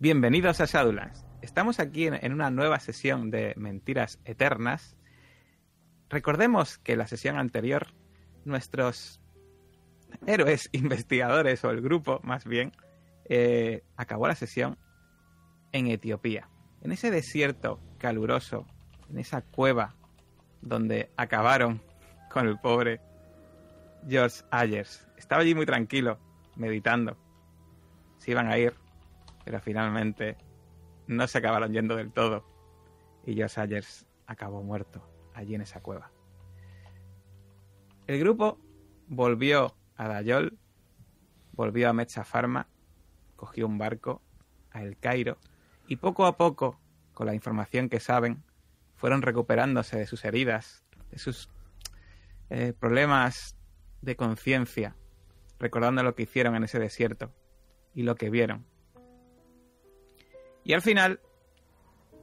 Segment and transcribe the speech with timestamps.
[0.00, 1.26] Bienvenidos a Shadowlands.
[1.42, 4.96] Estamos aquí en, en una nueva sesión de Mentiras Eternas.
[6.08, 7.88] Recordemos que la sesión anterior,
[8.44, 9.20] nuestros
[10.24, 12.70] héroes investigadores, o el grupo más bien,
[13.24, 14.78] eh, acabó la sesión
[15.72, 16.48] en Etiopía,
[16.80, 18.68] en ese desierto caluroso,
[19.10, 19.96] en esa cueva
[20.62, 21.82] donde acabaron
[22.30, 23.00] con el pobre
[24.08, 25.08] George Ayers.
[25.16, 26.20] Estaba allí muy tranquilo,
[26.54, 27.16] meditando.
[28.18, 28.74] Se iban a ir,
[29.48, 30.36] pero finalmente
[31.06, 32.44] no se acabaron yendo del todo.
[33.24, 35.02] Y George Ayers acabó muerto
[35.32, 36.12] allí en esa cueva.
[38.06, 38.60] El grupo
[39.06, 40.58] volvió a Dayol,
[41.52, 42.68] volvió a Mecha Pharma,
[43.36, 44.20] cogió un barco
[44.70, 45.38] a El Cairo
[45.86, 46.78] y poco a poco,
[47.14, 48.44] con la información que saben,
[48.96, 51.48] fueron recuperándose de sus heridas, de sus
[52.50, 53.56] eh, problemas
[54.02, 54.94] de conciencia,
[55.58, 57.32] recordando lo que hicieron en ese desierto
[57.94, 58.66] y lo que vieron.
[60.68, 61.18] Y al final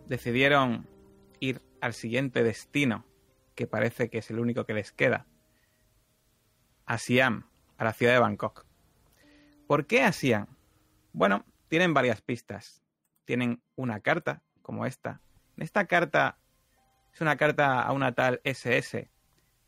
[0.05, 0.87] decidieron
[1.39, 3.03] ir al siguiente destino,
[3.55, 5.25] que parece que es el único que les queda,
[6.85, 8.67] a Siam, a la ciudad de Bangkok.
[9.65, 10.45] ¿Por qué a Siam?
[11.11, 12.83] Bueno, tienen varias pistas.
[13.23, 15.21] Tienen una carta, como esta.
[15.57, 16.37] Esta carta
[17.15, 19.09] es una carta a una tal SS,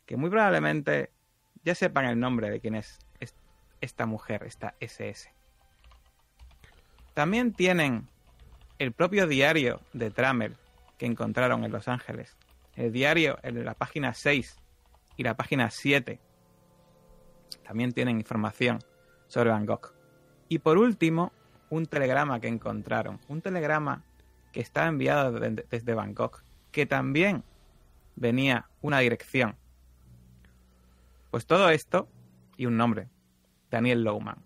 [0.06, 1.10] que muy probablemente
[1.64, 3.00] ya sepan el nombre de quién es
[3.80, 5.34] esta mujer, esta SS.
[7.14, 8.08] También tienen
[8.78, 10.56] el propio diario de Trammell
[10.96, 12.36] que encontraron en Los Ángeles.
[12.76, 14.56] El diario en la página 6
[15.16, 16.20] y la página 7
[17.64, 18.78] también tienen información
[19.26, 19.92] sobre Bangkok.
[20.48, 21.32] Y por último,
[21.70, 23.20] un telegrama que encontraron.
[23.28, 24.04] Un telegrama
[24.52, 27.44] que está enviado desde Bangkok, que también
[28.16, 29.56] venía una dirección.
[31.30, 32.08] Pues todo esto
[32.56, 33.08] y un nombre,
[33.70, 34.38] Daniel Lowman.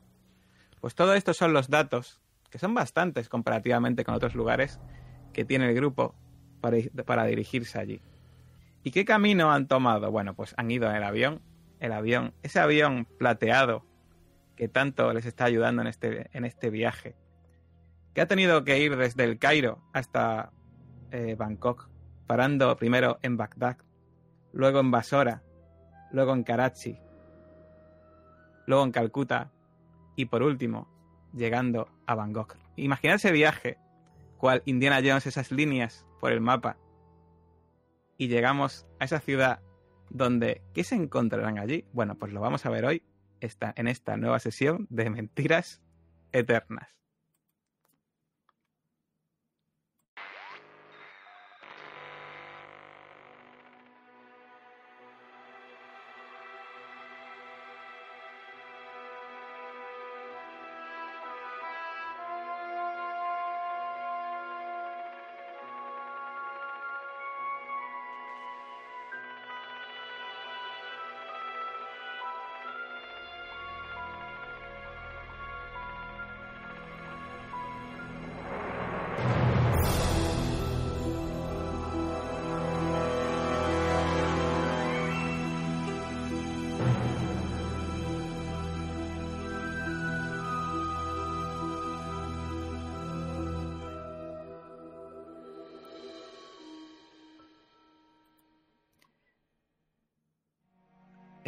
[0.81, 2.21] Pues todo esto son los datos,
[2.53, 4.79] que son bastantes comparativamente con otros lugares
[5.33, 6.15] que tiene el grupo
[6.61, 8.03] para, para dirigirse allí.
[8.85, 10.11] ¿Y qué camino han tomado?
[10.11, 11.41] Bueno, pues han ido en el avión,
[11.81, 13.87] el avión, ese avión plateado
[14.55, 17.17] que tanto les está ayudando en este, en este viaje,
[18.13, 20.53] que ha tenido que ir desde el Cairo hasta
[21.11, 21.89] eh, Bangkok,
[22.27, 23.79] parando primero en Bagdad,
[24.53, 25.43] luego en Basora,
[26.11, 26.99] luego en Karachi,
[28.67, 29.51] luego en Calcuta
[30.17, 30.92] y por último
[31.33, 32.57] llegando a Bangkok.
[32.77, 33.79] Imaginad ese viaje,
[34.39, 36.77] cual Indiana Jones, esas líneas por el mapa,
[38.17, 39.61] y llegamos a esa ciudad
[40.11, 41.87] donde, ¿qué se encontrarán allí?
[41.93, 43.03] Bueno, pues lo vamos a ver hoy
[43.41, 45.83] esta, en esta nueva sesión de Mentiras
[46.33, 47.02] Eternas.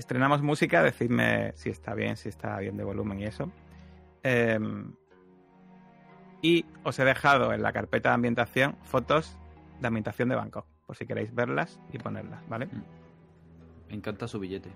[0.05, 3.51] Estrenamos música, decidme si está bien, si está bien de volumen y eso.
[4.23, 4.93] Em,
[6.43, 9.39] y os he dejado en la carpeta de ambientación fotos
[9.81, 12.67] de ambientación de Bangkok, por si queréis verlas y ponerlas, ¿vale?
[12.67, 12.85] Mm.
[13.89, 14.71] Me encanta su billete.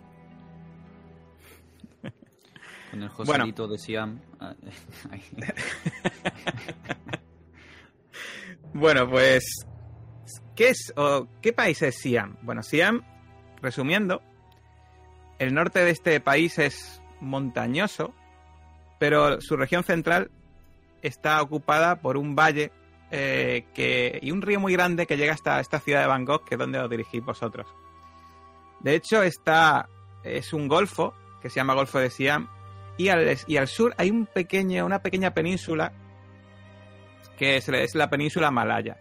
[2.90, 4.20] Con el Joselito de Siam.
[8.74, 9.44] Bueno, pues.
[10.54, 12.36] ¿Qué es o qué país es Siam?
[12.42, 13.02] Bueno, Siam,
[13.62, 14.22] resumiendo,
[15.38, 18.14] el norte de este país es montañoso,
[18.98, 20.30] pero su región central
[21.02, 22.72] está ocupada por un valle
[23.10, 26.58] eh, y un río muy grande que llega hasta esta ciudad de Bangkok, que es
[26.58, 27.66] donde os dirigís vosotros.
[28.80, 29.88] De hecho, está,
[30.24, 32.48] es un golfo que se llama Golfo de Siam,
[32.96, 35.92] y al, sur hay una pequeña península
[37.38, 38.98] que es, la península Malaya.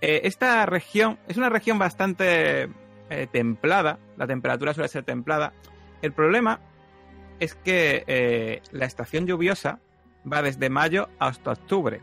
[0.00, 2.68] Eh, esta región es una región bastante
[3.08, 5.52] eh, templada, la temperatura suele ser templada,
[6.02, 6.60] el problema
[7.40, 9.80] es que eh, la estación lluviosa
[10.30, 12.00] va desde mayo hasta octubre.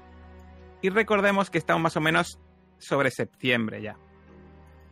[0.81, 2.39] Y recordemos que estamos más o menos
[2.77, 3.97] sobre septiembre ya.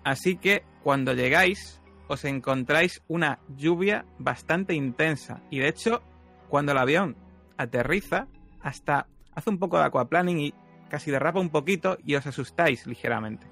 [0.04, 5.42] Así que cuando llegáis os encontráis una lluvia bastante intensa.
[5.50, 6.02] Y de hecho,
[6.50, 7.16] cuando el avión
[7.58, 8.28] aterriza,
[8.62, 10.54] hasta hace un poco de aquaplaning y
[10.90, 13.48] casi derrapa un poquito y os asustáis ligeramente.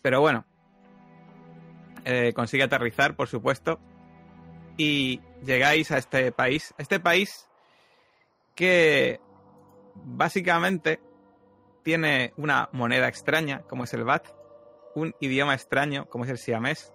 [0.00, 0.44] Pero bueno,
[2.04, 3.80] eh, consigue aterrizar, por supuesto,
[4.76, 6.74] y llegáis a este país.
[6.78, 7.48] Este país
[8.54, 9.20] que
[9.94, 11.00] básicamente
[11.82, 14.28] tiene una moneda extraña, como es el BAT,
[14.94, 16.92] un idioma extraño, como es el siamés,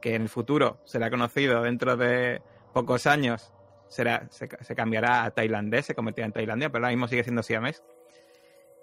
[0.00, 3.52] que en el futuro será conocido dentro de pocos años,
[3.88, 7.82] será, se, cambiará a tailandés, se convertirá en Tailandia, pero ahora mismo sigue siendo siamés.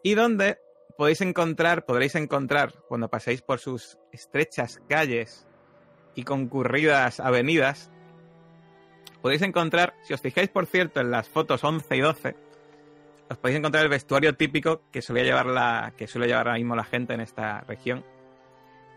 [0.03, 0.59] Y donde
[0.95, 5.47] podéis encontrar, podréis encontrar, cuando paséis por sus estrechas calles
[6.15, 7.91] y concurridas avenidas,
[9.21, 12.35] podéis encontrar, si os fijáis por cierto en las fotos 11 y 12,
[13.29, 16.75] os podéis encontrar el vestuario típico que suele llevar la, que suele llevar ahora mismo
[16.75, 18.05] la gente en esta región.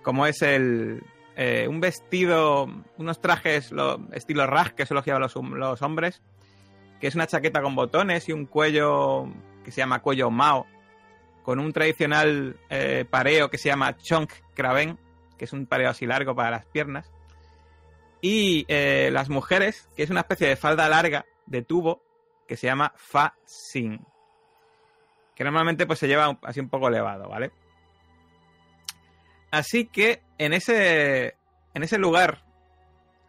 [0.03, 1.03] Como es el,
[1.37, 6.23] eh, un vestido, unos trajes lo, estilo rag que llevan los, los, hombres,
[7.01, 9.27] que es una chaqueta con botones y un cuello
[9.65, 10.67] que se llama cuello Mao,
[11.43, 14.99] con un tradicional eh, pareo que se llama Chonk Kraven,
[15.39, 17.13] que es un pareo así largo para las piernas.
[18.21, 22.03] Y eh, las mujeres, que es una especie de falda larga de tubo
[22.47, 24.05] que se llama Fa Sin
[25.41, 27.51] que normalmente pues se lleva así un poco elevado, ¿vale?
[29.51, 31.35] Así que en ese,
[31.73, 32.45] en ese lugar,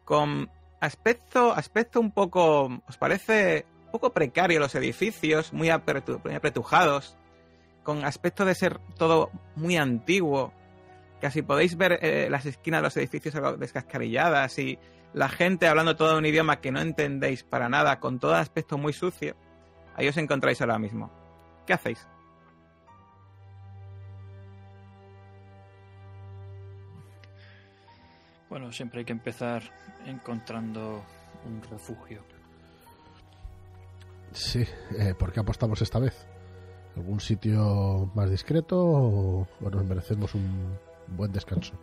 [0.04, 7.18] con aspecto, aspecto un poco, ¿os parece un poco precario los edificios, muy, apretujados,
[7.83, 10.54] con aspecto de ser todo muy antiguo,
[11.19, 14.80] casi podéis ver eh, las esquinas de los edificios descascarilladas y
[15.13, 18.94] la gente hablando todo un idioma que no entendéis para nada, con todo aspecto muy
[18.94, 19.36] sucio,
[19.95, 21.12] ahí os encontráis ahora mismo.
[21.66, 22.07] ¿Qué hacéis?
[28.50, 29.63] Bueno, siempre hay que empezar
[30.06, 31.06] encontrando
[31.45, 32.22] un refugio.
[34.34, 34.66] Sí,
[34.98, 36.27] eh, ¿por qué apostamos esta vez?
[36.95, 40.77] ¿Algún sitio más discreto o, nos merecemos un
[41.07, 41.73] buen descanso?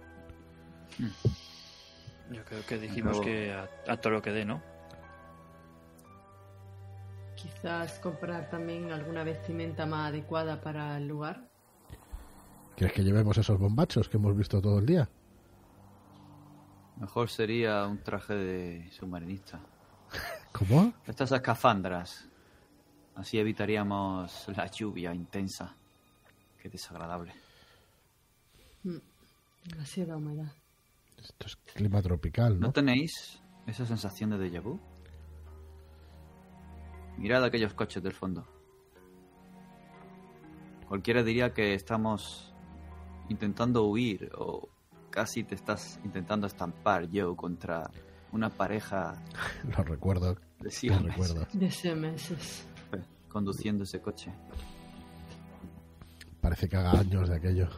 [0.98, 2.34] Hmm.
[2.34, 4.62] Yo creo que dijimos que a todo lo que dé, ¿no?
[7.36, 11.48] Quizás comprar también alguna vestimenta más adecuada para el lugar.
[12.76, 15.08] ¿Quieres que llevemos esos bombachos que hemos visto todo el día?
[16.96, 19.60] Mejor sería un traje de submarinista.
[20.52, 20.92] ¿Cómo?
[21.06, 22.27] Estas escafandras.
[23.18, 25.74] Así evitaríamos la lluvia intensa.
[26.62, 27.32] Qué desagradable.
[28.84, 28.98] Mm,
[29.64, 30.52] demasiada humedad.
[31.20, 32.68] Esto es clima tropical, ¿no?
[32.68, 34.78] ¿No tenéis esa sensación de déjà vu?
[37.16, 38.46] Mirad aquellos coches del fondo.
[40.86, 42.54] Cualquiera diría que estamos
[43.28, 44.68] intentando huir o
[45.10, 47.90] casi te estás intentando estampar yo contra
[48.30, 49.20] una pareja.
[49.76, 50.36] Lo recuerdo.
[50.60, 51.48] De Lo recuerdo.
[51.52, 52.68] De meses.
[53.28, 54.32] Conduciendo ese coche.
[56.40, 57.68] Parece que haga años de aquello.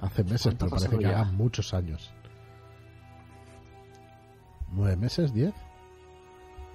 [0.00, 2.12] Hace meses, pero parece que haga muchos años.
[4.72, 5.32] ¿Nueve meses?
[5.34, 5.54] ¿Diez?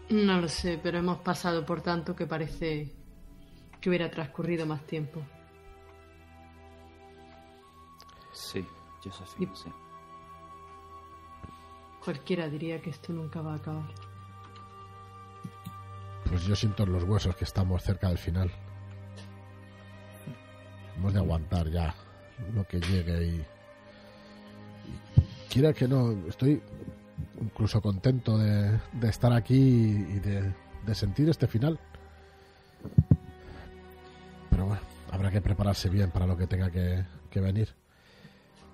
[0.10, 2.94] No lo sé, pero hemos pasado por tanto que parece
[3.80, 5.22] que hubiera transcurrido más tiempo.
[8.32, 8.66] Sí,
[9.04, 9.72] Josephine, sí.
[12.04, 13.90] Cualquiera diría que esto nunca va a acabar.
[16.28, 18.52] Pues yo siento en los huesos que estamos cerca del final.
[20.98, 21.94] Hemos de aguantar ya
[22.54, 23.46] lo que llegue y,
[25.50, 26.62] quiera que no, estoy
[27.42, 30.54] incluso contento de, estar aquí y de,
[30.94, 31.80] sentir este final.
[34.50, 37.06] Pero bueno, habrá que prepararse bien para lo que tenga que,
[37.40, 37.70] venir.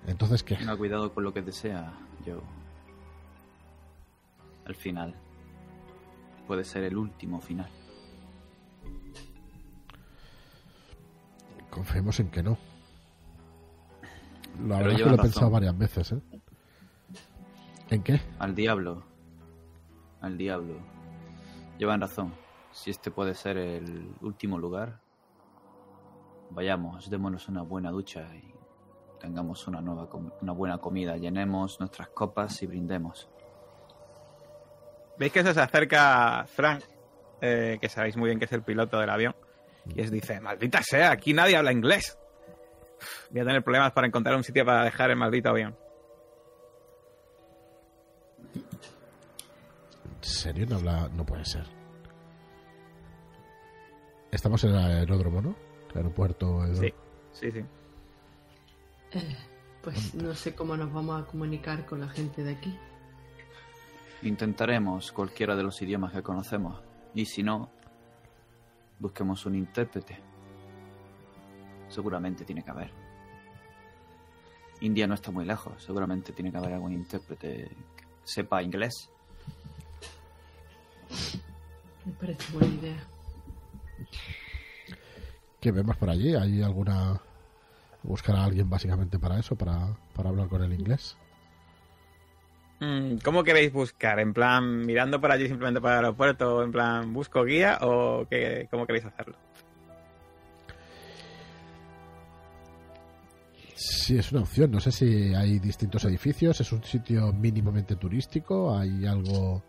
[0.06, 0.56] Entonces, ¿qué?
[0.56, 1.92] Tenga cuidado con lo que desea,
[2.24, 2.40] yo.
[4.64, 5.14] Al final.
[6.46, 7.70] Puede ser el último final.
[11.70, 12.58] Confiemos en que no.
[14.66, 16.20] La verdad es que lo he pensado varias veces, ¿eh?
[17.90, 18.20] ¿En qué?
[18.38, 19.02] Al diablo.
[20.20, 20.74] Al diablo.
[21.78, 22.32] Llevan razón.
[22.70, 25.00] Si este puede ser el último lugar,
[26.50, 28.52] vayamos, démonos una buena ducha y
[29.20, 30.08] tengamos una, nueva
[30.40, 31.16] una buena comida.
[31.16, 33.28] Llenemos nuestras copas y brindemos.
[35.18, 36.82] ¿Veis que se acerca Frank,
[37.40, 39.34] eh, que sabéis muy bien que es el piloto del avión?
[39.94, 42.18] Y os dice, maldita sea, aquí nadie habla inglés.
[43.30, 45.76] Voy a tener problemas para encontrar un sitio para dejar el maldito avión.
[50.04, 51.08] ¿En serio no habla?
[51.08, 51.64] No puede ser.
[54.30, 55.56] Estamos en el aeródromo, ¿no?
[55.90, 56.64] El aeropuerto.
[56.74, 56.94] Sí,
[57.32, 57.64] sí, sí.
[59.12, 59.36] Eh,
[59.82, 62.78] pues no sé cómo nos vamos a comunicar con la gente de aquí.
[64.22, 66.80] Intentaremos cualquiera de los idiomas que conocemos.
[67.14, 67.70] Y si no,
[68.98, 70.18] busquemos un intérprete.
[71.88, 72.90] Seguramente tiene que haber.
[74.80, 79.10] India no está muy lejos, seguramente tiene que haber algún intérprete que sepa inglés.
[82.04, 83.04] Me parece buena idea.
[85.60, 86.34] ¿Qué vemos por allí?
[86.34, 87.20] ¿Hay alguna...
[88.02, 91.16] buscar a alguien básicamente para eso, para, para hablar con el inglés?
[92.82, 94.18] Mm, ¿Cómo queréis buscar?
[94.18, 96.56] ¿En plan mirando por allí simplemente para el aeropuerto?
[96.56, 97.78] ¿O en plan busco guía?
[97.82, 99.36] ¿O qué, cómo queréis hacerlo?
[103.74, 104.70] Sí, es una opción.
[104.72, 106.60] No sé si hay distintos edificios.
[106.60, 108.76] ¿Es un sitio mínimamente turístico?
[108.76, 109.62] ¿Hay algo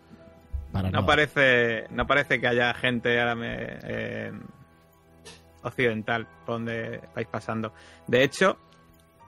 [0.72, 4.32] para No parece, no parece que haya gente ahora me- eh,
[5.62, 7.74] occidental por donde vais pasando.
[8.08, 8.58] De hecho,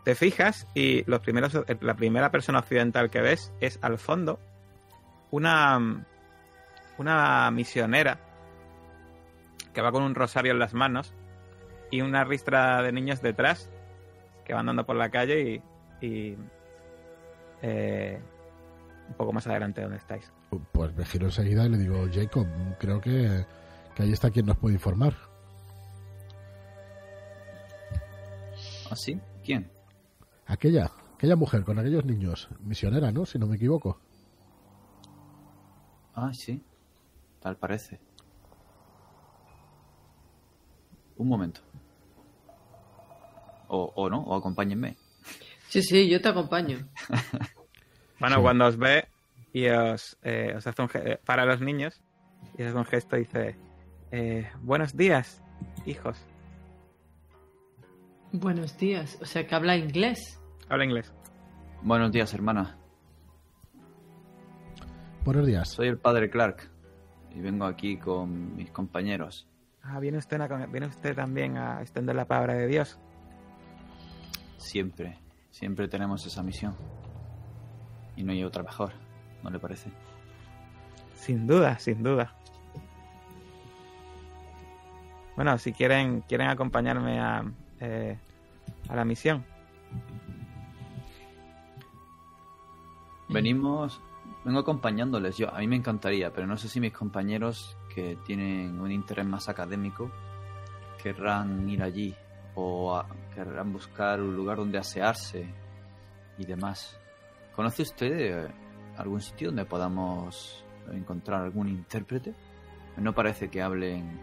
[0.05, 4.39] te fijas y los primeros, la primera persona occidental que ves es al fondo
[5.31, 6.05] una,
[6.99, 8.19] una misionera
[9.73, 11.15] que va con un rosario en las manos
[11.89, 13.71] y una ristra de niños detrás
[14.45, 15.63] que van andando por la calle
[16.01, 16.37] y, y,
[17.63, 18.21] eh,
[19.07, 20.31] un poco más adelante de donde estáis.
[20.71, 22.45] Pues me giro enseguida y le digo, Jacob,
[22.77, 23.43] creo que,
[23.95, 25.15] que ahí está quien nos puede informar.
[28.91, 29.19] ¿Ah, sí?
[29.43, 29.74] ¿Quién?
[30.45, 33.25] Aquella, aquella mujer con aquellos niños, misionera, ¿no?
[33.25, 33.99] Si no me equivoco.
[36.13, 36.63] Ah, sí.
[37.41, 37.99] Tal parece.
[41.17, 41.61] Un momento.
[43.67, 44.97] O, o no, o acompáñenme.
[45.69, 46.87] Sí, sí, yo te acompaño.
[48.17, 48.41] Bueno, Sí.
[48.43, 49.09] cuando os ve
[49.51, 52.01] y os, eh, os hace un ge- eh, para los niños
[52.57, 53.57] y os hace un gesto y dice
[54.11, 55.43] eh, buenos días,
[55.85, 56.17] hijos.
[58.39, 59.17] Buenos días.
[59.21, 60.39] O sea, que habla inglés.
[60.67, 61.13] Habla inglés.
[61.81, 62.77] Buenos días, hermana.
[65.23, 65.69] Buenos días.
[65.69, 66.69] Soy el padre Clark
[67.33, 69.47] y vengo aquí con mis compañeros.
[69.81, 72.99] Ah, viene usted, a- viene usted también a extender la palabra de Dios.
[74.57, 75.17] Siempre,
[75.51, 76.75] siempre tenemos esa misión.
[78.17, 78.91] Y no hay otra mejor,
[79.43, 79.91] ¿no le parece?
[81.13, 82.35] Sin duda, sin duda.
[85.35, 87.43] Bueno, si quieren, quieren acompañarme a,
[87.79, 88.17] eh,
[88.89, 89.45] a la misión.
[93.27, 94.01] Venimos,
[94.43, 95.37] vengo acompañándoles.
[95.37, 99.25] Yo, a mí me encantaría, pero no sé si mis compañeros que tienen un interés
[99.25, 100.11] más académico
[101.01, 102.15] querrán ir allí
[102.55, 103.01] o
[103.33, 105.47] querrán buscar un lugar donde asearse
[106.37, 106.99] y demás.
[107.55, 108.53] ¿Conoce usted eh,
[108.97, 112.33] algún sitio donde podamos encontrar algún intérprete?
[112.97, 114.19] No parece que hablen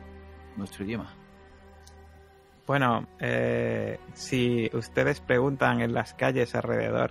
[0.57, 1.22] nuestro idioma.
[2.73, 7.11] Bueno, eh, si ustedes preguntan en las calles alrededor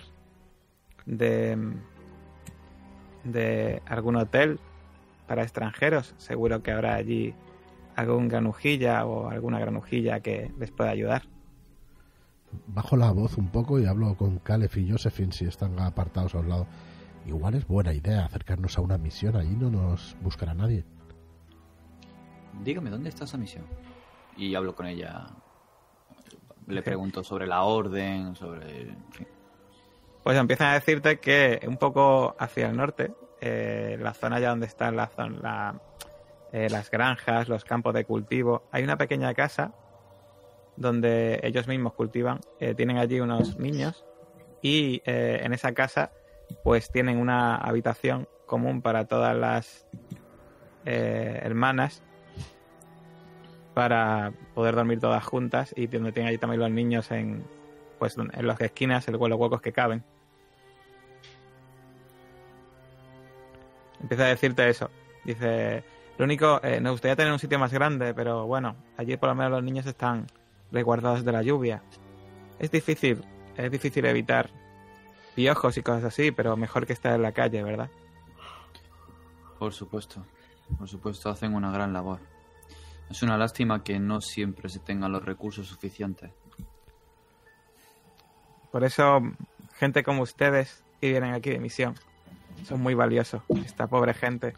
[1.05, 1.55] de,
[3.23, 4.59] de algún hotel
[5.27, 7.35] para extranjeros, seguro que habrá allí
[7.95, 11.27] algún granujilla o alguna granujilla que les pueda ayudar.
[12.65, 16.39] Bajo la voz un poco y hablo con Caleb y Josephine si están apartados a
[16.39, 16.65] un lado.
[17.27, 20.85] Igual es buena idea acercarnos a una misión, ahí no nos buscará nadie.
[22.63, 23.65] Dígame, ¿dónde está esa misión?
[24.35, 25.27] Y hablo con ella.
[26.71, 28.81] Le pregunto sobre la orden, sobre...
[28.81, 29.27] en fin.
[30.23, 33.11] Pues empiezan a decirte que un poco hacia el norte,
[33.41, 35.09] eh, la zona ya donde están la
[35.41, 35.75] la-
[36.53, 39.71] eh, las granjas, los campos de cultivo, hay una pequeña casa
[40.75, 42.39] donde ellos mismos cultivan.
[42.59, 44.05] eh, tienen allí unos niños
[44.61, 46.11] y eh, en esa casa
[46.63, 49.87] pues tienen una habitación común para todas las
[50.83, 52.03] hermanas
[53.73, 57.43] para poder dormir todas juntas y donde tienen allí también los niños en
[57.99, 60.03] pues en las esquinas, en los huecos que caben.
[64.01, 64.89] Empieza a decirte eso.
[65.23, 65.83] Dice,
[66.17, 69.35] lo único, eh, nos gustaría tener un sitio más grande, pero bueno, allí por lo
[69.35, 70.25] menos los niños están
[70.71, 71.83] resguardados de la lluvia.
[72.57, 73.23] Es difícil,
[73.55, 74.49] es difícil evitar
[75.35, 77.89] piojos y cosas así, pero mejor que estar en la calle, ¿verdad?
[79.59, 80.25] Por supuesto,
[80.79, 82.19] por supuesto, hacen una gran labor.
[83.11, 86.31] Es una lástima que no siempre se tengan los recursos suficientes.
[88.71, 89.19] Por eso,
[89.73, 91.95] gente como ustedes que vienen aquí de misión
[92.63, 93.43] son muy valiosos.
[93.65, 94.55] Esta pobre gente.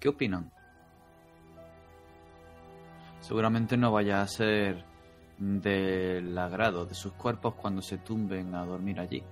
[0.00, 0.50] ¿Qué opinan?
[3.20, 4.82] Seguramente no vaya a ser
[5.36, 9.22] del agrado de sus cuerpos cuando se tumben a dormir allí.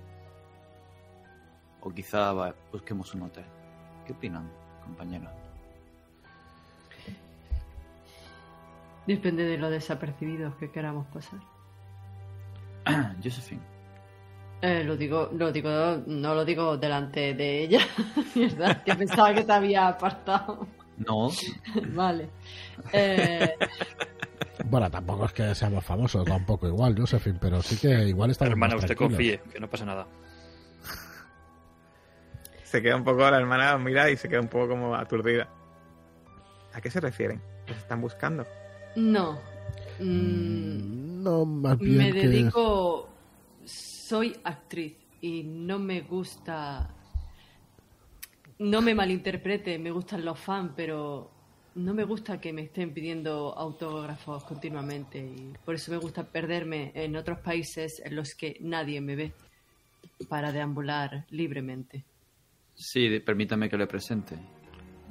[1.81, 2.31] O quizá
[2.71, 3.58] busquemos un hotel.
[4.09, 4.49] ¿Qué opinan,
[4.83, 5.29] compañeros?
[9.05, 11.39] Depende de lo desapercibidos que queramos pasar.
[13.23, 13.61] Josephine,
[14.63, 15.69] Eh, lo digo, lo digo,
[16.07, 17.81] no lo digo delante de ella.
[18.83, 20.65] Que pensaba que te había apartado.
[20.97, 21.29] No,
[21.93, 22.29] Vale.
[22.91, 23.53] Eh,
[24.65, 28.73] Bueno, tampoco es que seamos famosos, tampoco igual, Josephine, pero sí que igual estamos Hermana,
[28.73, 30.07] más usted confíe, que no pasa nada.
[32.69, 35.49] Se queda un poco, la hermana mira y se queda un poco como aturdida.
[36.73, 37.41] ¿A qué se refieren?
[37.67, 38.45] ¿Los están buscando?
[38.95, 39.33] no.
[39.99, 40.77] Mm,
[41.19, 42.27] Mm, No, más bien me que...
[42.27, 43.09] dedico.
[43.65, 46.89] Soy actriz y no me gusta.
[48.59, 51.29] No me malinterprete, me gustan los fans, pero
[51.75, 56.91] no me gusta que me estén pidiendo autógrafos continuamente y por eso me gusta perderme
[56.95, 59.33] en otros países en los que nadie me ve
[60.27, 62.03] para deambular libremente.
[62.79, 64.35] Sí, de- permítame que le presente.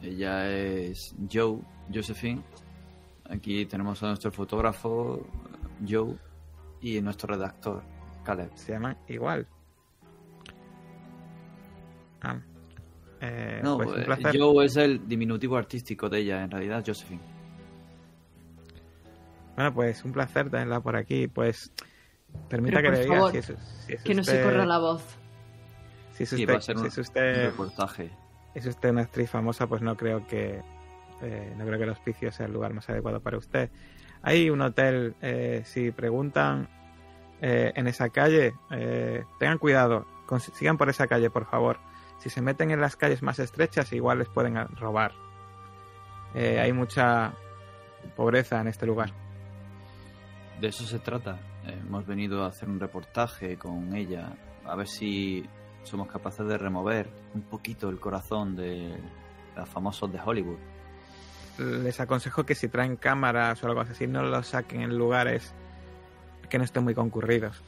[0.03, 1.59] Ella es Joe,
[1.93, 2.43] Josephine.
[3.29, 5.27] Aquí tenemos a nuestro fotógrafo,
[5.87, 6.15] Joe,
[6.81, 7.83] y nuestro redactor,
[8.25, 8.51] Caleb.
[8.55, 9.47] Se llaman igual.
[12.23, 12.41] Ah.
[13.21, 14.39] Eh, No, pues un eh.
[14.39, 17.21] Joe es el diminutivo artístico de ella, en realidad, Josephine.
[19.57, 21.27] Bueno, pues un placer tenerla por aquí.
[21.27, 21.73] Pues
[22.49, 23.45] permita Pero, que le diga favor, si es,
[23.87, 25.03] si es Que no se corra la voz.
[26.19, 28.11] Si es Sí, usted, va a ser si un, es un usted, reportaje.
[28.55, 30.63] es usted una actriz famosa, pues no creo que
[31.23, 33.71] eh, no creo que el hospicio sea el lugar más adecuado para usted.
[34.23, 36.69] Hay un hotel, eh, si preguntan
[37.41, 40.07] eh, en esa calle, eh, tengan cuidado,
[40.55, 41.79] sigan por esa calle, por favor.
[42.19, 45.13] Si se meten en las calles más estrechas, igual les pueden robar.
[46.35, 47.33] Hay mucha
[48.17, 49.13] pobreza en este lugar.
[50.61, 51.39] De eso se trata.
[51.65, 54.33] Hemos venido a hacer un reportaje con ella,
[54.65, 55.45] a ver si
[55.85, 58.97] somos capaces de remover un poquito el corazón de
[59.56, 60.58] los famosos de Hollywood.
[61.58, 65.54] Les aconsejo que si traen cámaras o algo así, no los saquen en lugares
[66.49, 67.61] que no estén muy concurridos.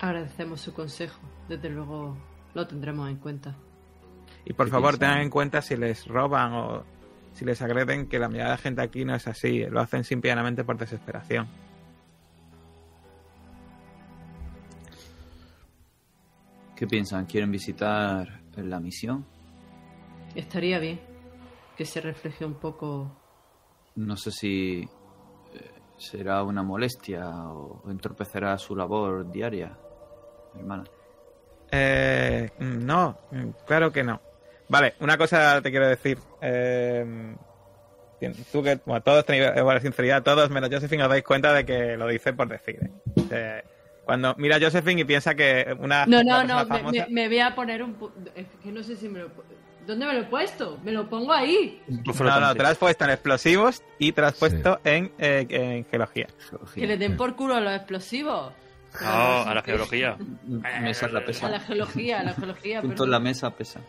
[0.00, 1.20] Agradecemos su consejo.
[1.48, 2.16] Desde luego
[2.54, 3.54] lo tendremos en cuenta.
[4.44, 5.08] Y por ¿Qué favor, piensan?
[5.08, 6.84] tengan en cuenta si les roban o
[7.32, 10.04] si les agreden que la mayoría de la gente aquí no es así, lo hacen
[10.04, 11.46] simplemente por desesperación.
[16.76, 17.24] ¿Qué piensan?
[17.24, 19.26] ¿Quieren visitar la misión?
[20.34, 21.00] Estaría bien
[21.76, 23.10] que se refleje un poco.
[23.94, 24.88] No sé si eh,
[25.96, 29.76] será una molestia o entorpecerá su labor diaria,
[30.54, 30.84] hermana.
[31.70, 33.18] Eh, no,
[33.66, 34.20] claro que no.
[34.68, 36.18] Vale, una cosa te quiero decir.
[36.42, 37.34] Eh,
[38.52, 41.96] tú que, bueno, todos tenéis igual sinceridad, todos menos Josephine os dais cuenta de que
[41.96, 42.90] lo dice por decir.
[43.30, 43.64] ¿eh?
[44.06, 47.28] Cuando mira a Josephine y piensa que una, No, no, no, me, famosa- me- me
[47.28, 47.96] voy a poner un...
[48.34, 49.30] Es que no sé si me lo...
[49.86, 50.78] ¿Dónde me lo he puesto?
[50.82, 51.82] Me lo pongo ahí.
[51.88, 54.40] No, no, te lo has puesto en explosivos y te lo has Sí.
[54.40, 56.26] puesto en, eh, en geología.
[56.74, 58.52] Que le den por culo a los explosivos.
[59.02, 59.08] No,
[59.42, 60.16] a la geología.
[60.80, 61.48] Mesa la A pesa.
[61.48, 62.80] la geología, a la geología.
[62.80, 63.80] Junto en la mesa pesa.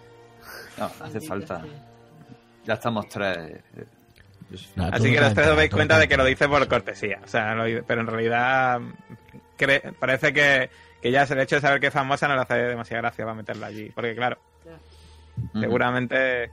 [0.77, 1.63] No, hace falta.
[2.65, 3.38] Ya estamos tres.
[3.77, 3.86] eh.
[4.75, 7.19] Nah, Así que los tres os dais cuenta de que lo dice por cortesía.
[7.23, 7.56] O sea,
[7.88, 8.80] pero en realidad
[9.58, 10.70] cre- parece que,
[11.02, 13.36] que ya el hecho de saber que es famosa no le hace demasiada gracia para
[13.36, 13.89] meterla allí.
[13.91, 14.38] Porque claro,
[15.54, 16.52] seguramente...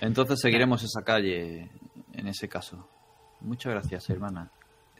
[0.00, 1.68] Entonces seguiremos esa calle
[2.12, 2.88] en ese caso.
[3.40, 4.50] Muchas gracias, hermana.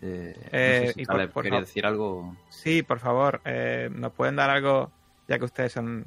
[0.01, 2.37] Eh, no Eh, sé si y por- Caleb por quería decir algo.
[2.49, 4.91] Sí, por favor, eh, nos pueden dar algo,
[5.29, 6.05] ya que ustedes son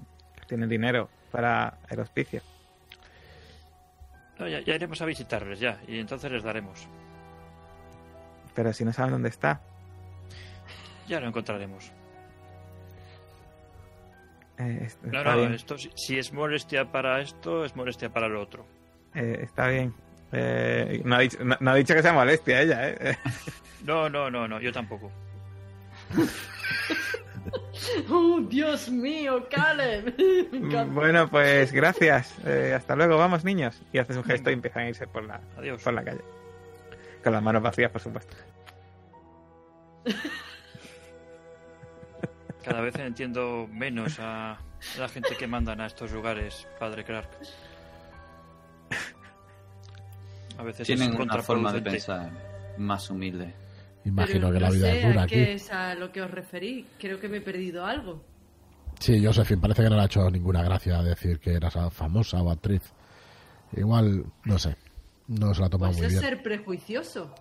[0.47, 2.41] tienen dinero para el hospicio.
[4.39, 6.87] No, ya, ya iremos a visitarles ya, y entonces les daremos.
[8.57, 9.61] Pero si no saben dónde está,
[11.07, 11.91] Ya lo encontraremos.
[14.57, 15.53] eh, No, está no, bien.
[15.53, 18.65] esto, si, si es molestia para esto, es molestia para lo otro.
[19.13, 19.93] eh, está bien.
[20.31, 23.17] Eh, no, ha dicho, no- no ha dicho que sea molestia ella, ¿eh?
[23.85, 25.11] No, no, no, no, yo tampoco.
[28.09, 30.15] ¡Oh, Dios mío, Caleb!
[30.91, 32.33] Bueno, pues gracias.
[32.45, 33.79] Eh, hasta luego, vamos niños.
[33.93, 35.81] Y haces un gesto y empiezan a irse por la, Adiós.
[35.83, 36.21] por la calle.
[37.27, 38.37] Con las manos vacías, por supuesto.
[42.63, 44.57] Cada vez entiendo menos a
[44.97, 47.27] la gente que mandan a estos lugares, padre Clark.
[50.57, 52.31] A veces Tienen es una forma de pensar
[52.77, 53.53] más humilde.
[54.05, 55.35] Imagino Pero que la vida sé es dura a aquí.
[55.35, 56.87] qué es a lo que os referí.
[56.97, 58.23] Creo que me he perdido algo.
[59.01, 62.49] Sí, Josephine, parece que no le ha hecho ninguna gracia decir que eras famosa o
[62.49, 62.93] actriz.
[63.73, 64.77] Igual, no sé,
[65.27, 66.23] no se la ha tomado Pues muy es bien.
[66.23, 67.33] ser prejuicioso.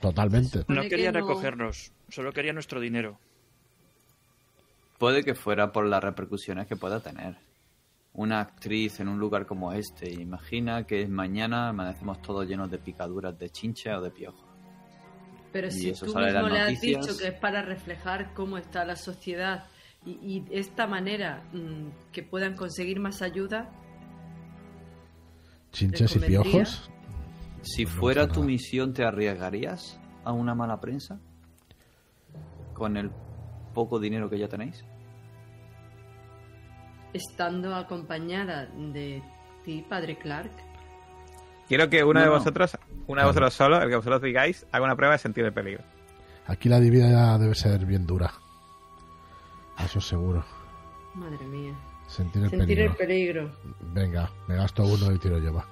[0.00, 0.64] Totalmente.
[0.68, 3.18] No quería que no- recogernos, solo quería nuestro dinero.
[4.98, 7.36] Puede que fuera por las repercusiones que pueda tener.
[8.14, 13.38] Una actriz en un lugar como este, imagina que mañana amanecemos todos llenos de picaduras
[13.38, 14.42] de chincha o de piojos.
[15.52, 17.06] Pero Y si eso tú mismo le has noticias.
[17.06, 19.64] dicho que es para reflejar cómo está la sociedad
[20.04, 23.70] y, y esta manera mm, que puedan conseguir más ayuda,
[25.72, 26.90] Chinches y piojos.
[27.62, 28.46] Si No fuera tu nada.
[28.46, 31.18] misión, ¿te arriesgarías a una mala prensa?
[32.74, 33.10] ¿Con el
[33.74, 34.84] poco dinero que ya tenéis?
[37.14, 39.22] estando acompañada de
[39.64, 40.50] ti, padre Clark,
[41.66, 42.32] Quiero que No, de no.
[42.32, 45.52] vosotros, uno de vosotros solo, el que vosotros digáis, haga una prueba de sentir el
[45.52, 45.82] peligro.
[46.46, 48.30] Aquí la divina debe ser bien dura.
[49.82, 50.44] Eso seguro.
[51.14, 51.74] madre mía,
[52.06, 52.90] Sentir el sentir peligro.
[52.90, 53.50] el peligro.
[53.92, 55.66] Venga, me gasto uno y tiro yo, va.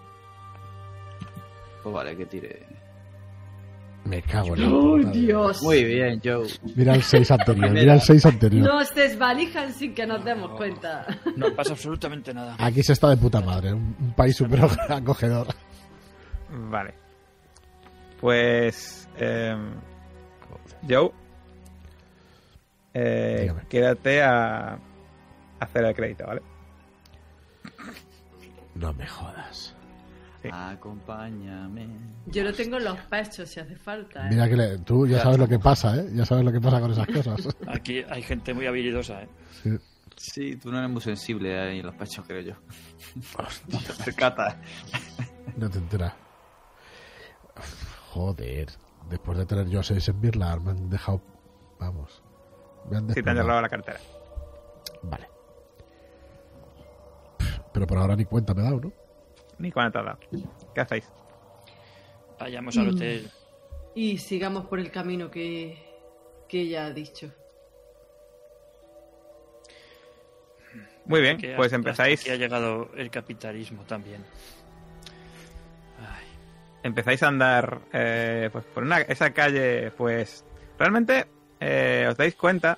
[1.87, 2.67] Pues vale, que tire.
[4.07, 5.11] Me cago en la ¡Oh, puta.
[5.13, 5.63] Dios!
[5.63, 6.49] Muy bien, Joe.
[6.75, 8.67] Mira el 6 anterior, mira el 6 anterior.
[8.67, 11.07] Nos desvalijan sin que nos demos cuenta.
[11.37, 12.57] No pasa absolutamente nada.
[12.59, 15.47] Aquí se está de puta madre, un, un país súper acogedor.
[16.51, 16.93] Vale.
[18.21, 19.09] Pues.
[19.17, 19.55] Eh,
[20.89, 21.13] Joe.
[22.95, 24.77] Eh, quédate a
[25.61, 26.43] hacer el crédito, ¿vale?
[28.75, 29.76] No me jodas.
[30.47, 30.53] Sí.
[30.53, 31.89] Acompáñame.
[32.27, 34.27] Yo lo tengo en los pechos si hace falta.
[34.27, 34.31] ¿eh?
[34.31, 36.09] Mira que le- tú ya sabes lo que pasa, ¿eh?
[36.13, 37.49] Ya sabes lo que pasa con esas cosas.
[37.67, 39.29] Aquí hay gente muy habilidosa, ¿eh?
[39.63, 39.79] Sí.
[40.17, 42.55] Sí, tú no eres muy sensible ahí en los pechos, creo yo.
[43.69, 44.57] No te percatas.
[45.57, 46.15] No te enteras.
[48.13, 48.69] Joder.
[49.11, 51.21] Después de tener yo a 6 en Birlar, me han dejado...
[51.79, 52.23] Vamos.
[52.91, 54.01] Me han Si te han robado la cartera.
[55.03, 55.29] Vale.
[57.73, 58.93] Pero por ahora ni cuenta me he dado, ¿no?
[59.59, 60.19] Ni dado.
[60.75, 61.11] ¿Qué hacéis?
[62.39, 62.95] Vayamos al Mm.
[62.95, 63.31] hotel.
[63.95, 65.79] Y sigamos por el camino que,
[66.49, 67.31] que ella ha dicho.
[71.07, 74.25] Muy bien, que pues empezáis, aquí ha llegado el capitalismo también.
[76.01, 76.27] Ay,
[76.83, 80.45] empezáis a andar eh, pues por una, esa calle, pues
[80.79, 81.27] realmente
[81.61, 82.77] eh, os dais cuenta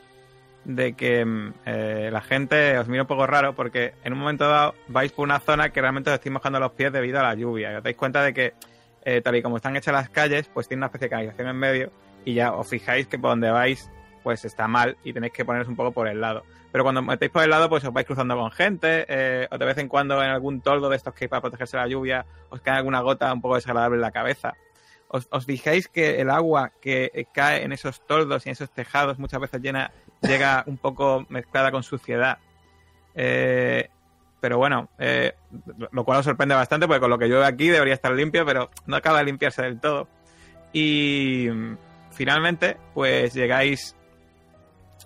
[0.64, 4.49] de que mm, eh, la gente os mira un poco raro porque en un momento
[4.49, 7.35] dado vais por una zona que realmente os estáis mojando los pies debido a la
[7.35, 7.73] lluvia.
[7.73, 8.55] Y os dais cuenta de que
[9.05, 11.57] eh, tal y como están hechas las calles, pues tiene una especie de canalización en
[11.57, 11.92] medio
[12.25, 13.90] y ya os fijáis que por donde vais
[14.23, 16.42] pues está mal y tenéis que poneros un poco por el lado.
[16.71, 19.64] Pero cuando metéis por el lado, pues os vais cruzando con gente, eh, o de
[19.64, 22.27] vez en cuando en algún toldo de estos que hay para protegerse de la lluvia,
[22.51, 24.55] os cae alguna gota un poco desagradable en la cabeza.
[25.09, 29.18] Os, os que el agua que eh, cae en esos toldos y en esos tejados
[29.18, 29.90] muchas veces llena,
[30.21, 32.38] llega un poco mezclada con suciedad.
[33.14, 33.88] Eh,
[34.40, 35.35] pero bueno, eh,
[35.90, 38.71] lo cual os sorprende bastante porque con lo que llueve aquí debería estar limpio, pero
[38.87, 40.09] no acaba de limpiarse del todo.
[40.73, 41.77] Y mm,
[42.12, 43.97] finalmente, pues llegáis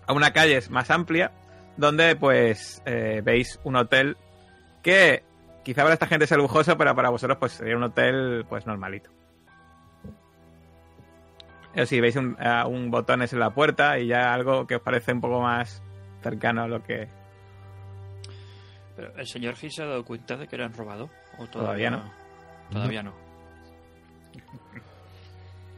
[0.06, 1.32] a una calle más amplia
[1.76, 4.16] donde pues eh, veis un hotel
[4.82, 5.22] que
[5.64, 9.10] quizá para esta gente sea lujoso, pero para vosotros pues sería un hotel pues normalito.
[11.74, 14.82] Eso sí, veis un, a un botones en la puerta y ya algo que os
[14.82, 15.82] parece un poco más
[16.22, 17.08] cercano a lo que
[18.94, 21.08] Pero el señor Gil se ha dado cuenta de que le han robado.
[21.38, 22.12] ¿O Todavía todavía, no.
[22.70, 23.14] Todavía no.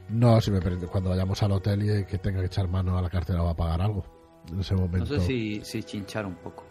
[0.07, 3.03] No, si me permite, cuando vayamos al hotel y que tenga que echar mano a
[3.03, 4.05] la cartera va a pagar algo.
[4.53, 6.67] En ese No momento, sé si, si chinchar un poco.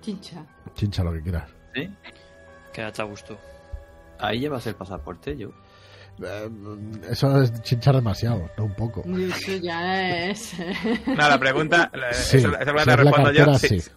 [0.00, 0.46] Chincha.
[0.74, 1.52] chincha lo que quieras.
[1.74, 1.88] ¿Sí?
[2.72, 3.36] Quédate a gusto.
[4.20, 5.50] Ahí llevas el pasaporte, yo.
[6.24, 6.48] Eh,
[7.10, 9.02] eso es chinchar demasiado, no un poco.
[9.06, 10.54] Eso ya es.
[11.06, 13.54] No, la pregunta, la- Sí, esa, esa si pregunta la respondo yo.
[13.58, 13.90] Sí, sí.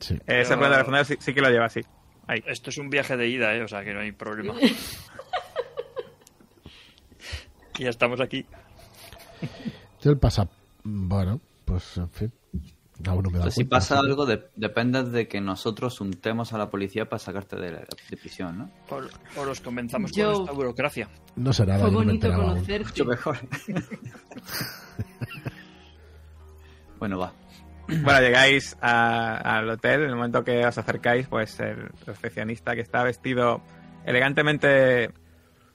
[0.00, 0.14] Sí.
[0.14, 1.80] Esa Pero- pregunta la respondo sí, sí que lo lleva así.
[2.26, 2.42] Ahí.
[2.46, 3.62] Esto es un viaje de ida, ¿eh?
[3.62, 4.54] O sea que no hay problema.
[7.78, 8.44] y ya estamos aquí.
[10.02, 10.48] Yo el pasa...
[10.84, 12.32] Bueno, pues en fin.
[13.08, 16.68] Aún no me da si pasa algo, de- depende de que nosotros untemos a la
[16.70, 18.70] policía para sacarte de, la- de prisión, ¿no?
[18.90, 19.00] O,
[19.40, 21.08] o los convenzamos Yo- con esta burocracia.
[21.36, 22.44] No nada, Fue no bonito aún.
[22.46, 22.84] conocerte.
[22.88, 23.38] Mucho mejor.
[26.98, 27.32] bueno, va.
[27.88, 32.82] Bueno, llegáis a- al hotel, en el momento que os acercáis, pues el recepcionista que
[32.82, 33.62] está vestido
[34.04, 35.10] elegantemente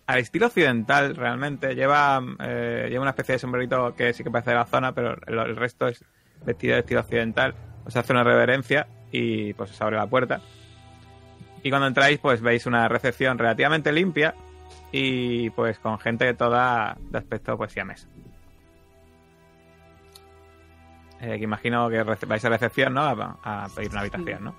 [0.08, 4.52] al estilo occidental realmente, lleva, eh, lleva una especie de sombrerito que sí que parece
[4.52, 6.04] de la zona, pero el, el resto es
[6.46, 7.56] vestido de estilo occidental.
[7.86, 10.42] Os hace una reverencia y pues os abre la puerta.
[11.64, 14.36] Y cuando entráis, pues veis una recepción relativamente limpia
[14.92, 18.08] y pues con gente toda de aspecto pues siames.
[21.22, 23.02] Eh, que imagino que vais a recepción, ¿no?
[23.02, 24.56] A, pedir una habitación, ¿no?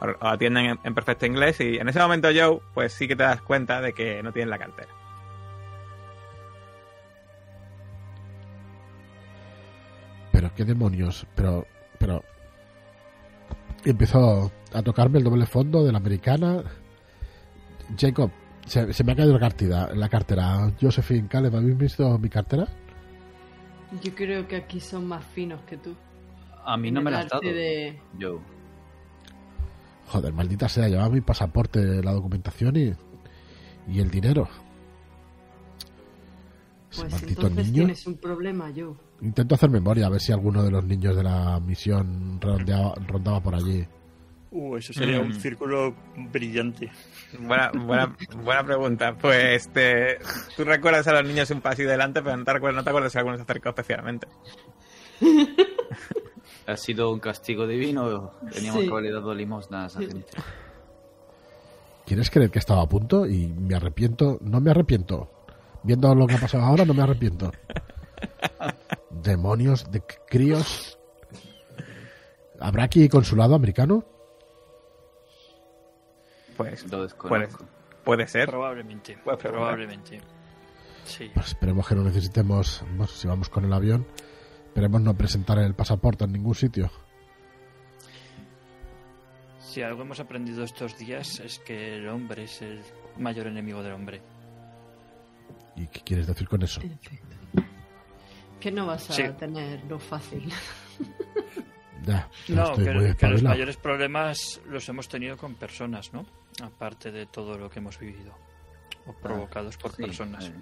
[0.00, 3.22] O atienden en, en perfecto inglés y en ese momento, Joe, pues sí que te
[3.22, 4.88] das cuenta de que no tienen la cartera.
[10.64, 11.66] Qué demonios, pero,
[11.98, 12.22] pero...
[13.84, 16.62] Y empezó a tocarme el doble fondo de la americana.
[17.98, 18.30] Jacob,
[18.66, 20.70] Se, se me ha caído la cartera, la cartera.
[20.80, 22.66] Josephine, Caleb, ¿habéis visto mi cartera?
[24.02, 25.94] Yo creo que aquí son más finos que tú.
[26.64, 27.42] A mí no me la has dado.
[27.42, 28.38] de- Joe.
[30.08, 32.92] Joder, maldita sea, llevaba mi pasaporte, la documentación y,
[33.88, 34.48] y el dinero.
[36.94, 37.74] Pues maldito entonces niño.
[37.84, 38.94] tienes un problema, Joe.
[39.22, 43.40] Intento hacer memoria, a ver si alguno de los niños de la misión rondeaba- rondaba
[43.40, 43.86] por allí.
[44.50, 45.26] Uh, eso sería Mm.
[45.26, 45.94] un círculo
[46.30, 46.90] brillante.
[47.40, 49.16] Buena, buena, buena pregunta.
[49.18, 50.18] Pues te,
[50.56, 53.12] tú recuerdas a los niños un pasillo delante, pero no te acuerdas, no te acuerdas
[53.12, 54.26] si alguno se acercó especialmente.
[56.66, 58.32] ¿Ha sido un castigo divino?
[58.52, 58.86] Teníamos Sí.
[58.86, 60.26] que haberle dado limosna a esa gente.
[62.06, 63.26] ¿Quieres creer que estaba a punto?
[63.26, 64.38] Y me arrepiento.
[64.42, 65.30] No me arrepiento.
[65.84, 67.50] Viendo lo que ha pasado ahora, no me arrepiento.
[69.10, 70.98] Demonios de críos.
[72.60, 74.04] ¿Habrá aquí consulado americano?
[76.56, 77.08] Pues Lo
[78.04, 78.48] puede, ser.
[78.48, 79.18] Probablemente.
[79.24, 80.20] Probablemente.
[81.04, 81.30] Sí.
[81.34, 84.06] Pues esperemos que no necesitemos, si vamos con el avión,
[84.66, 86.90] esperemos no presentar el pasaporte en ningún sitio.
[89.58, 92.82] Si algo hemos aprendido estos días es que el hombre es el
[93.18, 94.20] mayor enemigo del hombre.
[95.76, 96.80] ¿Y qué quieres decir con eso?
[98.60, 99.22] Que no vas a Sí.
[99.38, 100.52] tenerlo fácil.
[102.04, 106.26] Ya, ya No, que, que los mayores problemas los hemos tenido con personas, ¿no?
[106.60, 108.34] Aparte de todo lo que hemos vivido.
[109.06, 110.46] O provocados por Sí, personas.
[110.46, 110.52] eh,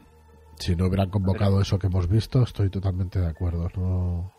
[0.58, 3.70] Si no hubieran convocado eso que hemos visto, estoy totalmente de acuerdo.
[3.74, 4.30] No,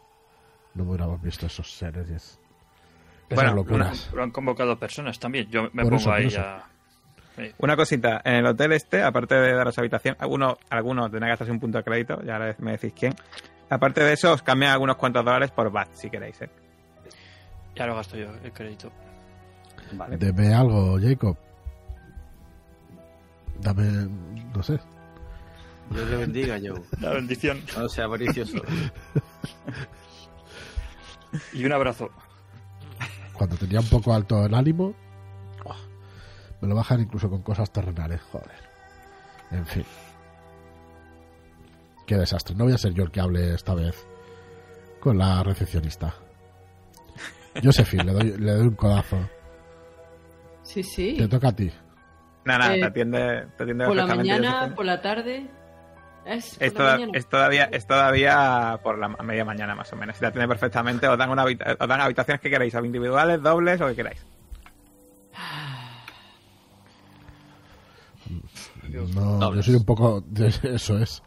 [0.76, 2.40] no hubiéramos visto esos seres esas
[3.32, 4.12] Bueno, locuras.
[4.14, 5.50] Lo han convocado personas también.
[5.50, 6.40] Yo me Por pongo eso, ahí eso.
[6.42, 6.70] a...
[7.60, 11.52] Una cosita, en el hotel este, aparte de daros habitación, algunos, algunos tendrán que gastarse
[11.52, 13.14] un punto de crédito, ya ahora me decís quién.
[13.70, 16.50] Aparte de eso, os cambian algunos cuantos dólares por BAT, si queréis, ¿eh?
[17.76, 18.92] ya lo gasto yo, el crédito.
[19.94, 20.18] Vale.
[20.18, 21.38] Deme algo, Jacob.
[23.62, 24.10] Dame,
[24.54, 24.80] no sé.
[25.90, 26.82] Dios le bendiga, Joe.
[27.02, 27.62] La bendición.
[27.78, 28.58] No sea avaricioso.
[31.54, 32.10] Y un abrazo.
[33.34, 34.94] Cuando tenía un poco alto el ánimo.
[36.62, 38.52] Me lo bajan incluso con cosas terrenales, joder.
[39.52, 39.86] En fin.
[42.06, 42.56] Qué desastre.
[42.56, 44.06] No voy a ser yo el que hable esta vez
[45.00, 46.14] con la recepcionista.
[47.64, 49.18] Josephine, le doy, le doy un codazo.
[50.64, 51.16] Sí, sí.
[51.18, 51.72] Te toca a ti.
[52.46, 54.76] Nada, nada, Eh, te atiende, te atiende Por la mañana, Josephine.
[54.76, 55.48] por la tarde.
[56.26, 56.98] Es, Es, toda-
[57.30, 60.16] todavía, es todavía por la media mañana más o menos.
[60.18, 63.88] Si la tiene perfectamente, os dan, una os dan habitaciones que queráis, individuales, dobles, lo
[63.88, 64.24] que queráis.
[68.92, 70.22] No, yo soy un poco.
[70.28, 71.22] de- Eso es.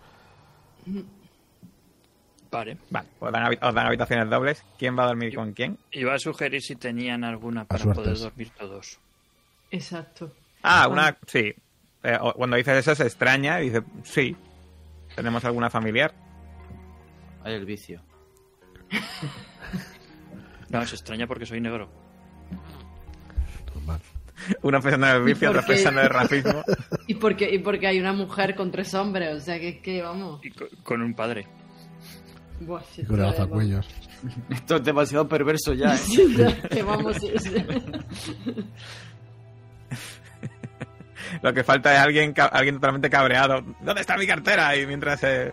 [2.50, 2.76] Vale.
[2.90, 4.64] Vale, os dan, habi- os dan habitaciones dobles.
[4.78, 5.76] ¿Quién va a dormir con quién?
[5.90, 8.98] Iba a sugerir si tenían alguna para poder dormir todos.
[9.70, 10.32] Exacto.
[10.62, 11.16] Ah, una.
[11.26, 11.52] Sí.
[12.04, 14.36] Eh, cuando dices eso se extraña y dice, sí.
[15.16, 16.14] ¿Tenemos alguna familiar?
[17.42, 18.00] Hay el vicio.
[20.70, 21.88] No, se extraña porque soy negro.
[24.48, 24.58] Normal.
[24.62, 25.74] Uno pensando en el vicio, otro por qué?
[25.74, 26.64] pensando en el racismo.
[27.06, 30.02] Y porque, y porque hay una mujer con tres hombres, o sea que es que
[30.02, 30.44] vamos.
[30.44, 31.46] Y co- con un padre.
[32.60, 33.88] Buah, si Y con el esto es- alzacuellos.
[34.50, 35.98] Esto es demasiado perverso ya, ¿eh?
[35.98, 36.34] Sí,
[36.70, 37.16] que vamos.
[37.22, 37.52] es-
[41.42, 43.62] Lo que falta es alguien, alguien totalmente cabreado.
[43.80, 44.76] ¿Dónde está mi cartera?
[44.76, 45.52] Y mientras, eh,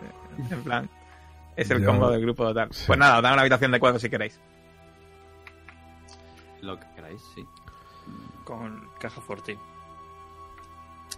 [0.50, 0.88] en plan,
[1.56, 2.68] es el Yo- combo del grupo total.
[2.72, 2.84] sí.
[2.86, 4.38] Pues nada, os dan una habitación de cuatro si queréis.
[6.60, 7.44] Lo que queráis, sí.
[8.44, 9.58] Con caja fuerte.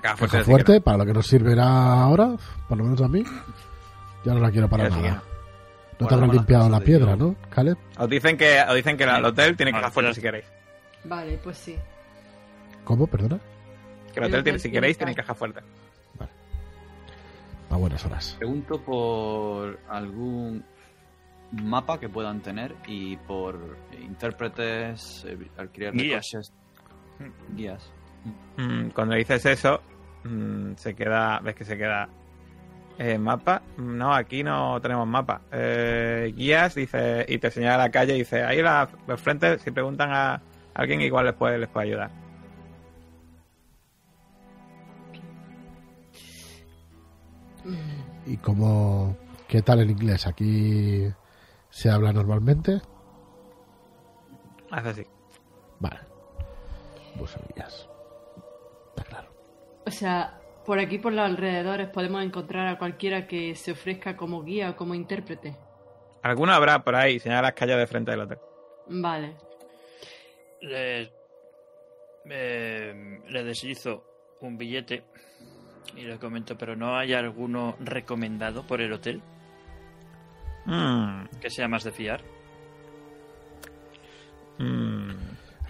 [0.00, 2.34] Caja Caja de fuerte, para lo que nos servirá ahora,
[2.68, 3.22] por lo menos a mí.
[4.24, 5.22] Ya no la quiero para nada.
[5.98, 6.06] no.
[6.08, 7.16] Te habrán limpiado cosas la piedra.
[7.16, 7.78] ¿no, Caleb?
[7.98, 10.44] Os dicen que, os dicen que el hotel tiene Vale, caja fuerte ya- si queréis.
[11.04, 11.76] Vale, pues sí.
[12.84, 13.06] ¿Cómo?
[13.06, 13.38] Perdona.
[14.12, 15.06] Que el El hotel, tiene, si queréis, caja.
[15.06, 15.60] tiene caja fuerte.
[17.70, 18.34] A buenas horas.
[18.38, 20.64] Pregunto por algún
[21.52, 26.26] mapa que puedan tener y por intérpretes, eh, alquiler de Guías.
[26.32, 26.52] coches.
[27.54, 27.92] Guías.
[28.56, 29.80] Mm, cuando dices eso,
[30.24, 32.08] mm, se queda, ves que se queda
[32.98, 33.62] eh, mapa.
[33.76, 35.42] No, aquí no tenemos mapa.
[35.52, 39.70] Eh, guías, dice, y te señala la calle y dice, ahí la, al frente, si
[39.70, 40.40] preguntan a
[40.74, 42.10] alguien, igual les puede, les puede ayudar.
[48.26, 49.16] ¿Y cómo,
[49.48, 50.26] qué tal el inglés?
[50.26, 51.06] ¿Aquí
[51.70, 52.80] se habla normalmente?
[54.70, 55.06] Haz así.
[55.80, 56.13] Vale.
[57.16, 57.88] Busanillas.
[58.90, 59.28] Está claro.
[59.86, 64.42] O sea, por aquí, por los alrededores, podemos encontrar a cualquiera que se ofrezca como
[64.42, 65.56] guía o como intérprete.
[66.22, 68.38] Alguno habrá por ahí, señala las calles de frente del hotel.
[68.88, 69.36] Vale.
[70.60, 71.12] Le,
[72.30, 74.04] eh, le deslizo
[74.40, 75.04] un billete
[75.96, 79.22] Y le comento, pero ¿no hay alguno recomendado por el hotel
[80.66, 82.22] Mm, que sea más de fiar?
[84.58, 84.93] mm.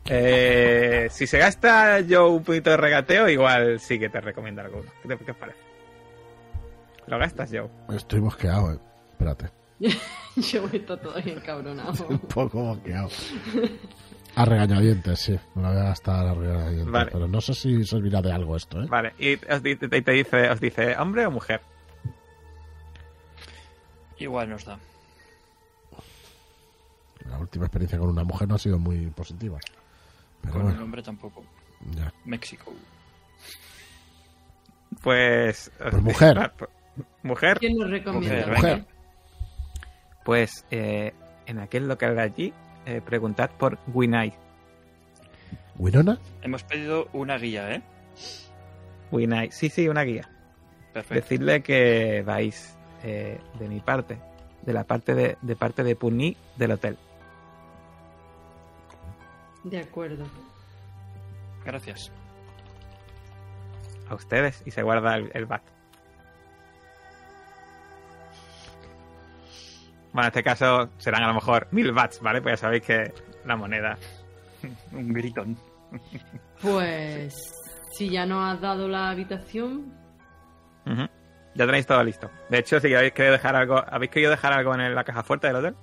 [0.07, 4.91] Eh, si se gasta yo un poquito de regateo, igual sí que te recomiendo alguno.
[5.03, 5.59] ¿Qué, te, qué os parece?
[7.07, 7.69] ¿Lo gastas, Joe?
[7.97, 8.79] Estoy mosqueado, eh.
[9.13, 9.51] Espérate.
[10.37, 12.07] Yo estoy todavía encabronado.
[12.09, 13.09] Un poco mosqueado.
[14.37, 15.39] A regañadientes, sí.
[15.55, 16.91] Me lo voy a gastar a regañadientes.
[16.91, 17.11] Vale.
[17.13, 18.87] Pero no sé si servirá de algo esto, ¿eh?
[18.89, 21.61] Vale, y os di- te, te dice, os dice hombre o mujer.
[24.19, 24.79] Igual nos da.
[27.29, 29.59] La última experiencia con una mujer no ha sido muy positiva.
[30.45, 31.45] Pero Con el nombre tampoco.
[31.97, 32.13] ya.
[32.25, 32.73] México.
[35.03, 35.71] Pues.
[35.79, 36.39] Pues dice- mujer.
[36.39, 36.53] ah,
[37.23, 37.59] Mujer.
[37.59, 38.47] ¿Quién nos recomienda?
[38.47, 38.85] Mujer, Mujer.
[40.25, 41.13] Pues eh,
[41.47, 42.53] en aquel local de allí,
[42.87, 44.33] eh, preguntad por Winai.
[45.77, 46.19] ¿Winona?
[46.43, 47.83] Hemos pedido una guía, ¿eh?
[49.11, 49.51] Winai.
[49.51, 50.29] Sí, sí, una guía.
[50.93, 51.15] Perfecto.
[51.15, 54.19] Decidle que vais eh, de mi parte,
[54.63, 56.97] de la parte de, de parte de Puni del hotel.
[59.65, 60.25] De acuerdo.
[61.65, 62.13] Gracias.
[64.09, 65.63] A ustedes y se guarda el, el bat.
[70.13, 72.41] Bueno, en este caso serán a lo mejor mil bats, ¿vale?
[72.41, 73.13] Pues ya sabéis que
[73.45, 73.99] la moneda.
[74.93, 75.57] Un gritón.
[76.63, 77.35] Pues
[77.97, 79.93] si ya nos has dado la habitación.
[81.55, 82.31] Ya tenéis todo listo.
[82.49, 85.47] De hecho, si habéis querido dejar algo, ¿habéis querido dejar algo en la caja fuerte
[85.47, 85.75] del hotel?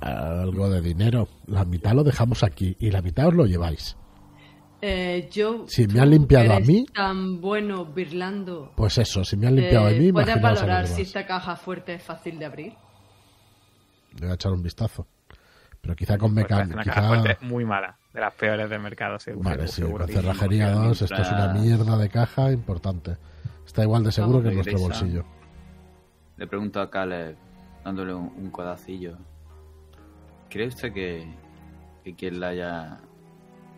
[0.00, 1.28] Algo de dinero.
[1.46, 3.96] La mitad lo dejamos aquí y la mitad os lo lleváis.
[4.82, 5.64] eh, yo...
[5.68, 9.88] Si me han limpiado a mí- tan bueno birlando, Pues eso, si me han limpiado
[9.90, 12.72] eh, a mí, ¿puedes valorar si esta caja fuerte es fácil de abrir?
[14.14, 15.06] Le voy a echar un vistazo.
[15.82, 16.74] Pero quizá con Porque es mecánica.
[16.74, 16.94] una Quizá...
[16.94, 19.48] caja fuerte muy mala, de las peores del mercado, seguro.
[19.50, 20.06] Vale, sí, seguro.
[20.06, 23.16] con cerrajería 2, esto es una mierda de caja importante.
[23.66, 25.24] Está igual de seguro Vamos, que en nuestro bolsillo.
[26.38, 27.36] Le pregunto a Caleb,
[27.84, 29.16] dándole un, un codacillo.
[30.50, 31.26] ¿Cree usted que,
[32.04, 32.98] que quien la haya...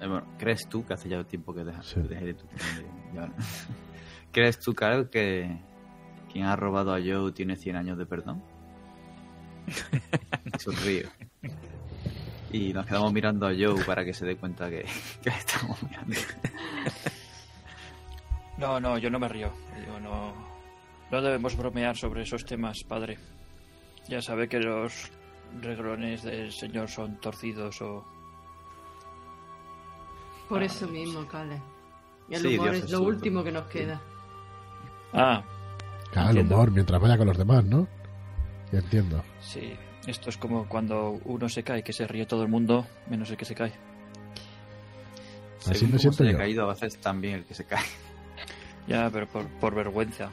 [0.00, 2.00] eh, bueno, ¿crees tú que hace ya tiempo que deja, Sí.
[2.00, 2.44] de tu.
[4.32, 5.58] ¿Crees tú, Caleb, que
[6.32, 8.42] quien ha robado a Joe tiene 100 años de perdón?
[10.58, 11.08] Sonrío.
[12.50, 14.84] Y nos quedamos mirando a Joe para que se dé cuenta que,
[15.22, 16.16] que le estamos mirando.
[18.58, 19.50] No, no, yo no me río.
[21.10, 23.18] No debemos bromear sobre esos temas, padre.
[24.08, 25.10] Ya sabe que los
[25.60, 28.04] reglones del señor son torcidos o...
[30.48, 31.60] Por Ah, eso mismo, Cale.
[32.28, 33.78] Y el Sí, humor Dios es lo último que nos sí.
[33.78, 34.00] queda.
[35.12, 35.42] Ah,
[36.12, 37.86] Claro, el humor, mientras vaya con los demás, ¿no?
[38.70, 39.22] Ya entiendo.
[39.40, 39.76] sí.
[40.04, 43.36] Esto es como cuando uno se cae, que se ríe todo el mundo, menos el
[43.36, 43.72] que se cae.
[45.60, 46.36] Así Según me siento yo.
[46.36, 47.84] caído, a veces también el que se cae.
[48.88, 50.28] Ya, pero por, por vergüenza.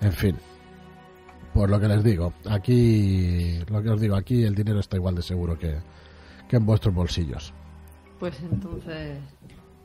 [0.00, 0.36] En fin.
[1.60, 5.14] Por lo que les digo, aquí, lo que os digo, aquí el dinero está igual
[5.14, 5.76] de seguro que,
[6.48, 7.52] que en vuestros bolsillos.
[8.18, 9.18] Pues entonces,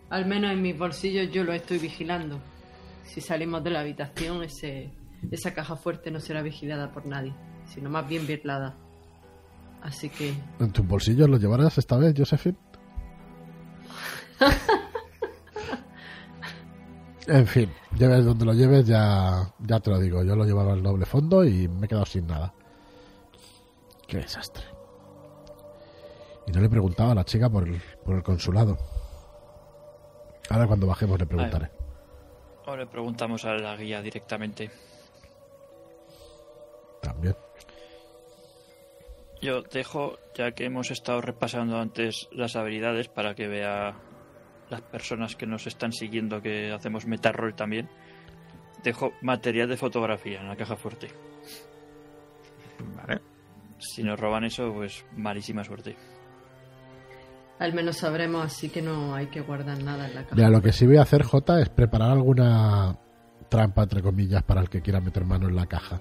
[0.09, 2.39] al menos en mis bolsillos yo lo estoy vigilando.
[3.03, 4.93] Si salimos de la habitación, ese,
[5.29, 7.33] esa caja fuerte no será vigilada por nadie,
[7.65, 8.77] sino más bien birlada.
[9.81, 12.57] Así que, ¿En tus bolsillos lo llevarás esta vez, Josephine?
[17.27, 20.23] en fin, lleves donde lo lleves, ya, ya te lo digo.
[20.23, 22.53] Yo lo llevaba al doble fondo y me he quedado sin nada.
[24.07, 24.63] Qué desastre.
[26.47, 28.77] Y no le preguntaba a la chica por el, por el consulado.
[30.49, 31.71] Ahora cuando bajemos le preguntaré.
[32.67, 34.69] O le preguntamos a la guía directamente.
[37.01, 37.35] También.
[39.41, 43.95] Yo dejo, ya que hemos estado repasando antes las habilidades para que vea
[44.75, 47.89] las personas que nos están siguiendo que hacemos metarroll también,
[48.83, 51.07] dejo material de fotografía en la caja fuerte.
[52.95, 53.21] Vale.
[53.79, 55.95] Si nos roban eso, pues malísima suerte.
[57.59, 60.35] al menos sabremos así que no hay que guardar nada en la caja.
[60.35, 62.97] Mira, lo que sí voy a hacer, J, es preparar alguna
[63.49, 65.99] trampa, entre comillas, para el que quiera meter mano en la caja.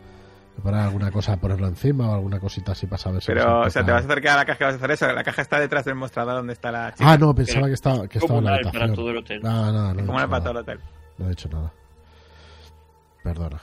[0.54, 3.84] Preparar alguna cosa, ponerlo encima o alguna cosita así para saber si Pero, o sea,
[3.84, 5.12] te vas a acercar a la caja y vas a hacer eso.
[5.12, 7.10] La caja está detrás del mostrador donde está la chica.
[7.10, 8.82] Ah, no, pensaba que estaba, que estaba en la Comunal habitación.
[8.82, 9.42] para todo el hotel.
[9.42, 10.06] No, no, no.
[10.06, 10.80] Como dicho en el hotel.
[11.18, 11.72] No he dicho nada.
[13.24, 13.60] Perdona.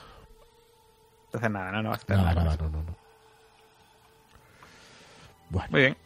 [1.26, 2.44] Entonces, nada, no, no vas a hacer Nada, nada.
[2.44, 2.96] nada, no, no, no.
[5.48, 5.96] Bueno, Muy bien.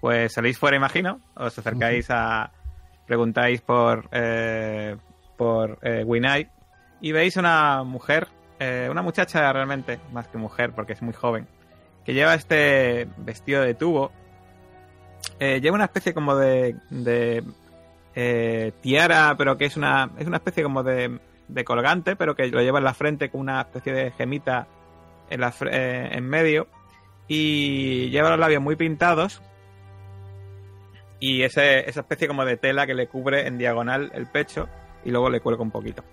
[0.00, 1.20] Pues salís fuera, imagino.
[1.34, 2.50] Os acercáis a.
[3.06, 4.08] Preguntáis por.
[4.12, 4.96] Eh,
[5.36, 6.50] por eh, Winai.
[7.00, 8.28] Y veis una mujer.
[8.58, 9.98] Eh, una muchacha realmente.
[10.12, 11.46] Más que mujer, porque es muy joven.
[12.04, 14.12] Que lleva este vestido de tubo.
[15.40, 17.42] eh, lleva una especie como de, de
[18.14, 22.46] eh, tiara, pero que es una, es una especie como de, de colgante, pero que
[22.48, 24.66] lo lleva en la frente con una especie de gemita
[25.30, 26.68] en, la, eh, en medio.
[27.28, 29.42] Y lleva los labios muy pintados.
[31.18, 34.68] Y ese, esa especie como de tela que le cubre en diagonal el pecho
[35.04, 36.04] y luego le cuelga un poquito.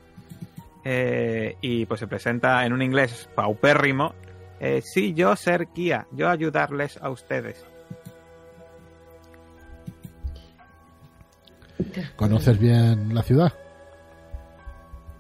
[0.86, 4.14] Eh, y pues se presenta en un inglés paupérrimo.
[4.60, 7.66] Eh, sí, yo ser Kia, yo ayudarles a ustedes.
[12.16, 13.54] ¿Conoces bien la ciudad?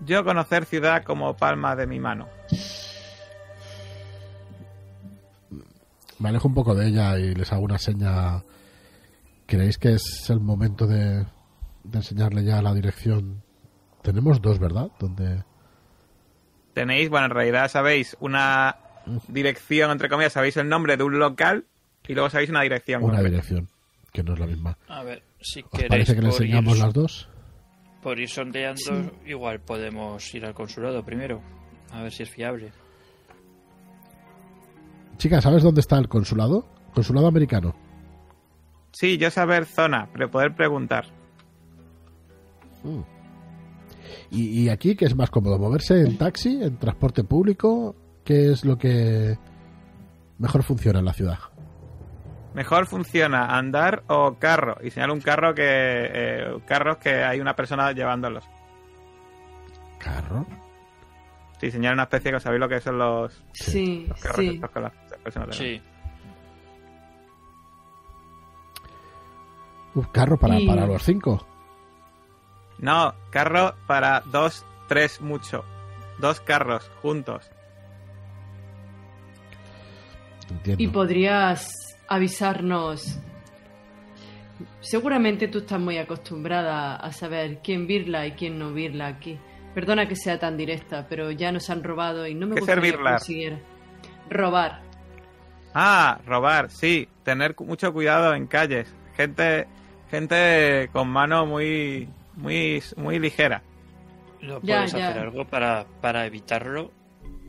[0.05, 2.27] Yo conocer ciudad como palma de mi mano.
[6.19, 8.43] Me alejo un poco de ella y les hago una seña.
[9.45, 11.25] ¿Creéis que es el momento de,
[11.83, 13.43] de enseñarle ya la dirección?
[14.01, 14.89] Tenemos dos, ¿verdad?
[14.99, 15.43] Donde
[16.73, 18.75] Tenéis, bueno, en realidad sabéis una
[19.27, 21.65] dirección, entre comillas, sabéis el nombre de un local
[22.07, 23.03] y luego sabéis una dirección.
[23.03, 23.67] una dirección,
[24.11, 24.77] que no es la misma.
[24.87, 27.29] A ver, si ¿Os queréis parece que le por enseñamos ir, las dos?
[28.01, 31.41] por ir sondeando, igual podemos ir al consulado primero.
[31.91, 32.71] A ver si es fiable.
[35.17, 36.65] Chica, ¿sabes dónde está el consulado?
[36.93, 37.75] Consulado americano.
[38.91, 41.05] Sí, yo saber zona, pero poder preguntar.
[42.83, 43.01] Mm.
[44.31, 45.57] ¿Y, y aquí qué es más cómodo?
[45.59, 47.95] ¿Moverse en taxi, en transporte público?
[48.23, 49.37] ¿Qué es lo que
[50.39, 51.39] mejor funciona en la ciudad?
[52.53, 54.77] Mejor funciona andar o carro.
[54.83, 55.63] Y señala un carro que.
[55.65, 58.43] Eh, carros que hay una persona llevándolos.
[59.99, 60.45] ¿Carro?
[61.59, 64.47] Sí, señala una especie que sabéis lo que son los, Sí, los carros sí.
[64.55, 64.91] estos con las
[65.23, 65.55] personas.
[65.55, 65.81] Sí,
[69.95, 71.45] Un carro para, Y- para los cinco.
[72.83, 75.63] No, carro para dos, tres, mucho.
[76.19, 77.49] Dos carros juntos.
[80.49, 80.83] Entiendo.
[80.83, 81.71] Y podrías
[82.09, 83.19] avisarnos.
[84.81, 89.39] Seguramente tú estás muy acostumbrada a saber quién virla y quién no virla aquí.
[89.73, 92.83] Perdona que sea tan directa, pero ya nos han robado y no me ¿Qué gustaría
[92.83, 93.11] servirla?
[93.11, 93.59] conseguir
[94.29, 94.81] robar.
[95.73, 97.07] Ah, robar, sí.
[97.23, 98.93] Tener mucho cuidado en calles.
[99.15, 99.67] Gente,
[100.11, 103.61] gente con mano muy, muy, muy ligera.
[104.41, 105.09] ¿no Ya, puedes ya.
[105.09, 106.91] hacer algo para, para evitarlo?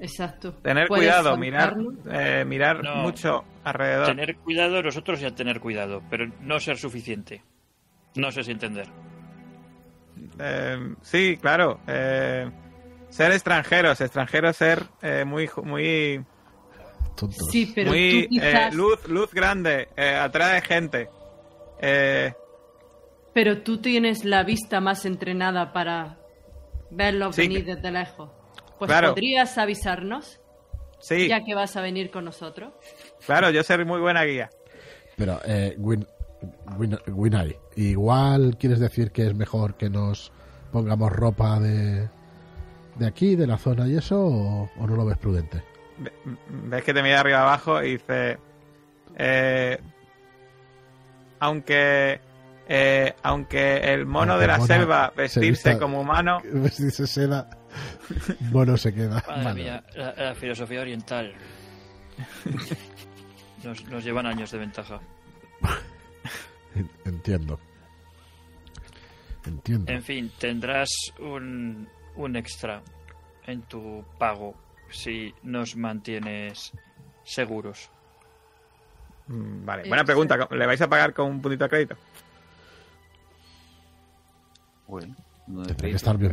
[0.00, 0.52] Exacto.
[0.54, 1.76] Tener ¿Puedes cuidado, mirar,
[2.10, 2.96] eh, mirar No.
[2.96, 4.06] mucho alrededor.
[4.06, 7.42] Tener cuidado, nosotros ya tener cuidado, pero no ser suficiente.
[8.16, 8.86] No sé si entender.
[10.38, 11.80] Eh, sí, claro.
[11.86, 12.50] eh,
[13.08, 16.24] ser extranjeros, extranjeros ser eh, muy, muy,
[17.16, 17.46] Tontos.
[17.50, 21.08] Sí, pero muy tú quizás, eh, luz, luz grande, eh, atrae gente.
[21.80, 22.32] Eh,
[23.34, 26.18] pero tú tienes la vista más entrenada para
[26.90, 28.30] verlos Sí, venir desde lejos.
[28.78, 29.10] Pues Claro.
[29.10, 30.40] podrías avisarnos,
[31.00, 32.72] sí, ya que vas a venir con nosotros.
[33.26, 34.50] claro, yo ser muy buena guía.
[35.16, 36.06] Pero, eh, Win,
[36.78, 40.32] Win- Winai, igual quieres decir que es mejor que nos
[40.72, 42.08] pongamos ropa de,
[42.96, 45.62] de aquí, de la zona y eso, o, o no lo ves prudente?
[45.98, 46.12] Ve-
[46.48, 48.38] Ves que te mira arriba abajo y dice,
[49.16, 49.78] eh,
[51.40, 52.20] aunque,
[52.68, 56.40] eh, aunque el mono Aunque de la el mono selva se vestirse vista- como humano,
[56.72, 57.48] Si se seda,
[58.50, 59.22] bueno se queda.
[59.28, 61.34] Madre mía, la, la filosofía oriental.
[63.62, 65.00] Nos, nos llevan años de ventaja.
[66.74, 67.58] En- Entiendo.
[69.46, 69.92] Entiendo.
[69.92, 70.88] En fin, tendrás
[71.18, 72.82] un, un extra
[73.46, 74.54] en tu pago
[74.90, 76.72] si nos mantienes
[77.24, 77.90] seguros.
[79.26, 80.48] Mm, Vale, buena pregunta.
[80.50, 81.96] ¿Le vais a pagar con un puntito de crédito?
[84.86, 85.14] Bueno,
[85.46, 86.32] no que estar bien,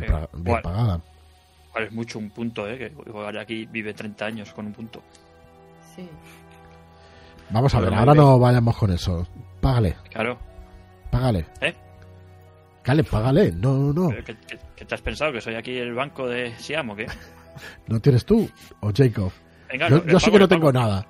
[0.62, 1.00] pagada.
[1.74, 2.76] Vale, es mucho un punto, ¿eh?
[2.78, 5.02] Que igual aquí vive 30 años con un punto.
[5.96, 6.08] Sí.
[7.50, 9.26] Vamos a ver, ahora no vayamos con eso.
[9.60, 10.38] Págale, Claro.
[11.10, 11.46] págale.
[11.60, 11.74] ¿Eh?
[12.82, 13.52] Cale, págale.
[13.52, 15.32] No, no, ¿Qué, qué- qué te has pensado?
[15.32, 17.06] ¿Que soy aquí el banco de Siam o qué?
[17.86, 18.48] no tienes tú
[18.80, 19.30] o Jacob.
[19.70, 20.86] Venga, Yo, yo sí que no tengo pago.
[20.86, 21.06] nada.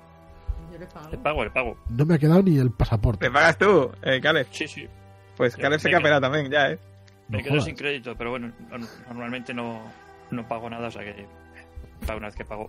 [0.71, 1.09] Yo le pago.
[1.11, 1.77] Le pago, le pago.
[1.89, 3.25] No me ha quedado ni el pasaporte.
[3.25, 4.47] ¿Le pagas tú, eh, Caleb?
[4.51, 4.87] Sí, sí.
[5.35, 6.79] Pues Caleb se capela también, ya, ¿eh?
[7.29, 9.81] No Me quedo sin crédito, pero bueno, no- normalmente no,
[10.31, 11.25] no pago nada, o sea que
[12.05, 12.67] para una vez que pago,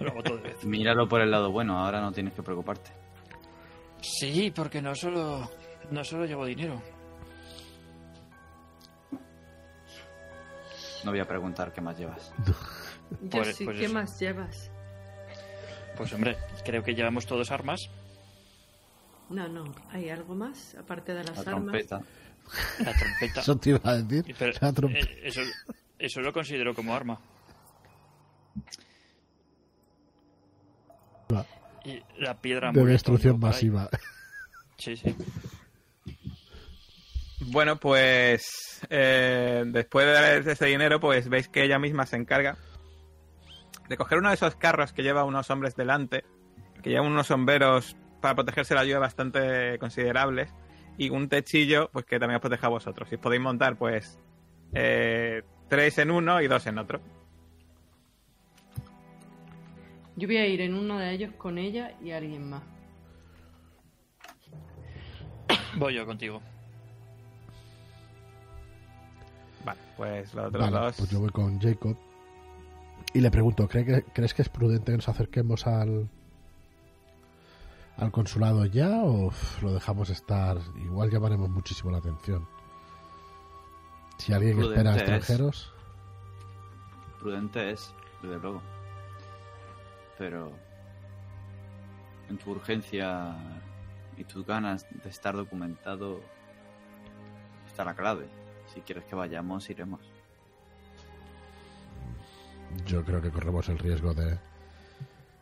[0.00, 0.56] lo hago todo de vez.
[0.64, 2.90] Míralo por el lado bueno, ahora no tienes que preocuparte.
[4.00, 5.50] Sí, porque no solo,
[5.90, 6.80] no solo llevo dinero.
[11.04, 12.32] No voy a preguntar qué más llevas.
[13.22, 13.94] Yo Pues- sí, pues ¿qué eso.
[13.94, 14.70] más llevas?
[15.96, 17.88] Pues hombre, creo que llevamos todos armas.
[19.30, 21.62] No, no, ¿hay algo más aparte de las La armas?
[21.86, 22.00] trompeta.
[22.84, 23.40] La trompeta.
[23.40, 24.24] Eso te iba a decir.
[24.30, 25.40] Y pero, La trompe- eso,
[25.98, 27.20] eso lo considero como arma.
[31.84, 33.88] Y la piedra de destrucción masiva.
[34.76, 35.14] Sí, sí.
[37.40, 42.56] Bueno, pues eh, después de dar ese dinero, pues veis que ella misma se encarga
[43.88, 46.24] de coger uno de esos carros que lleva unos hombres delante,
[46.82, 50.50] que llevan unos sombreros para protegerse la lluvia bastante considerables,
[50.98, 53.08] y un techillo, pues que también os proteja a vosotros.
[53.10, 54.18] Y os podéis montar, pues,
[54.74, 57.00] eh, tres en uno y dos en otro.
[60.16, 62.62] Yo voy a ir en uno de ellos con ella y alguien más.
[65.76, 66.42] Voy yo contigo.
[69.64, 70.96] Vale, pues los otros Vale, dos.
[70.96, 71.96] pues yo voy con Jacob.
[73.14, 76.10] Y le pregunto, ¿cree que, ¿crees que es prudente que nos acerquemos al,
[77.98, 79.30] al consulado ya o
[79.62, 80.58] lo dejamos estar?
[80.76, 82.46] Igual llamaremos muchísimo la atención.
[84.16, 85.02] Si alguien Prudente espera a es.
[85.02, 85.72] extranjeros,
[87.20, 87.92] Prudente es,
[88.22, 88.62] desde luego.
[90.16, 90.52] Pero
[92.28, 93.36] en tu urgencia
[94.16, 96.20] y tus ganas de estar documentado
[97.66, 98.28] está la clave.
[98.72, 100.00] Si quieres que vayamos, iremos.
[102.86, 104.38] yo creo que corremos el riesgo de,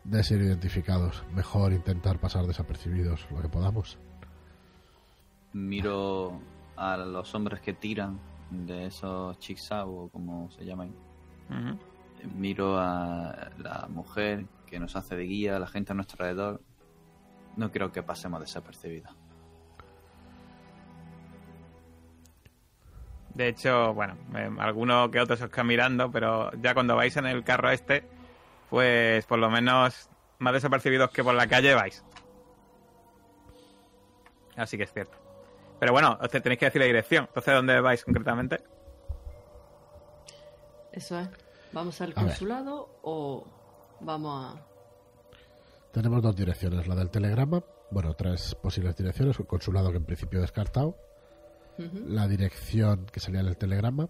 [0.09, 1.25] de ser identificados.
[1.35, 3.99] Mejor intentar pasar desapercibidos lo que podamos.
[5.53, 6.41] Miro
[6.77, 9.39] a los hombres que tiran de esos
[9.71, 10.95] o como se llaman.
[12.35, 16.63] Miro a la mujer que nos hace de guía, a la gente a nuestro alrededor.
[17.57, 19.15] No creo que pasemos desapercibidos.
[23.35, 27.15] De hecho, bueno, eh, alguno que otro se os queda mirando, pero ya cuando vais
[27.19, 28.09] en el carro este,
[28.71, 30.09] pues por lo menos
[30.39, 32.03] más desapercibidos que por la calle vais.
[34.57, 35.17] Así que es cierto.
[35.79, 37.25] Pero bueno, os te- tenéis que decir la dirección.
[37.27, 38.63] Entonces, ¿dónde vais concretamente?
[40.93, 41.29] Eso es.
[41.73, 42.25] ¿Vamos al A ver.
[42.25, 43.45] consulado o
[44.01, 44.67] vamos a...?
[45.93, 50.39] Tenemos dos direcciones, la del telegrama, bueno, tres posibles direcciones, un consulado que en principio
[50.39, 50.97] he descartado,
[52.07, 54.09] la dirección que salía en el telegrama,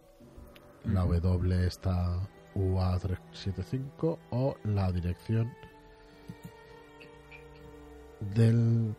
[0.85, 5.53] la W está UA375 o la dirección
[8.21, 8.95] del...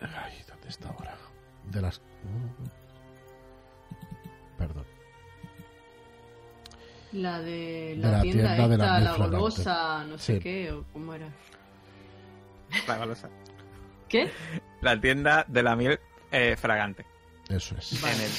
[0.00, 1.16] Ay, ¿dónde está ahora?
[1.70, 2.00] De las...
[4.58, 4.84] Perdón.
[7.12, 10.40] La de De la, la tienda, tienda de la esta, la golosa, no sé Sí.
[10.40, 11.28] qué, o cómo era.
[12.88, 13.28] La golosa.
[14.08, 14.30] ¿Qué?
[14.80, 16.00] La tienda de la miel
[16.32, 17.04] eh, fragante.
[17.48, 18.02] Eso es.
[18.02, 18.30] En el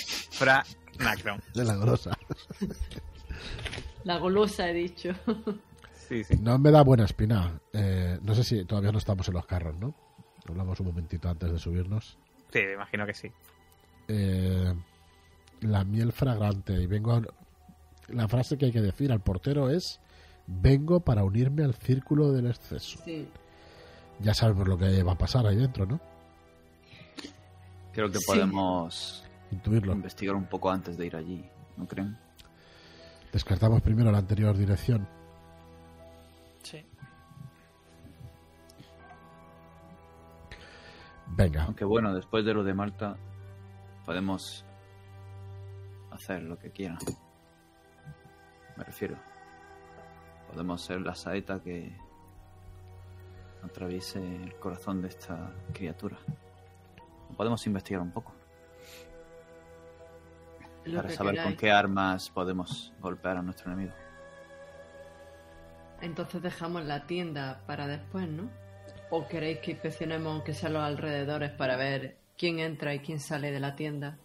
[0.97, 1.41] Franacron.
[1.53, 2.11] De la grosa.
[4.05, 5.09] La golosa he dicho.
[5.93, 6.37] Sí, sí.
[6.39, 7.59] No me da buena espina.
[7.73, 9.93] Eh, no sé si todavía no estamos en los carros, ¿no?
[10.47, 12.17] Hablamos un momentito antes de subirnos.
[12.53, 13.31] Sí, me imagino que sí.
[14.07, 14.73] Eh,
[15.61, 16.73] la miel fragrante.
[16.73, 17.21] Y vengo a...
[18.09, 19.99] La frase que hay que decir al portero es:
[20.45, 22.99] Vengo para unirme al círculo del exceso.
[23.03, 23.27] Sí.
[24.21, 25.99] Ya sabemos lo que va a pasar ahí dentro, ¿no?
[27.93, 28.25] Creo que Sí.
[28.27, 29.93] podemos Intuirlo.
[29.93, 31.43] investigar un poco antes de ir allí,
[31.77, 32.15] ¿no creen?
[33.35, 35.05] Descartamos primero la anterior dirección.
[36.63, 36.85] Sí.
[41.35, 43.17] Venga, Aunque bueno, después de lo de Malta,
[44.05, 44.63] podemos
[46.11, 46.97] hacer lo que quieran.
[48.77, 49.17] Me refiero.
[50.49, 51.93] Podemos ser la saeta que
[53.61, 56.17] atraviese el corazón de esta criatura.
[57.35, 58.34] Podemos investigar un poco
[60.85, 61.41] Lo para que saber queráis.
[61.41, 63.93] con qué armas podemos golpear a nuestro enemigo.
[66.01, 68.49] Entonces dejamos la tienda para después, ¿no?
[69.09, 73.51] ¿O queréis que inspeccionemos aunque sea los alrededores para ver quién entra y quién sale
[73.51, 74.17] de la tienda?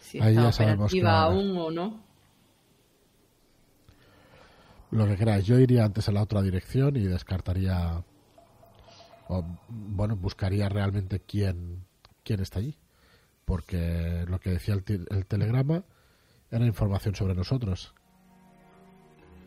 [0.00, 2.04] Si Ahí está ya sabemos operativa aún o no.
[4.90, 5.44] lo que queráis.
[5.44, 8.02] Yo iría antes a la otra dirección y descartaría.
[9.28, 11.84] O, bueno, buscaría realmente quién,
[12.22, 12.78] quién está allí.
[13.46, 15.84] Porque lo que decía el, el telegrama
[16.50, 17.94] era información sobre nosotros.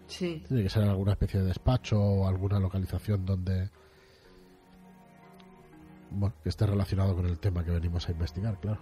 [0.07, 0.43] Sí.
[0.47, 3.69] Tiene que ser alguna especie de despacho o alguna localización donde.
[6.09, 8.79] Bueno, que esté relacionado con el tema que venimos a investigar, claro.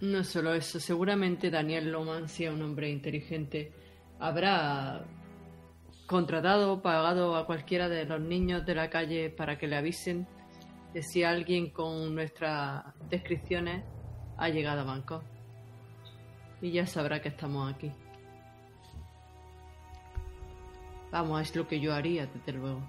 [0.00, 3.72] No solo eso, seguramente Daniel Loman, si es un hombre inteligente,
[4.18, 5.04] habrá
[6.06, 10.26] contratado o pagado a cualquiera de los niños de la calle para que le avisen
[10.94, 13.84] de si alguien con nuestras descripciones
[14.38, 15.22] ha llegado a Bangkok.
[16.60, 17.92] Y ya sabrá que estamos aquí.
[21.10, 22.80] Vamos, es lo que yo haría, desde luego.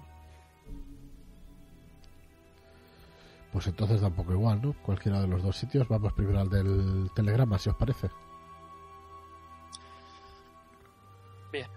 [3.51, 4.73] Pues entonces da un poco igual, ¿no?
[4.73, 5.87] Cualquiera de los dos sitios.
[5.87, 8.09] Vamos primero al del telegrama, si os parece.
[11.51, 11.67] Bien.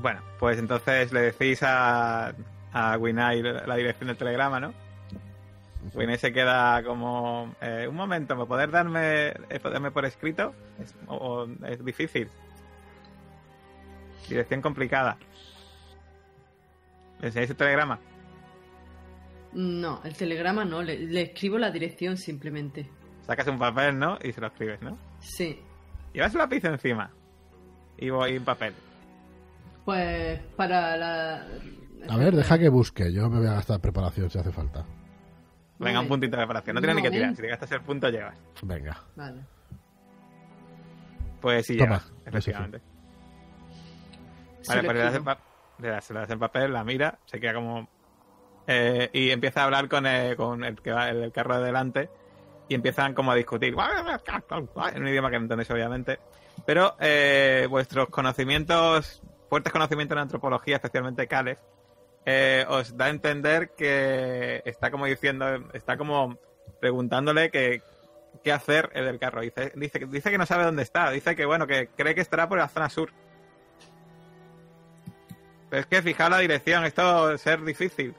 [0.00, 2.32] Bueno, pues entonces le decís a,
[2.72, 4.87] a Winay la dirección del telegrama, ¿no?
[5.94, 7.54] Winay se queda como...
[7.60, 10.54] eh, un momento, ¿me poder darme, eh, poderme por escrito?
[10.80, 12.28] Es, o- o es difícil.
[14.28, 15.16] Dirección complicada.
[17.20, 17.98] ¿Le enseñáis el telegrama?
[19.54, 22.88] No, el telegrama no, le, le escribo la dirección simplemente.
[23.26, 24.18] Sacas un papel, ¿no?
[24.22, 24.98] Y se lo escribes, ¿no?
[25.20, 25.60] Sí.
[26.12, 27.10] Llevas un lápiz encima.
[27.96, 28.74] Y voy un papel.
[29.84, 31.46] Pues para la...
[32.08, 33.12] A ver, deja que busque.
[33.12, 34.84] Yo me voy a gastar preparación si hace falta.
[35.78, 36.00] Venga, Vale.
[36.00, 36.74] un puntito de preparación.
[36.74, 37.36] No tienes ni que tirar.
[37.36, 38.36] Si te gastas el punto, llevas.
[38.62, 39.00] Venga.
[39.16, 39.42] Vale.
[41.40, 42.78] Pues sí, Toma, llevas, efectivamente.
[44.62, 45.24] Sí Vale, pues le das, el escribo.
[45.24, 45.38] pa-
[45.78, 47.88] le das- se le das el papel, la mira, se queda como...
[48.66, 52.10] eh, y empieza a hablar con, el, con el que va el, carro de delante
[52.68, 56.18] y empiezan como a discutir en un idioma que no entendéis obviamente.
[56.66, 61.56] Pero eh, vuestros conocimientos, fuertes conocimientos en antropología, especialmente Caleb,
[62.30, 66.36] eh, os da a entender que está como diciendo, está como
[66.78, 67.80] preguntándole que
[68.44, 69.40] qué hacer el del carro.
[69.40, 72.46] Dice, dice, dice que no sabe dónde está, dice que bueno, que cree que estará
[72.46, 73.12] por la zona sur.
[75.70, 78.14] Pero es que fijar la dirección, esto ser difícil.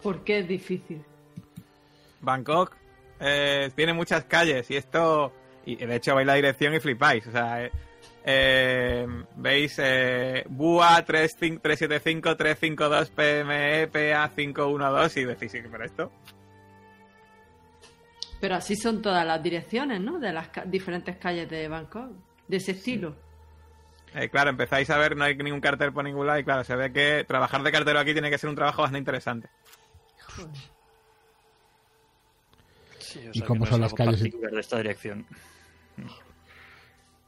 [0.00, 1.04] ¿Por qué es difícil?
[2.20, 2.76] Bangkok
[3.18, 5.32] eh, tiene muchas calles y esto.
[5.66, 7.26] Y de hecho veis la dirección y flipáis.
[7.26, 7.72] O sea, eh,
[8.24, 9.06] eh,
[9.36, 16.12] veis eh, BUA 35 375 352 PME PA 512 y decís, sí, pero esto.
[18.40, 20.18] Pero así son todas las direcciones, ¿no?
[20.18, 22.10] De las ca- diferentes calles de Bangkok.
[22.46, 23.16] De ese estilo.
[24.14, 26.74] Eh, claro, empezáis a ver, no hay ningún cartel por ningún lado y claro, se
[26.76, 29.48] ve que trabajar de cartero aquí tiene que ser un trabajo bastante interesante.
[32.98, 35.26] Sí, o ¿Y cómo no son las calles de esta dirección.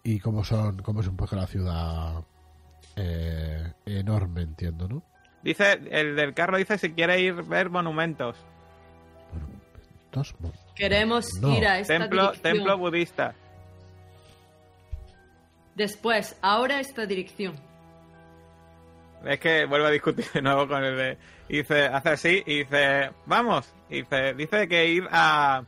[0.02, 2.22] ¿Y cómo son, cómo es un poco la ciudad
[2.96, 5.02] eh, enorme, entiendo, no?
[5.42, 8.36] Dice, el del carro dice si quiere ir a ver monumentos.
[9.32, 9.46] Bueno,
[10.06, 11.54] estos mo- Queremos No.
[11.56, 12.54] ir a esta Templo, dirección.
[12.54, 13.34] templo budista.
[15.74, 17.54] Después, ahora esta dirección.
[19.24, 21.18] Es que vuelve a discutir de nuevo con el de.
[21.48, 23.72] dice, hace así y dice, vamos.
[23.88, 25.62] Y dice, dice que ir a,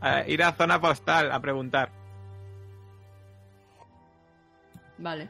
[0.00, 1.90] a ir a zona postal a preguntar.
[5.04, 5.28] Vale.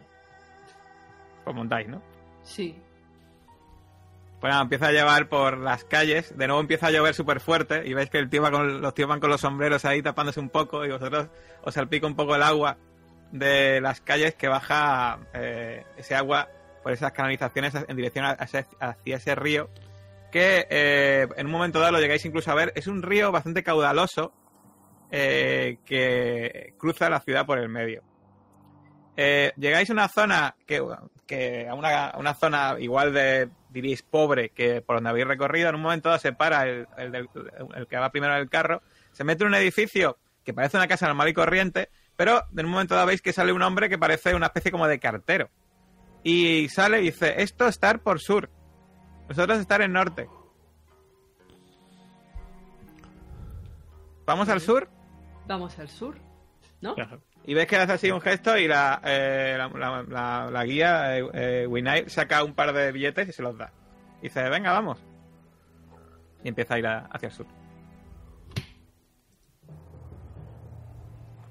[1.43, 2.01] Pues montáis, ¿no?
[2.45, 2.81] Sí.
[4.41, 6.39] Pues nada, empieza a llevar por las calles.
[6.39, 7.83] De nuevo empieza a llover súper fuerte.
[7.85, 10.39] Y veis que el tío va con, los tíos van con los sombreros ahí tapándose
[10.39, 10.85] un poco.
[10.85, 11.27] Y vosotros
[11.65, 12.77] os salpica un poco el agua
[13.33, 16.49] de las calles que baja eh, ese agua
[16.85, 18.67] por esas canalizaciones en dirección hacia
[19.07, 19.71] ese río.
[20.31, 22.73] Que eh, en un momento dado lo llegáis incluso a ver.
[22.77, 24.33] Es un río bastante caudaloso
[25.11, 28.05] eh, que cruza la ciudad por el medio.
[29.17, 30.85] Eh, llegáis a una zona que,
[31.27, 35.69] que a una, a una zona igual de diríais pobre que por donde habéis recorrido,
[35.69, 37.29] en un momento dado se para el, el del-
[37.77, 41.07] el que va primero del carro, se mete en un edificio que parece una casa
[41.07, 44.35] normal y corriente, pero en un momento dado veis que sale un hombre que parece
[44.35, 45.49] una especie como de cartero.
[46.23, 48.49] Y sale y dice, esto estar por sur,
[49.29, 50.29] nosotros estar en norte.
[54.27, 54.89] ¿Vamos al sur?
[55.47, 56.17] Vamos al sur.
[56.81, 56.95] ¿No?
[56.95, 57.21] Claro.
[57.47, 61.19] Y ves que hace así un gesto y la, eh, la, la- la- la guía,
[61.19, 63.71] eh, eh, Winay, saca un par de billetes y se los da.
[64.21, 64.99] Y dice, venga, vamos.
[66.43, 67.47] Y empieza a ir a- hacia el sur.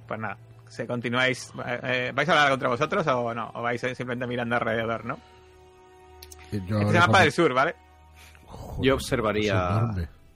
[0.07, 0.37] Pues nada,
[0.67, 1.51] se continuáis.
[1.65, 3.51] eh, eh, ¿Vais a hablar contra vosotros o no?
[3.53, 5.19] ¿O vais simplemente mirando alrededor, no?
[6.51, 7.75] yo Este es el mapa del sur, ¿vale?
[8.45, 9.91] Joder, Yo observaría-.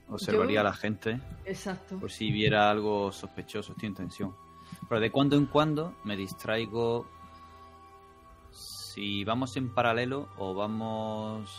[0.09, 1.99] Observaría Yo- a la gente Exacto.
[1.99, 4.35] por si viera algo sospechoso, estoy en tensión.
[4.89, 7.05] Pero de cuando en cuando me distraigo
[8.51, 11.51] si vamos en paralelo o vamos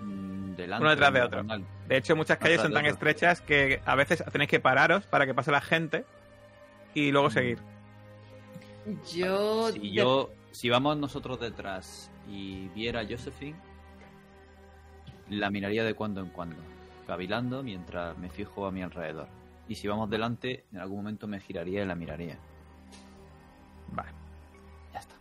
[0.00, 0.82] mm, delante.
[0.82, 1.44] Uno detrás de otro.
[1.88, 2.94] De hecho, muchas calles son tan otro.
[2.94, 6.06] estrechas que a veces tenéis que pararos para que pase la gente
[6.94, 7.58] y luego seguir.
[9.12, 9.70] Yo.
[9.72, 13.60] Si yo, si vamos nosotros detrás y viera a Josephine,
[15.28, 16.56] la miraría de cuando en cuando,
[17.06, 19.28] cavilando mientras me fijo a mi alrededor.
[19.70, 22.36] Y si vamos delante, en algún momento me giraría y la miraría.
[23.92, 24.10] Vale.
[24.92, 25.14] Ya está.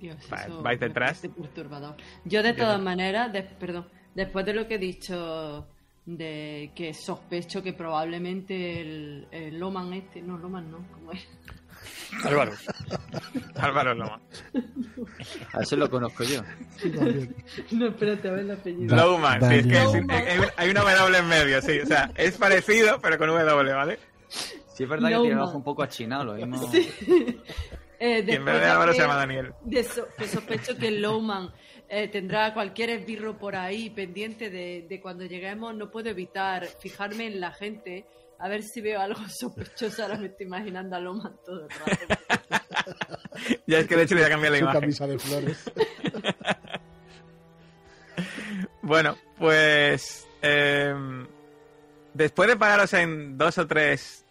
[0.00, 1.20] Dios, Va- eso vais detrás.
[1.20, 1.94] perturbador.
[2.24, 2.84] Yo de Yo todas no.
[2.84, 3.86] maneras, de- perdón,
[4.16, 5.68] después de lo que he dicho
[6.04, 11.24] de que sospecho que probablemente el, el Loman este, no Loman no, ¿cómo es?
[12.24, 12.52] Álvaro.
[13.56, 14.20] Álvaro Loma.
[15.52, 16.42] A ese lo conozco yo.
[17.72, 18.96] No, espérate a ver el apellido.
[18.96, 20.06] Lowman, sí, es que Daniel.
[20.10, 21.80] es- hay, un- hay una W en medio, sí.
[21.80, 23.98] O sea, es parecido, pero con W, ¿vale?
[24.28, 26.70] Sí, es verdad No, que tiene el ojo un poco achinado, lo mismo.
[28.00, 29.52] Eh, Y en vez de Álvaro se llama Daniel.
[29.64, 31.52] de so- que sospecho que Lowman
[31.88, 35.74] eh, tendrá cualquier esbirro por ahí pendiente de, de cuando lleguemos.
[35.74, 38.06] No puedo evitar fijarme en la gente
[38.38, 40.02] a ver si veo algo sospechoso.
[40.02, 42.22] Ahora me estoy imaginando a Lowman todo el rato.
[43.66, 44.80] Ya es que de hecho le voy a cambiar la Su imagen.
[44.80, 45.70] camisa de flores.
[48.82, 50.94] Bueno, pues eh,
[52.14, 54.24] después de pararos en dos o tres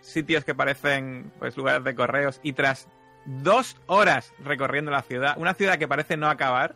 [0.00, 2.88] sitios que parecen pues lugares de correos y tras
[3.26, 6.74] dos horas recorriendo la ciudad, una ciudad que parece no acabar,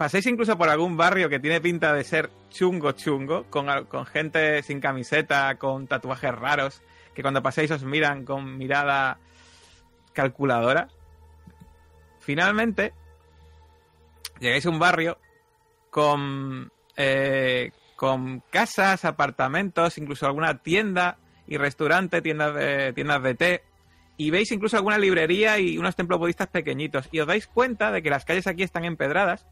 [0.00, 4.62] paséis incluso por algún barrio que tiene pinta de ser chungo chungo, con, con gente
[4.62, 6.80] sin camiseta, con tatuajes raros,
[7.14, 9.18] que cuando paséis os miran con mirada
[10.14, 10.88] calculadora.
[12.18, 12.94] Finalmente,
[14.38, 15.18] llegáis a un barrio
[15.90, 23.64] con, eh, con casas, apartamentos, incluso alguna tienda y restaurante, tiendas de, tiendas de té.
[24.16, 27.06] Y veis incluso alguna librería y unos templos budistas pequeñitos.
[27.12, 29.46] Y os dais cuenta de que las calles aquí están empedradas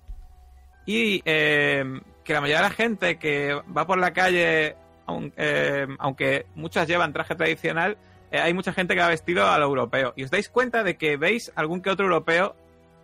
[0.88, 1.84] y eh,
[2.24, 4.74] que la mayoría de la gente que va por la calle,
[5.06, 7.98] aun- eh, aunque muchas llevan traje tradicional,
[8.30, 10.14] eh, hay mucha gente que va vestido a lo europeo.
[10.16, 12.56] Y os dais cuenta de que veis algún que otro europeo,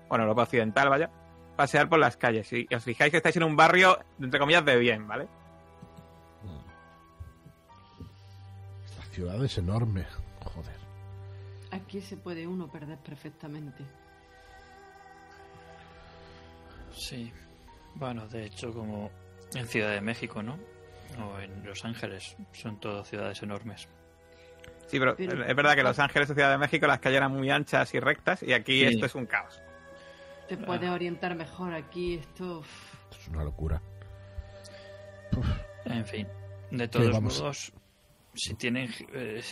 [0.08, 1.10] bueno, europeo occidental, vaya,
[1.56, 2.50] pasear por las calles.
[2.54, 5.28] Y os fijáis que estáis en un barrio, entre comillas, de bien, ¿vale?
[8.86, 10.06] Esta ciudad es enorme.
[10.42, 10.76] Joder.
[11.70, 13.84] Aquí se puede uno perder perfectamente.
[16.96, 17.30] Sí.
[17.94, 19.10] Bueno, de hecho, como
[19.54, 20.58] en Ciudad de México, ¿no?
[21.22, 22.36] O en Los Ángeles.
[22.52, 23.88] Son todas ciudades enormes.
[24.88, 27.32] Sí, pero, Pero- es verdad que Los Ángeles o Ciudad de México las calles eran
[27.32, 28.86] muy anchas y rectas y aquí Sí.
[28.86, 29.60] esto es un caos.
[30.48, 32.14] Te puedes orientar mejor aquí.
[32.16, 32.62] Esto.
[33.18, 33.80] es una locura.
[35.86, 36.26] En fin.
[36.70, 37.72] De todos modos,
[38.34, 38.90] si tienen...
[39.12, 39.42] eh,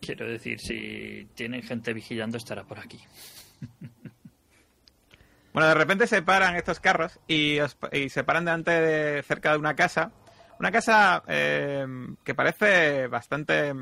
[0.00, 3.00] quiero decir, si tienen gente vigilando, estará por aquí.
[5.56, 9.52] Bueno, de repente se paran estos carros y, os- y se paran delante de cerca
[9.52, 10.12] de una casa.
[10.60, 11.86] Una casa eh,
[12.22, 13.72] que parece bastante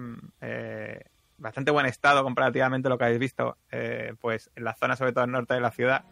[0.40, 1.04] eh,
[1.36, 5.10] bastante buen estado comparativamente a lo que habéis visto, eh, pues en la zona sobre
[5.10, 6.04] todo al norte de la ciudad,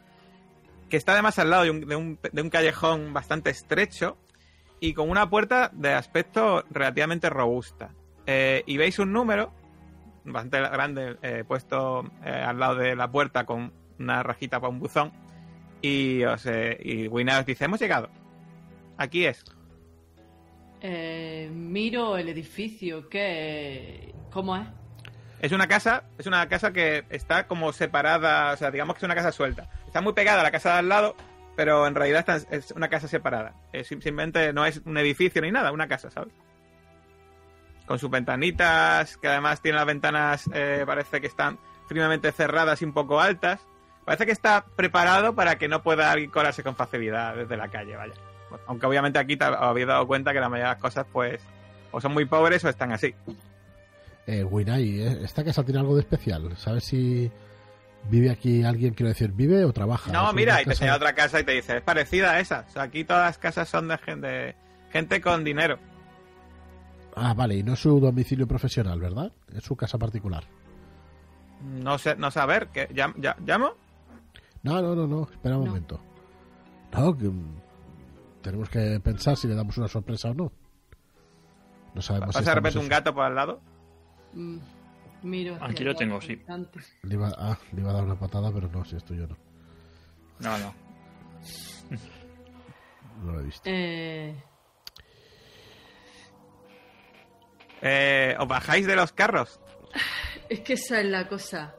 [0.90, 4.18] que está además al lado de un, callejón bastante estrecho
[4.80, 7.90] y con una puerta de aspecto relativamente robusta.
[8.26, 9.52] Eh, y veis un número
[10.24, 15.12] bastante grande puesto al lado de la puerta con una rajita para un buzón
[15.82, 18.08] y, os, eh, y Wina os dice, hemos llegado.
[18.96, 19.44] Aquí es.
[20.80, 23.08] eh, miro el edificio.
[23.08, 24.14] ¿Qué?
[24.30, 24.66] ¿Cómo es?
[25.40, 29.04] Es una casa, es una casa que está como separada, o sea, digamos que es
[29.04, 29.68] una casa suelta.
[29.86, 31.16] Está muy pegada a la casa de al lado,
[31.56, 33.54] pero en realidad está- es una casa separada.
[33.72, 36.32] Es simplemente no es un edificio ni nada, una casa, ¿sabes?
[37.86, 41.58] Con sus ventanitas, que además tiene las ventanas, eh, parece que están
[41.88, 43.66] firmemente cerradas y un poco altas.
[44.04, 47.96] Parece que está preparado para que no pueda alguien colarse con facilidad desde la calle,
[47.96, 48.14] vaya.
[48.66, 51.40] Aunque obviamente aquí te habéis dado cuenta que la mayoría de las cosas, pues,
[51.92, 53.14] o son muy pobres o están así.
[54.26, 55.18] Eh, Winai, ¿eh?
[55.22, 56.56] ¿esta casa tiene algo de especial?
[56.56, 57.30] ¿Sabes si
[58.10, 60.12] vive aquí alguien, quiero decir, vive o trabaja?
[60.12, 62.64] No, ¿Es mira, y te enseña otra casa y te dice, es parecida a esa.
[62.68, 64.54] O sea, aquí todas las casas son de gente,
[64.90, 65.78] gente con dinero.
[67.14, 69.32] Ah, vale, y no es su domicilio profesional, ¿verdad?
[69.54, 70.44] Es su casa particular.
[71.62, 72.88] No sé, no saber, ¿qué?
[72.90, 73.74] ¿Llam- ya- ¿Llamo?
[74.62, 75.70] No, no, no, no, espera un No.
[75.70, 76.00] momento.
[76.92, 77.60] No, que mm,
[78.42, 80.52] tenemos que pensar si le damos una sorpresa o no.
[81.94, 83.60] No sabemos si ¿Pasa de repente un gato por al lado?
[84.32, 84.58] Mm,
[85.22, 85.58] miro.
[85.60, 86.42] Aquí lo el tengo, lado sí.
[87.02, 89.36] Le iba, ah, le iba a dar una patada, pero no, si esto yo no.
[90.40, 90.74] No, no.
[93.22, 93.62] No lo he visto.
[93.66, 94.34] Eh,
[97.84, 99.60] Eh, ¿Os bajáis de los carros?
[100.48, 101.74] es que esa es la cosa.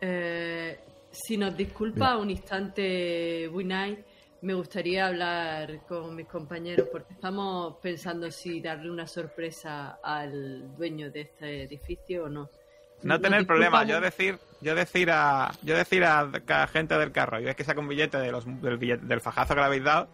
[0.00, 0.78] Eh,
[1.24, 4.04] si nos disculpa un instante, Winai,
[4.42, 11.10] me gustaría hablar con mis compañeros porque estamos pensando si darle una sorpresa al dueño
[11.10, 12.48] de este edificio o no.
[13.02, 17.40] No tener problema, yo decir, yo decir a, yo decir a cada gente del carro,
[17.40, 19.84] y ves que saca un billete, de los, del, billete- del fajazo que le habéis
[19.84, 20.08] dado,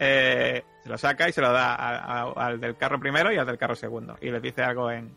[0.00, 3.36] eh, se lo saca y se lo da a- a- al del carro primero y
[3.38, 4.16] al del carro segundo.
[4.20, 5.16] Y les dice algo en,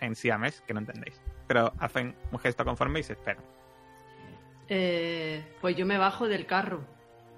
[0.00, 1.20] en siames que no entendéis.
[1.46, 3.42] Pero hacen un gesto conforme y se esperan.
[4.68, 6.84] Eh, pues yo me bajo del carro.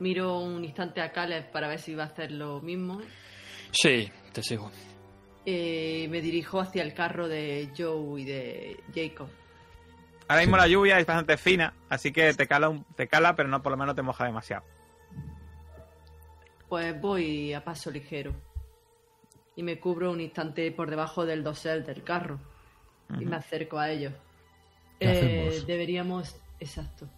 [0.01, 3.01] Miro un instante a Caleb para ver si va a hacer lo mismo.
[3.72, 4.70] Sí, te sigo.
[5.45, 9.29] Eh, me dirijo hacia el carro de Joe y de Jacob.
[10.29, 10.61] Ahora mismo Sí.
[10.62, 13.72] la lluvia es bastante fina, así que te cala, un- te cala, pero no por
[13.72, 14.62] lo menos te moja demasiado.
[16.68, 18.35] Pues voy a paso ligero.
[19.57, 22.39] Y me cubro un instante por debajo del dosel del carro.
[23.18, 24.12] Y me acerco a ellos.
[25.01, 26.37] ¿Qué Eh, deberíamos.
[26.61, 27.09] Exacto.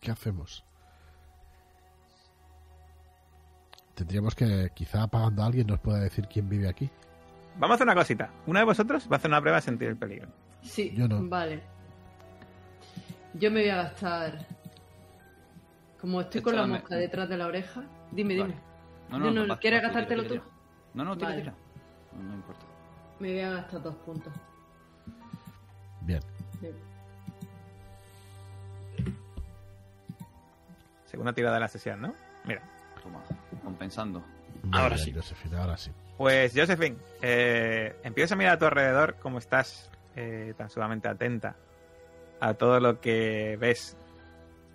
[0.00, 0.64] ¿Qué hacemos?
[3.94, 6.90] Tendríamos que, quizá pagando a alguien, nos pueda decir quién vive aquí.
[7.58, 8.30] Vamos a hacer una cosita.
[8.46, 10.28] Una de vosotros va a hacer una prueba de sentir el peligro.
[10.62, 11.26] Sí, Yo no.
[11.28, 11.62] vale.
[13.34, 14.46] Yo me voy a gastar.
[16.00, 17.82] Como estoy con la mosca detrás de la oreja.
[18.12, 18.52] Dime, Vale.
[18.52, 18.62] dime.
[19.10, 20.48] No, No, no, vas- ¿quieres tira, gastártelo tira, tú?
[20.94, 21.40] No, no, tira, Vale.
[21.42, 21.54] tira.
[22.16, 22.66] No, no importa.
[23.18, 24.32] Me voy a gastar dos puntos.
[26.02, 26.20] Bien.
[26.60, 26.68] Sí.
[31.06, 32.14] Segunda tirada de la sesión, ¿no?
[32.44, 32.62] Mira.
[33.02, 33.22] Toma,
[33.64, 34.22] compensando.
[34.72, 35.12] Ahora bien, sí.
[35.12, 35.90] Josefina, ahora sí.
[36.16, 41.56] Pues, Josephine, eh, empiezas a mirar a tu alrededor como estás eh, tan sumamente atenta
[42.40, 43.96] a todo lo que ves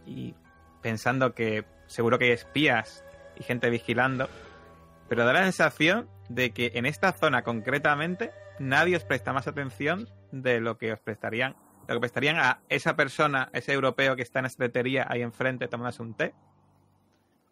[0.06, 0.34] y
[0.82, 3.04] pensando que seguro que hay espías
[3.38, 4.30] y gente vigilando,
[5.10, 10.08] pero da la sensación de que en esta zona concretamente nadie os presta más atención
[10.32, 11.56] de lo que os prestarían,
[11.94, 16.02] lo que prestarían a esa persona, ese europeo que está en tetería ahí enfrente tomándose
[16.02, 16.34] un té,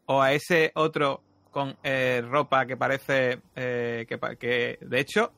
[0.06, 5.34] o a ese otro con eh, ropa que parece eh, que, que, de hecho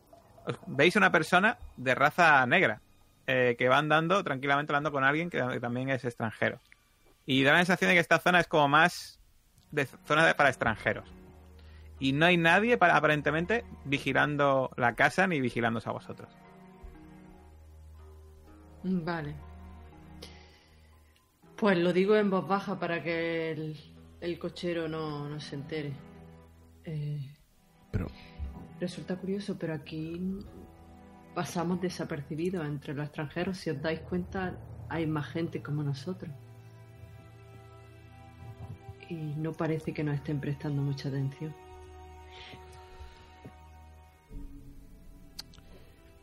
[0.68, 2.82] veis una persona de raza negra
[3.28, 6.60] eh, que va andando tranquilamente hablando con alguien que, que también es extranjero.
[7.26, 9.20] Y da la sensación de que esta zona es como más
[9.72, 11.10] de zona de- para extranjeros.
[12.00, 16.30] Y no hay nadie para, aparentemente vigilando la casa ni vigilándoos a vosotros
[18.84, 19.36] Vale.
[21.56, 23.78] Pues lo digo en voz baja para que el,
[24.20, 25.94] el cochero no, no se entere.
[26.84, 27.22] Eh,
[27.92, 28.08] Pero,
[28.80, 30.40] resulta curioso, pero aquí
[31.36, 33.58] pasamos desapercibidos entre los extranjeros.
[33.58, 34.58] Si os dais cuenta,
[34.90, 36.32] hay más gente como nosotros.
[39.10, 41.54] Y no parece que nos estén prestando mucha atención.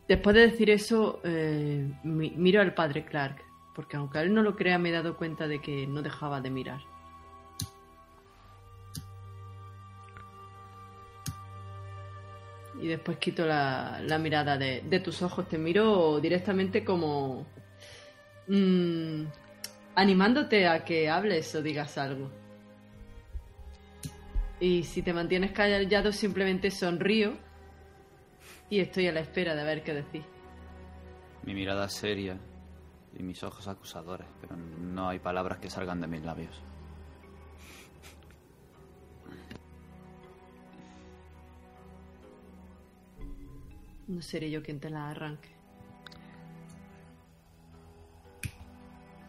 [0.09, 3.43] Después de decir eso, eh, mi- miro al padre Clark,
[3.75, 6.49] porque aunque él no lo crea, me he dado cuenta de que no dejaba de
[6.49, 6.81] mirar.
[12.81, 17.45] Y después quito la, mirada de, de tus ojos, te miro directamente como
[18.47, 19.25] mm,
[19.93, 22.31] animándote a que hables o digas algo.
[24.59, 27.37] Y si te mantienes callado, simplemente sonrío
[28.69, 30.23] y estoy a la espera de ver qué decís.
[31.43, 32.37] Mi mirada es seria
[33.17, 36.61] y mis ojos acusadores, pero no hay palabras que salgan de mis labios.
[44.07, 45.49] No seré yo quien te la arranque.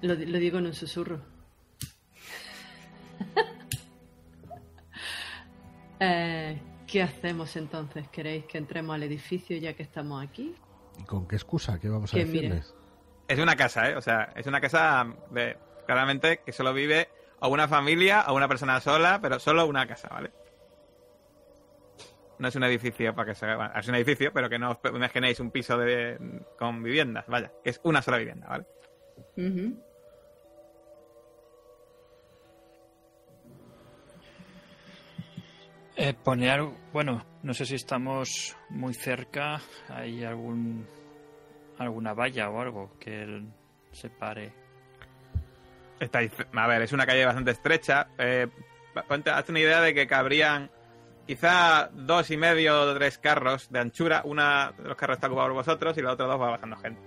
[0.03, 1.21] Lo, lo digo en un susurro.
[6.03, 6.59] Eh,
[6.91, 8.09] ¿Qué hacemos entonces?
[8.09, 10.55] ¿Queréis que entremos al edificio ya que estamos aquí?
[10.99, 11.79] ¿y con qué excusa?
[11.79, 12.49] ¿Qué vamos a Que mire.
[12.49, 12.75] decirles?
[13.29, 13.97] es una casa, ¿eh?
[13.97, 18.49] O sea, es una casa de, claramente que solo vive o una familia o una
[18.49, 20.33] persona sola, pero solo una casa, ¿vale?
[22.41, 24.79] No es un edificio para que se bueno, es un edificio, pero que no os
[24.93, 26.19] imaginéis un piso de
[26.59, 28.67] con viviendas, vaya, que es una sola vivienda, ¿vale?
[29.37, 29.81] Ujú.
[36.03, 36.63] Eh, poner,
[36.95, 39.61] bueno, no sé si estamos muy cerca.
[39.91, 40.87] ¿Hay algún
[41.79, 43.53] alguna valla o algo que el-
[43.93, 44.51] separe?
[45.99, 48.09] Estáis, a ver, es una calle bastante estrecha.
[48.17, 48.47] Eh,
[49.07, 50.71] ponte, hazte una idea de que cabrían
[51.27, 54.23] quizá dos y medio o tres carros de anchura.
[54.25, 57.01] Una de los carros está ocupado por vosotros y los otros dos va pasando gente.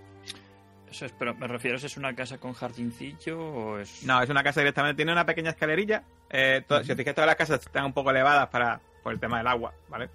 [0.88, 4.04] Eso es, pero me refiero, ¿es una casa con jardincillo o es...?
[4.04, 4.98] No, es una casa directamente.
[4.98, 6.04] Tiene una pequeña escalerilla.
[6.34, 9.38] Eh, Si os fijáis, todas las casas están un poco elevadas para por el tema
[9.38, 10.10] del agua, ¿vale?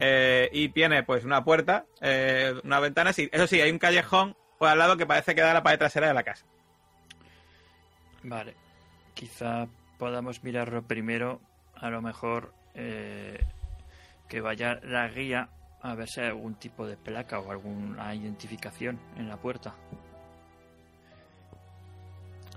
[0.00, 4.36] Eh, y tiene pues una puerta, eh, unas ventanas y eso sí, hay un callejón
[4.58, 6.46] por al lado que parece que da la pared trasera de la casa.
[8.22, 8.54] Vale.
[9.14, 9.66] Quizá
[9.98, 11.40] podamos mirarlo primero.
[11.74, 13.44] A lo mejor eh,
[14.28, 15.48] que vaya la guía
[15.82, 19.74] a ver si hay algún tipo de placa o alguna identificación en la puerta.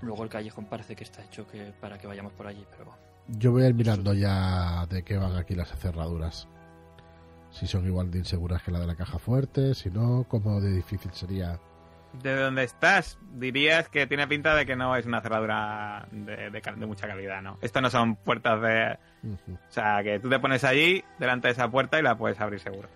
[0.02, 2.92] Luego el callejón parece que está hecho que para que vayamos por allí, pero
[3.28, 6.48] Yo voy a ir mirando ya de qué van aquí las cerraduras.
[7.52, 10.72] Si son igual de inseguras que la de la caja fuerte, si no, cómo de
[10.72, 11.60] difícil sería.
[12.22, 16.60] De donde estás, dirías que tiene pinta de que no es una cerradura de, de
[16.60, 17.58] de mucha calidad, ¿no?
[17.62, 18.98] Esto no son puertas de...
[19.24, 22.60] O sea, que tú te pones allí, delante de esa puerta y la puedes abrir
[22.60, 22.88] seguro.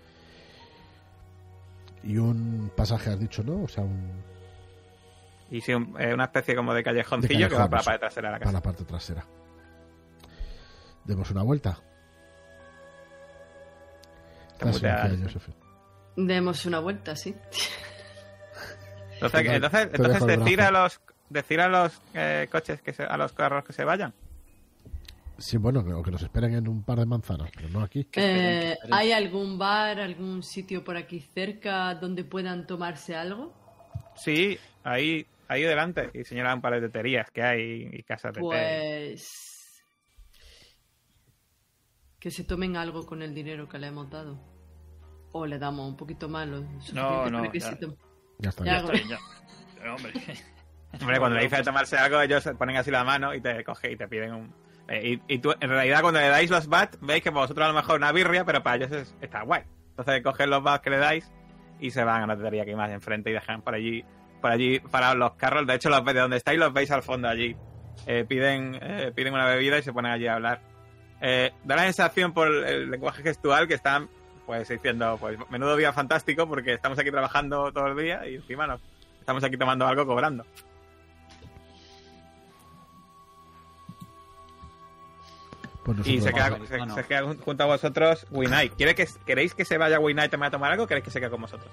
[2.03, 3.63] Y un pasaje has dicho, ¿no?
[3.63, 4.11] O sea, un,
[5.51, 8.01] Y sí, un- eh, una especie como de callejoncillo De que va para la pared
[8.01, 8.53] trasera de la para casa.
[8.59, 9.25] la parte trasera.
[11.05, 11.79] Demos una vuelta.
[16.17, 17.35] Demos una vuelta, sí.
[19.15, 23.17] Entonces, entonces, te entonces decir a los decir a los eh, coches que se, a
[23.17, 24.15] los carros que se vayan.
[25.39, 28.09] Sí, bueno, que- o que nos esperen en un par de manzanas, pero no aquí.
[28.15, 28.77] Eh.
[28.91, 33.53] ¿Hay algún bar, algún sitio por aquí cerca donde puedan tomarse algo?
[34.15, 38.41] Sí, ahí ahí delante y señala un par de teterías que hay y casas de
[38.41, 38.47] té.
[38.47, 39.83] Pues
[42.19, 44.39] que se tomen algo con el dinero que le hemos dado.
[45.33, 46.61] O le damos un poquito más lo
[46.95, 47.71] no, que ya.
[47.71, 47.97] se tomen.
[48.39, 48.65] Ya está.
[48.65, 48.79] Ya, ya.
[48.79, 49.19] Está bien, ya.
[49.79, 50.13] Pero, hombre,
[51.01, 53.63] Hombre, cuando le dices de tomarse algo, ellos se ponen así la mano y te
[53.65, 54.55] cogen y te piden un.
[54.89, 57.65] eh, y, y tú, en realidad, cuando le dais los bats, veis que para vosotros
[57.67, 59.65] a lo mejor una birria, pero para ellos es- está guay.
[59.91, 61.31] Entonces cogen los bats que le dais
[61.81, 64.05] y se van a una tetería que hay más enfrente y dejan por allí,
[64.41, 65.67] por allí parados los carros.
[65.67, 67.57] De hecho, los, de donde estáis los veis al fondo allí.
[68.07, 70.61] Eh, piden, eh, piden una bebida y se ponen allí a hablar.
[71.21, 74.09] Eh, da la sensación por el lenguaje gestual que están
[74.45, 78.67] pues diciendo, pues menudo día fantástico porque estamos aquí trabajando todo el día y encima
[78.67, 78.81] nos
[79.19, 80.45] estamos aquí tomando algo cobrando.
[85.85, 86.69] Pues Y se queda, vamos.
[86.69, 86.95] se, Bueno.
[86.95, 88.71] se queda junto a vosotros Winai.
[88.71, 91.21] ¿Quiere que, ¿Queréis que se vaya Winai también a tomar algo o queréis que se
[91.21, 91.71] quede con vosotros?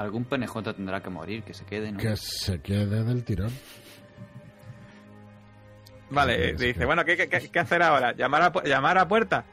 [0.00, 1.98] Algún PNJ tendrá que morir, que se quede, ¿no?
[1.98, 3.50] Que se quede del tirón.
[6.10, 8.12] Vale, eh, dice, bueno, ¿qué, qué, qué- qué hacer ahora?
[8.16, 9.44] ¿Llamar a, ¿Llamar a puerta?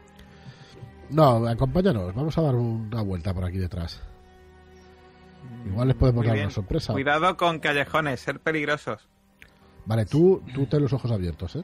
[1.09, 4.01] No, acompáñanos, vamos a dar una vuelta por aquí detrás.
[5.65, 6.45] Igual les podemos Muy dar bien.
[6.47, 6.93] una sorpresa.
[6.93, 9.05] Cuidado con callejones, ser peligrosos.
[9.85, 11.63] Vale, tú, tú ten los ojos abiertos, ¿eh?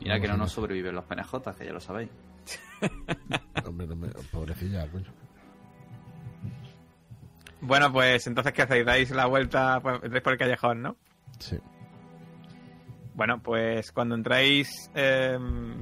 [0.00, 2.08] Mira que no nos sobreviven los PNJ, que ya lo sabéis.
[3.66, 5.12] Hombre, no me- pobrecilla, coño.
[7.60, 8.86] Bueno, pues entonces, ¿qué hacéis?
[8.86, 10.96] Dais la vuelta, pues, entráis por el callejón, ¿no?
[11.38, 11.58] Sí.
[13.14, 15.38] Bueno, pues cuando entráis eh,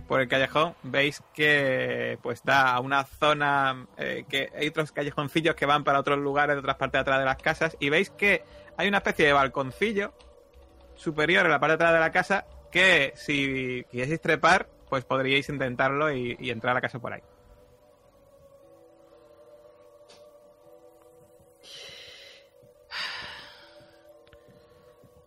[0.08, 5.54] por el callejón, veis que pues da a una zona eh, que hay otros callejoncillos
[5.54, 8.10] que van para otros lugares de otras partes de atrás de las casas y veis
[8.10, 8.42] que
[8.76, 10.14] hay una especie de balconcillo
[10.96, 15.48] superior en la parte de atrás de la casa que si quisieseis trepar, pues podríais
[15.48, 17.22] intentarlo y, y entrar a la casa por ahí.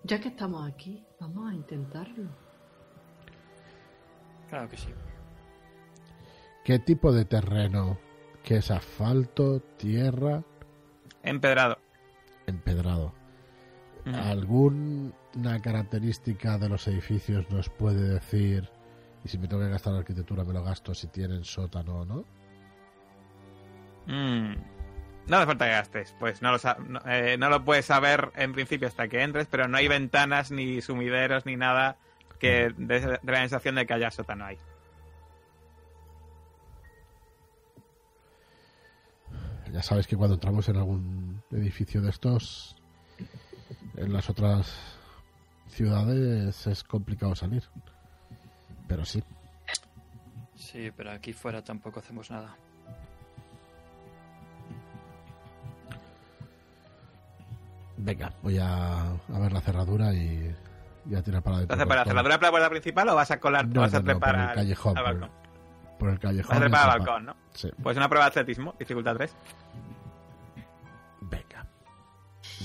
[0.04, 2.30] Ya que estamos aquí, vamos a intentarlo.
[4.50, 4.90] claro que sí.
[6.66, 7.98] ¿Qué tipo de terreno?
[8.44, 10.44] ¿Qué es asfalto, tierra,
[11.24, 11.78] Empedrado.
[12.48, 13.14] empedrado?
[14.06, 18.68] ¿Alguna característica de los edificios nos puede decir,
[19.24, 22.26] y si me tengo que gastar arquitectura me lo gasto, si tienen sótano o no?
[24.08, 24.56] Mm.
[25.28, 26.58] No hace falta que gastes, pues no lo,
[26.88, 30.52] no, eh, no lo puedes saber en principio hasta que entres, pero no hay ventanas,
[30.52, 31.98] ni sumideros, ni nada
[32.40, 34.58] que dé dé la sensación de que haya sótano ahí.
[39.72, 42.76] Ya sabes que cuando entramos en algún edificio de estos,
[43.96, 44.76] en las otras
[45.70, 47.64] ciudades es complicado salir.
[48.88, 49.24] Pero sí,
[50.62, 52.56] Sí, pero aquí fuera tampoco hacemos nada.
[58.02, 60.54] Venga, voy a, a ver la cerradura y,
[61.10, 61.76] y a tirar para adentro.
[61.76, 64.00] Entonces, ¿para por- cerradura para la puerta principal o vas a colar, No, vas a
[64.02, 65.42] no, no, por el al, callejón, al por el- balcón?
[66.00, 66.50] por el callejón.
[66.50, 67.36] Vas a trepar al balcón, ¿no?
[67.54, 69.34] Sí, Pues una prueba de atletismo, dificultad 3.
[71.22, 71.66] venga.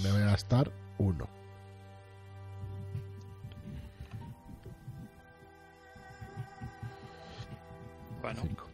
[0.03, 1.28] Me voy a gastar uno.
[8.22, 8.68] Bueno, Cinco.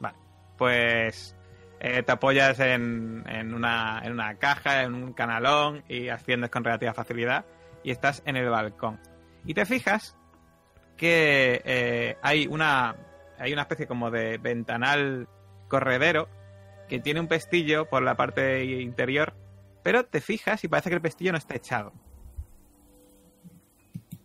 [0.00, 0.16] Vale.
[0.56, 1.34] Pues
[1.80, 3.24] eh, te apoyas en,
[3.54, 7.44] una, una caja, en un canalón y asciendes con relativa facilidad
[7.84, 9.00] y estás en el balcón.
[9.44, 10.16] Y te fijas
[10.96, 12.96] que eh, hay una
[13.38, 15.28] hay una especie como de ventanal
[15.68, 16.28] corredero
[16.88, 19.34] que tiene un pestillo por la parte interior,
[19.84, 21.92] pero te fijas y parece que el pestillo no está echado.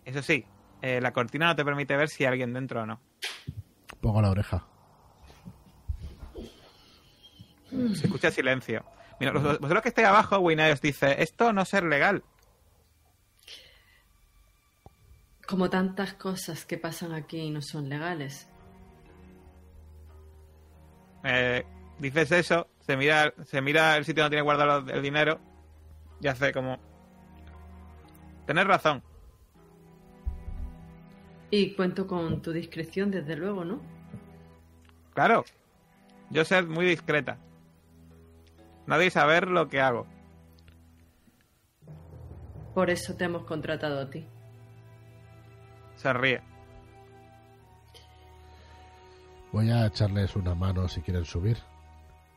[0.05, 0.45] Eso sí,
[0.81, 2.99] eh, la cortina no te permite ver si hay alguien dentro o no.
[4.01, 4.65] Pongo la oreja.
[7.95, 8.83] Se escucha silencio.
[9.19, 12.23] Mira, los- vosotros que estáis abajo, Winay os dice, esto no ser legal.
[15.47, 18.47] Como tantas cosas que pasan aquí y no son legales.
[21.23, 21.65] Eh,
[21.99, 25.39] dices eso, se mira, se mira el sitio donde tiene guardado el dinero
[26.21, 26.79] y hace como...
[28.45, 29.01] Tenés razón.
[31.49, 33.79] Y cuento con tu discreción, desde luego, ¿no?
[35.13, 35.45] Claro.
[36.29, 37.37] Yo ser muy discreta.
[38.87, 40.05] Nadie saber lo que hago.
[42.73, 44.25] Por eso te hemos contratado a ti.
[45.95, 46.41] Se ríe.
[49.51, 51.57] Voy a echarles una mano si quieren subir.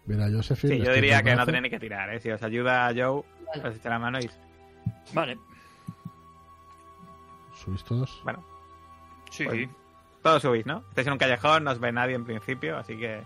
[0.05, 0.77] Mira, Josephine.
[0.77, 2.21] Sí, yo diría que no tenéis ni que tirar, ¿eh?
[2.21, 3.69] Si os ayuda Joe, Vale.
[3.69, 4.31] os echa la mano y...
[5.15, 5.39] Vale.
[7.55, 8.21] ¿Subís todos?
[8.23, 8.45] Bueno,
[9.31, 9.45] Sí.
[9.45, 9.69] Pues-
[10.23, 10.85] todos subís, ¿no?
[10.91, 13.23] Estáis en un callejón, no os ve nadie en principio, así que...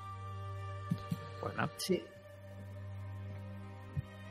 [1.41, 2.03] Pues no, Sí.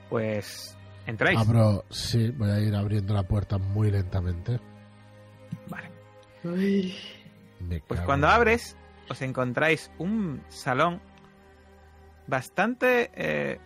[0.10, 0.76] Pues...
[1.06, 1.40] Entráis.
[1.40, 4.60] Abro, sí, voy a ir abriendo la puerta muy lentamente.
[5.68, 5.90] Vale.
[6.44, 6.94] Uy.
[7.60, 8.78] Me Pues cuando abres,
[9.10, 11.02] os encontráis un salón
[12.28, 13.10] bastante.
[13.16, 13.60] eh,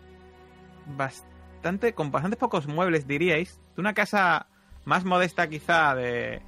[0.95, 1.93] bastante.
[1.93, 3.59] con bastantes pocos muebles, diríais.
[3.75, 4.47] De una casa
[4.85, 6.41] más modesta, quizá, de.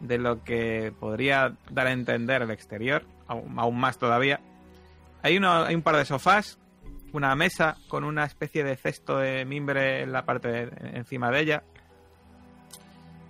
[0.00, 3.06] de lo que podría dar a entender el exterior.
[3.28, 4.40] Aún, aún más todavía.
[5.22, 6.58] Hay, uno, hay un par de sofás,
[7.14, 11.40] una mesa con una especie de cesto de mimbre en la parte de- encima de
[11.40, 11.62] ella.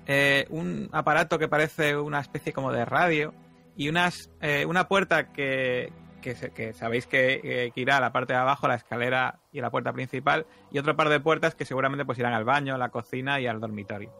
[0.07, 3.33] Eh, un aparato que parece una especie como de radio
[3.77, 8.01] y unas eh, una puerta que, que, se- que sabéis que, eh, que irá a
[8.01, 11.55] la parte de abajo, la escalera y la puerta principal, y otro par de puertas
[11.55, 14.13] que seguramente pues irán al baño, a la cocina y al dormitorio.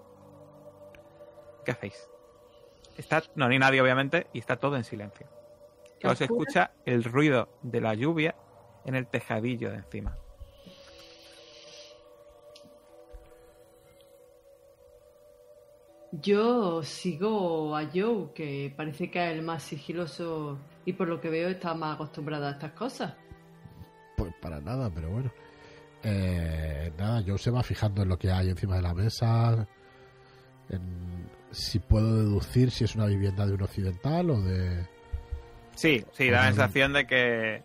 [1.65, 2.09] ¿Qué hacéis?
[2.97, 5.27] Está, no, ni nadie obviamente, y está todo en silencio.
[6.05, 6.13] Oscuro.
[6.25, 8.35] escucha el ruido de la lluvia
[8.85, 10.17] en el tejadillo de encima.
[16.13, 21.29] Yo sigo a Joe, que parece que es el más sigiloso y por lo que
[21.29, 23.15] veo está más acostumbrado a estas cosas.
[24.17, 25.33] Pues para nada, pero bueno.
[26.05, 29.67] Eh, nada, yo se va fijando en lo que hay encima de la mesa.
[30.69, 31.25] En
[31.55, 34.87] si puedo deducir si es una vivienda de un occidental o de.
[35.75, 37.63] Sí, sí, da la sensación de que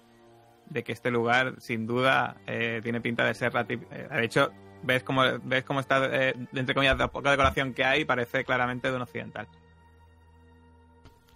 [0.69, 4.51] de que este lugar, sin duda, eh, tiene pinta de ser eh, De hecho,
[4.83, 8.89] ves cómo ves cómo está eh, entre comillas la poca decoración que hay, parece claramente
[8.89, 9.47] de un occidental.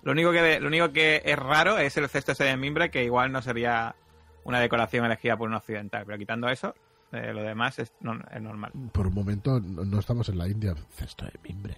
[0.04, 3.04] Lo único que lo único que es raro es el cesto ese de mimbre, que
[3.04, 3.96] igual no sería
[4.44, 6.76] una decoración elegida por un occidental, pero quitando eso,
[7.14, 8.72] eh, lo demás es, no- es normal.
[8.92, 10.76] Por un momento no, estamos en la India.
[10.92, 11.78] Cesto de mimbre.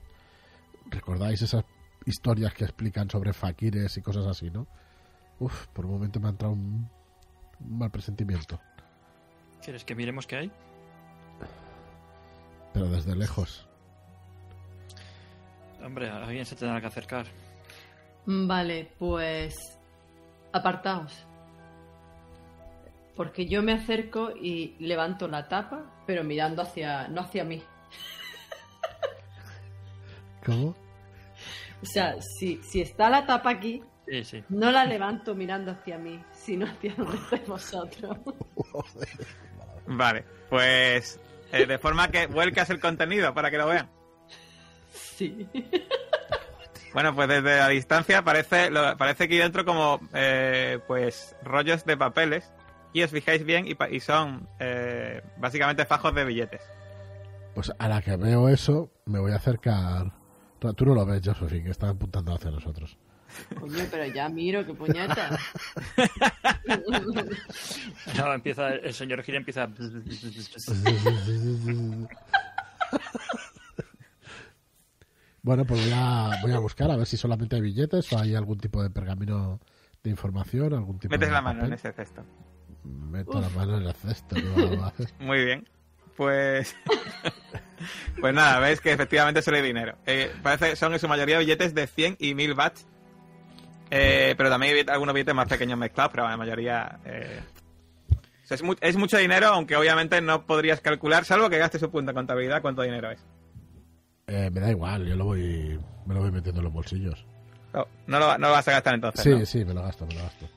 [0.89, 1.63] ¿Recordáis esas
[2.05, 4.65] historias que explican sobre fakires y cosas así, no?
[5.39, 6.89] Uf, por un momento me ha entrado un
[7.59, 8.59] mal presentimiento.
[9.63, 10.51] ¿Quieres que miremos qué hay?
[12.73, 13.67] Pero desde lejos.
[15.83, 17.25] Hombre, alguien se tendrá que acercar.
[18.25, 19.53] Vale, pues
[20.51, 21.13] apartaos.
[23.15, 27.63] Porque yo me acerco y levanto la tapa, pero mirando hacia, no hacia mí.
[30.45, 30.75] ¿Cómo?
[31.81, 34.43] O sea, si, si está la tapa aquí, Sí, sí.
[34.49, 38.17] no la levanto mirando hacia mí, sino hacia donde estáis vosotros.
[39.87, 41.19] Vale, pues
[41.51, 43.89] eh, de forma que vuelcas el contenido para que lo vean.
[44.93, 45.47] Sí.
[46.93, 51.97] Bueno, pues desde la distancia parece, lo- parece aquí dentro como eh, pues rollos de
[51.97, 52.51] papeles
[52.93, 56.61] y os fijáis bien y, pa- y son eh, básicamente fajos de billetes.
[57.53, 60.11] Pues a la que veo eso, me voy a acercar.
[60.75, 62.97] Tú no lo ves, Josephine, que está apuntando hacia nosotros.
[63.59, 65.37] Coño, pero ya miro, qué puñeta.
[68.17, 69.69] No, empieza, el señor Gira empieza.
[75.45, 78.33] Bueno, pues voy a, voy a buscar a ver si solamente hay billetes o hay
[78.33, 79.59] algún tipo de pergamino
[80.03, 82.23] de información, algún tipo Metes de la mano en ese cesto.
[82.83, 84.35] Meto la mano en el cesto.
[84.35, 84.91] ¿no?
[85.19, 85.67] Muy bien.
[86.15, 86.75] Pues.
[88.19, 89.97] pues nada, veis que efectivamente solo hay dinero.
[90.05, 92.87] Eh, parece son en su mayoría billetes de 100 y 1000 bats.
[93.91, 96.99] Eh, pero también hay algunos billetes más pequeños mezclados, pero la mayoría.
[97.05, 97.39] eh,
[98.11, 101.81] o sea, es, mu- es mucho dinero, aunque obviamente no podrías calcular, salvo que gastes
[101.83, 103.19] un punto de contabilidad, cuánto dinero es.
[104.27, 107.25] Eh, me da igual, yo lo voy, me lo voy metiendo en los bolsillos.
[107.73, 109.21] No, no lo, no lo vas a gastar entonces.
[109.23, 109.45] Sí, ¿no?
[109.45, 110.49] sí, me lo gasto, me lo gasto.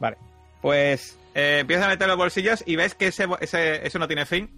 [0.00, 0.16] Vale.
[0.60, 4.24] Pues eh, empiezas a meter los bolsillos y ves que ese, ese- eso no tiene
[4.26, 4.50] fin,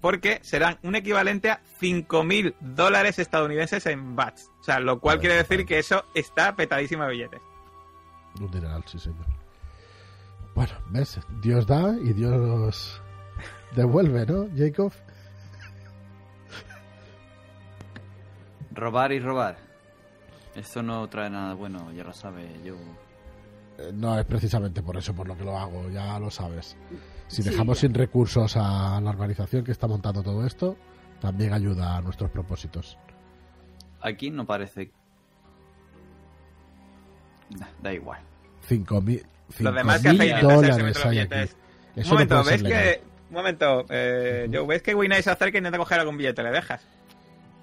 [0.00, 4.50] porque serán un equivalente a 5.000 dólares estadounidenses en bats.
[4.60, 5.66] O sea, lo cual Vale, quiere decir vale.
[5.66, 7.40] que eso está petadísimo de billetes.
[8.38, 9.26] Un dineral, sí, señor.
[10.54, 11.18] Bueno, ¿ves?
[11.42, 13.00] Dios da y Dios
[13.74, 14.92] devuelve, ¿no, Jacob?
[18.72, 19.56] Robar y robar.
[20.54, 22.48] Esto no trae nada bueno, ya lo sabe.
[22.64, 22.74] Yo.
[23.78, 26.76] Eh, No es precisamente por eso por lo que lo hago, ya lo sabes.
[27.28, 27.82] Si Sí, dejamos ya.
[27.82, 30.76] sin recursos a la organización que está montando todo esto,
[31.20, 32.98] también ayuda a nuestros propósitos.
[34.00, 34.90] Aquí no parece.
[37.82, 38.20] Da igual.
[38.68, 39.24] 5.000
[39.58, 40.08] Los demás que
[40.42, 41.28] dólares hay aquí.
[41.28, 41.56] billetes.
[41.96, 43.02] Eso un momento, ¿ves que.
[43.30, 46.42] Un momento, eh, Joe, ¿ves que Winnie se acerca e intenta coger algún billete?
[46.42, 46.86] ¿Le dejas?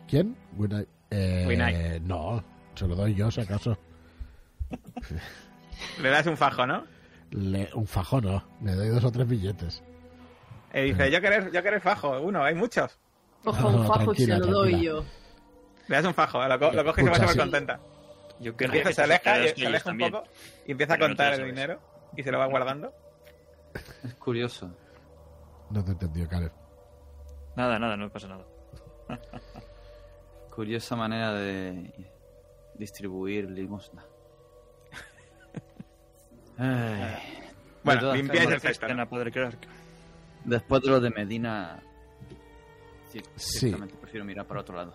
[0.07, 0.35] ¿Quién?
[0.57, 0.87] Winai.
[1.11, 1.99] Eh, Winai.
[2.01, 2.43] No,
[2.75, 3.77] se lo doy yo, si acaso.
[6.01, 6.83] Le das un fajo, ¿no?
[7.31, 9.83] Le, un fajo no, le doy dos o tres billetes.
[10.73, 12.97] Y dice, yo querer, yo querer fajo, uno, hay muchos.
[13.43, 15.03] Cojo No, un fajo y se tranquila, lo doy yo.
[15.87, 17.73] Le das un fajo, lo, co- lo coge y se va Escucha, súper sí.
[18.39, 20.11] Yo Empieza, que se aleja, y- se aleja un también.
[20.11, 20.27] poco
[20.65, 21.79] y empieza a Pero no contar lo el dinero
[22.15, 22.93] y se lo va guardando.
[24.03, 24.69] Es curioso.
[25.69, 26.51] No te he entendido, Caleb.
[27.55, 28.45] Nada, nada, no pasa nada.
[30.53, 31.91] Curiosa manera de
[32.75, 34.03] distribuir limosna.
[36.57, 37.15] Ay.
[37.83, 39.07] Bueno, limpiáis el cesto, ¿no?
[40.45, 41.79] Después de lo de Medina,
[43.11, 43.75] sí, Sí.
[44.01, 44.93] prefiero mirar para otro lado.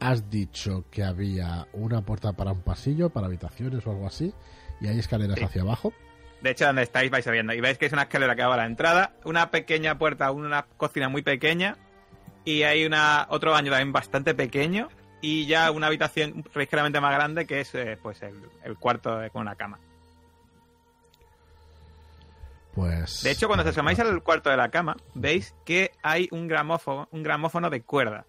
[0.00, 4.34] Has dicho que había una puerta para un pasillo, para habitaciones o algo así,
[4.80, 5.44] y hay escaleras Sí.
[5.44, 5.92] hacia abajo.
[6.42, 7.54] De hecho, donde estáis vais subiendo.
[7.54, 10.64] Y veis que es una escalera que va a la entrada, una pequeña puerta, una
[10.76, 11.76] cocina muy pequeña,
[12.44, 14.88] y hay una otro baño también bastante pequeño,
[15.22, 19.30] y ya una habitación ligeramente más grande que es eh, pues el, el cuarto de-
[19.30, 19.78] con una cama.
[22.74, 23.22] Pues.
[23.22, 27.08] De hecho, cuando os asomáis al cuarto de la cama, veis que hay un gramófono,
[27.10, 28.26] un gramófono de cuerda,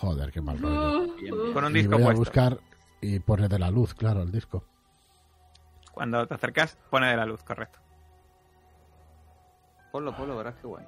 [0.00, 1.52] Joder, qué mal rollo.
[1.52, 2.58] Con un Y disco voy a buscar
[3.00, 4.64] y pone de la luz, claro, el disco.
[5.92, 7.78] Cuando te acercas, pone de la luz, correcto.
[9.92, 10.84] Ponlo, ponlo, verás qué guay.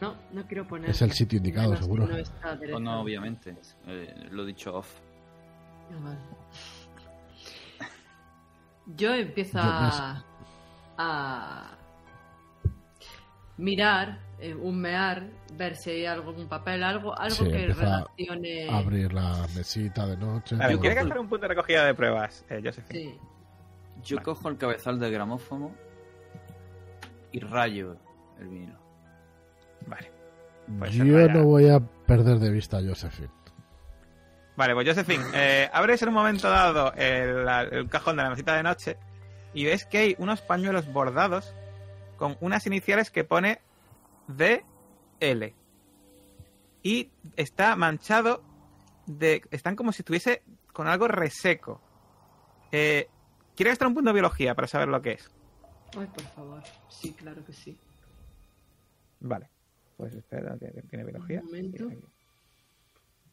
[0.00, 0.90] No, no quiero poner.
[0.90, 2.08] Es el sitio indicado, seguro.
[2.08, 3.56] No está no, obviamente.
[3.86, 4.92] Eh, lo he dicho off.
[5.92, 6.18] Ah, vale.
[8.96, 10.24] Yo empiezo Yo a,
[10.98, 11.70] a
[13.62, 15.22] mirar, eh, humear,
[15.54, 18.68] ver si hay algo, un papel, algo, algo Sí, que a relacione.
[18.70, 20.56] Abrir la mesita de noche.
[20.56, 20.80] A ver, todo.
[20.80, 23.00] ¿quiere gastar un punto de recogida de pruebas, eh, Josephine?
[23.00, 23.18] Sí.
[24.02, 24.24] Yo Vale.
[24.24, 25.72] cojo el cabezal del gramófono
[27.30, 27.96] y rayo
[28.40, 28.78] el vinilo.
[29.86, 30.10] Vale.
[30.78, 33.30] Pues Yo no voy a perder de vista a Josephine.
[34.56, 38.30] Vale, pues Josephine, eh, abres en un momento dado el, la- el cajón de la
[38.30, 38.96] mesita de noche
[39.54, 41.54] y ves que hay unos pañuelos bordados
[42.22, 43.58] con unas iniciales que pone
[44.28, 45.52] DL.
[46.84, 48.44] Y está manchado
[49.06, 49.42] de...
[49.50, 51.80] Están como si estuviese con algo reseco.
[52.70, 53.08] Eh,
[53.56, 55.28] ¿Quiere gastar un punto de biología para saber lo que es?
[55.98, 56.62] Ay, por favor.
[56.88, 57.76] Sí, claro que sí.
[59.18, 59.48] Vale.
[59.96, 61.40] Pues espera, tiene, tiene biología.
[61.40, 61.88] Un momento.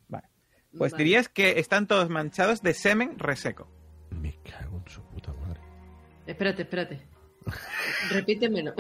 [0.08, 0.28] Vale.
[0.76, 1.04] Pues Vale.
[1.04, 3.68] dirías que están todos manchados de semen reseco.
[4.20, 5.62] Me cago en su puta madre.
[6.26, 7.09] Espérate, espérate.
[8.12, 8.74] Repítemelo.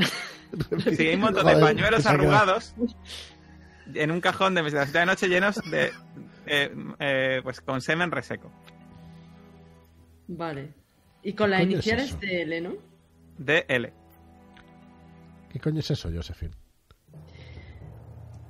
[0.95, 2.73] Sí, hay un montón de pañuelos arrugados
[3.93, 5.91] en un cajón de mesita de noche llenos de.
[6.45, 8.51] eh, eh, pues con semen reseco.
[10.27, 10.73] vale.
[11.21, 12.17] Y con las es iniciales eso?
[12.19, 12.73] de L, ¿no?
[13.37, 13.91] DL.
[15.51, 16.53] ¿Qué coño es eso, Josephine?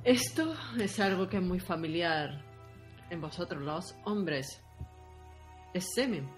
[0.03, 2.43] Esto es algo que es muy familiar
[3.09, 4.61] en vosotros, los hombres.
[5.73, 6.29] Es semen.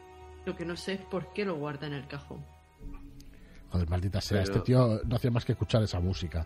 [0.45, 2.45] Lo que no sé es por qué lo guarda en el cajón.
[3.71, 4.41] Joder, maldita sea.
[4.41, 6.45] Pero- Este tío no hacía más que escuchar esa música.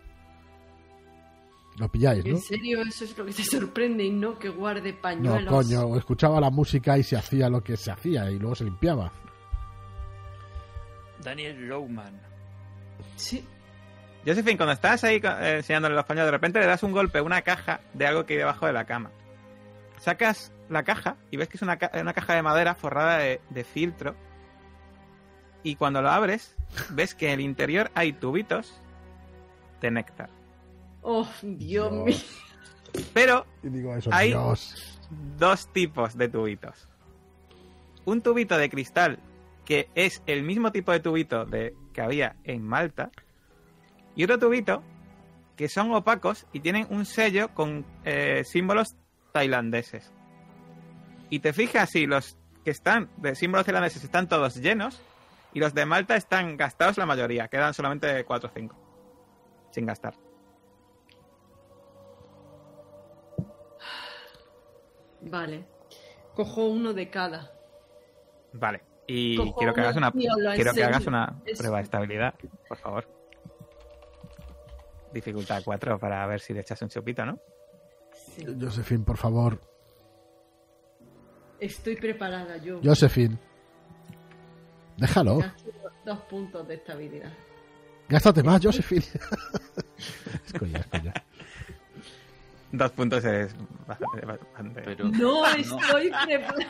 [1.78, 2.30] Lo pilláis, ¿no?
[2.30, 5.52] ¿En serio eso es lo que te sorprende y no que guarde No, pañuelos?
[5.52, 8.64] coño, o escuchaba la música y se hacía lo que se hacía y luego se
[8.64, 9.12] limpiaba.
[11.22, 12.18] Daniel Lowman.
[13.16, 13.44] Sí.
[14.24, 17.22] Josephine, cuando estás ahí eh, enseñándole los pañuelos, de repente le das un golpe a
[17.22, 19.10] una caja de algo que hay debajo de la cama.
[20.00, 23.40] Sacas la caja y ves que es una, ca- una caja de madera forrada de,
[23.50, 24.14] de filtro.
[25.66, 26.54] Y cuando lo abres,
[26.90, 28.80] ves que en el interior hay tubitos
[29.80, 30.30] de néctar.
[31.02, 31.92] Oh, Dios Dios.
[31.92, 32.16] mío.
[33.12, 35.00] Pero Y digo eso, Hay- Dios.
[35.36, 36.88] dos tipos de tubitos.
[38.04, 39.18] Un tubito de cristal
[39.64, 43.10] que es el mismo tipo de tubito de, que había en Malta.
[44.14, 44.84] Y otro tubito
[45.56, 48.94] que son opacos y tienen un sello con eh, símbolos
[49.32, 50.12] tailandeses.
[51.28, 55.02] Y te fijas si los que están de símbolos tailandeses están todos llenos
[55.56, 57.48] y los de Malta están gastados la mayoría.
[57.48, 58.76] Quedan solamente 4 o 5
[59.70, 60.12] sin gastar.
[65.22, 65.66] Vale.
[66.34, 67.50] Cojo uno de cada.
[68.52, 68.82] Vale.
[69.06, 72.34] Y Cojo quiero que hagas una, quiero que hagas una prueba de estabilidad,
[72.68, 73.08] por favor.
[75.14, 77.40] Dificultad 4 para ver si le echas un chupito, ¿no?
[78.12, 78.44] Sí.
[78.60, 79.58] Josephine, por favor.
[81.58, 82.78] Estoy preparada yo.
[82.84, 83.38] Josephine.
[84.96, 85.40] Déjalo.
[86.04, 87.32] Dos puntos de estabilidad.
[88.08, 89.04] Gástate más, Josephine.
[90.46, 91.12] es coña, es coña.
[92.72, 93.54] Dos puntos es
[93.86, 94.26] bastante.
[94.26, 96.66] bastante- Pero No estoy preparada.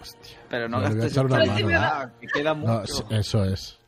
[0.00, 0.38] Hostia.
[0.48, 1.36] Pero no gastes una
[1.82, 2.82] ah, que queda mucho.
[2.84, 3.78] es- eso es.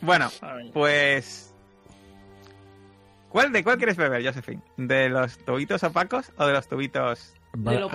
[0.00, 0.30] Bueno,
[0.72, 1.52] pues.
[3.28, 4.62] ¿Cuál, ¿De cuál quieres beber, Josephine?
[4.76, 7.90] ¿De los tubitos opacos o de los tubitos Vale, lo.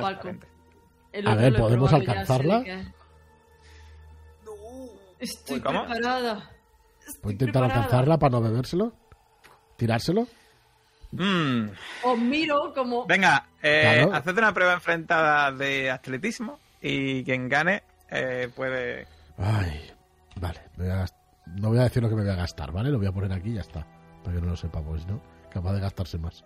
[1.11, 2.63] El A ver, ¿podemos alcanzarla?
[5.19, 5.85] Estoy Uy, ¿cómo?
[5.85, 6.49] preparada.
[7.21, 7.75] ¿Puedo intentar preparada.
[7.83, 8.93] alcanzarla para no bebérselo?
[9.77, 10.27] ¿Tirárselo?
[11.11, 11.69] Mm,
[12.03, 13.05] Os miro como...
[13.05, 14.13] Venga, eh, Claro.
[14.15, 19.07] haced una prueba enfrentada de atletismo y quien gane eh, puede...
[19.37, 19.91] Ay,
[20.35, 20.59] vale.
[20.77, 21.05] voy a
[21.55, 22.91] no voy a decir lo que me voy a gastar, ¿vale?
[22.91, 23.87] Lo voy a poner aquí y ya está.
[24.23, 25.19] Para que no lo sepamos, ¿no?
[25.51, 26.43] Capaz de gastarse más.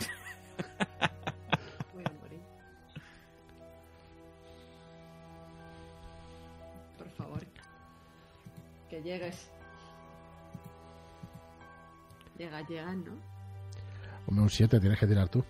[8.96, 9.50] Que llegues.
[12.38, 13.12] Llega, llega, ¿no?
[14.26, 15.44] Hombre, un 7 tienes que tirar tú.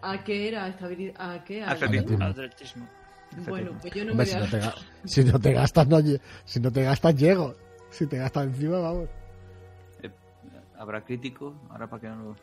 [0.00, 0.64] ¿A qué era?
[0.64, 1.62] ¿A qué?
[1.62, 2.24] Al- Atletismo.
[2.24, 2.88] Atletismo.
[3.46, 4.48] Bueno, pues yo no Hombre, me si no, a...
[4.48, 5.98] te, si no te gastas, no,
[6.46, 7.54] si no te gastas, llego.
[7.90, 9.08] Si te gastas encima, vamos.
[10.02, 10.10] Eh,
[10.78, 11.54] ¿Habrá crítico?
[11.68, 12.36] Ahora para que no lo...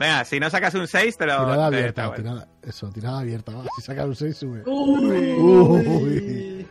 [0.00, 1.44] Venga, si no sacas un 6, te lo...
[1.44, 3.52] Tirada abierta, tirada, eso, tirada abierta.
[3.52, 3.64] Va.
[3.76, 4.62] Si sacas un 6, sube.
[4.66, 5.32] Uy.
[5.34, 6.66] Uy.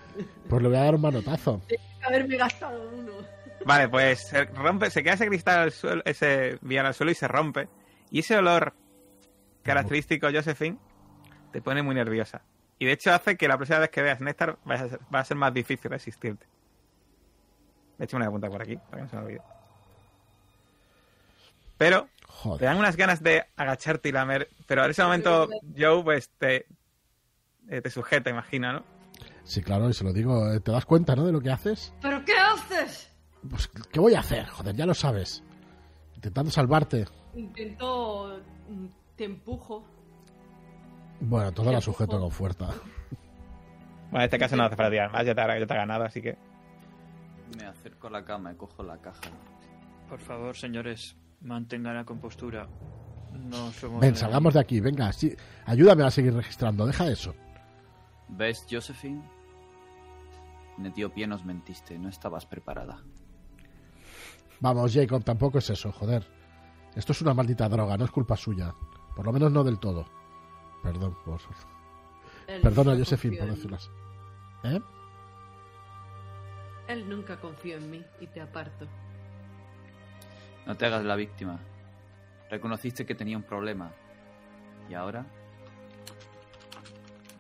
[0.50, 1.62] Pues le voy a dar un manotazo.
[2.02, 3.12] Haberme gastado uno.
[3.66, 7.16] Vale, pues se rompe, se queda ese cristal al suelo, ese vial al suelo y
[7.16, 7.70] se rompe.
[8.10, 8.74] Y ese olor
[9.62, 10.80] característico, Josephine,
[11.52, 12.42] te pone muy nerviosa.
[12.80, 15.20] Y de hecho hace que la próxima vez que veas Néctar vaya a ser- va
[15.20, 16.48] a ser más difícil resistirte.
[18.00, 19.42] De hecho, me voy a apuntar por aquí, para que no se me olvide.
[21.80, 22.08] Pero
[22.60, 24.48] te dan unas ganas de agacharte y lamer.
[24.68, 26.68] Pero en ese momento, Joe, pues te,
[27.70, 28.84] eh, te sujeta, imagina, ¿no?
[29.44, 30.52] Sí, claro, y se lo digo.
[30.52, 31.92] eh, ¿Te das cuenta, no, de lo que haces?
[32.02, 33.12] ¿Pero qué haces?
[33.50, 34.46] Pues, ¿qué voy a hacer?
[34.48, 35.42] Joder, ya lo sabes.
[36.16, 37.06] Intentando salvarte.
[37.34, 38.42] Intento...
[38.68, 38.86] mm,
[39.16, 39.84] Te empujo.
[41.22, 42.68] Bueno, todo la sujeto con fuerza.
[44.12, 45.78] Bueno, en este caso no hace para tirar más, ya te, ha- ya te ha
[45.78, 46.38] ganado, así que...
[47.58, 49.22] Me acerco a la cama y cojo la caja.
[50.10, 52.68] Por favor, señores, mantengan la compostura.
[53.34, 54.02] No somos.
[54.02, 54.80] Ven, salgamos de aquí.
[54.80, 55.36] Venga, sí,
[55.66, 56.86] ayúdame a seguir registrando.
[56.86, 57.34] Deja eso.
[58.30, 59.22] ¿Ves, Josephine?
[60.78, 63.04] En Etiopía nos mentiste, no estabas preparada.
[64.62, 66.26] Vamos, Jacob, tampoco es eso, joder.
[66.96, 68.74] Esto es una maldita droga, no es culpa suya.
[69.16, 70.06] Por lo menos no del todo.
[70.84, 71.40] Perdón, por...
[72.48, 73.90] Él Perdona, Josephine, por decirlo así.
[74.64, 74.82] ¿Eh?
[76.88, 78.88] Él nunca confió en mí y te aparto.
[80.70, 81.60] No te hagas la víctima.
[82.52, 83.92] Reconociste que tenía un problema.
[84.88, 85.26] ¿Y ahora?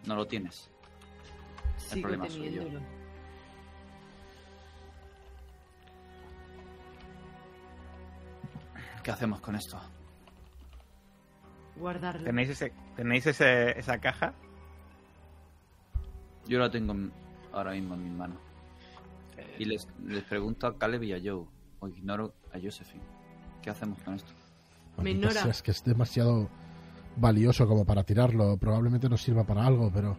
[0.07, 0.71] No lo tienes.
[1.77, 2.63] Sigo problema soy yo.
[9.03, 9.79] ¿Qué hacemos con esto?
[11.75, 12.23] Guardarlo.
[12.25, 14.33] ¿Tenéis, ese, tenéis ese, esa caja?
[16.47, 17.11] Yo la tengo en-
[17.53, 18.37] ahora mismo en mis manos.
[19.57, 21.45] Y les, les pregunto a Caleb y a Joe.
[21.79, 23.18] O ignoro a Josephine.
[23.61, 24.31] ¿Qué hacemos con esto?
[24.97, 25.41] Me Maldita ignora.
[25.43, 26.49] sea, es que es demasiado
[27.17, 28.57] valioso como para tirarlo.
[28.57, 30.17] Probablemente nos sirva para algo, pero...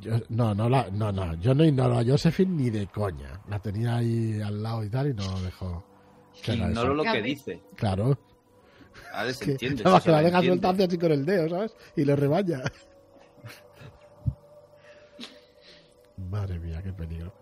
[0.00, 1.34] Yo, no, no, la, no, no.
[1.34, 3.40] Yo no ignoro a Josephine ni de coña.
[3.48, 5.84] La tenía ahí al lado y tal y no dejó
[6.46, 6.94] Ignoro eso.
[6.94, 7.62] lo que dice.
[7.76, 8.18] Claro.
[9.12, 9.82] Ahora se Que, entiende.
[9.84, 10.46] nada más sí que se la deja entiende.
[10.60, 11.76] suelta hace así con el dedo, ¿sabes?
[11.96, 12.62] Y le rebaña.
[16.30, 17.32] Madre mía, qué peligro.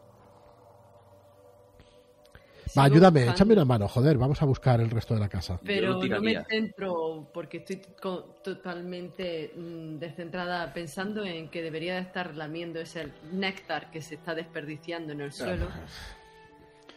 [2.76, 5.60] Va, ayúdame, buscando, échame una mano, joder, vamos a buscar el resto de la casa.
[5.64, 12.00] Pero no me centro porque estoy co- totalmente mm, descentrada pensando en que debería de
[12.00, 15.68] estar lamiendo ese néctar que se está desperdiciando en el suelo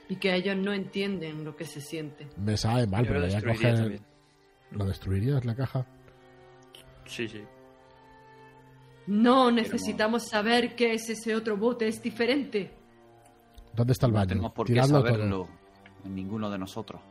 [0.09, 2.27] y que ellos no entienden lo que se siente.
[2.37, 4.01] Me sabe mal, Yo pero lo voy a coger...
[4.71, 5.85] ¿Lo destruirías la caja?
[7.05, 7.41] Sí, sí.
[9.07, 12.73] No necesitamos saber qué es ese otro bote, es diferente.
[13.73, 14.27] ¿Dónde está el No baño?
[14.29, 15.47] tenemos por qué Tiradlo todo.
[16.03, 17.01] En ninguno de nosotros.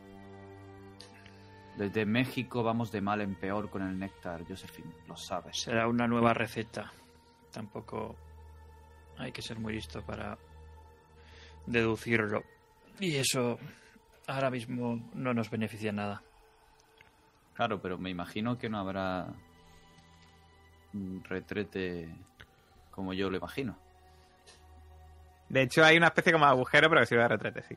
[1.76, 4.92] Desde México vamos de mal en peor con el néctar, Josephine.
[5.06, 5.60] Lo sabes.
[5.60, 6.90] Será una nueva receta.
[7.52, 8.16] Tampoco
[9.18, 10.38] hay que ser muy listo para
[11.66, 12.42] deducirlo.
[12.98, 13.58] Y eso
[14.26, 16.22] ahora mismo no nos beneficia en nada.
[17.54, 19.26] Claro, pero me imagino que no habrá
[20.94, 22.14] un retrete
[22.90, 23.76] como yo lo imagino.
[25.48, 27.76] De hecho, hay una especie como de agujero, pero que sirve de retrete, sí.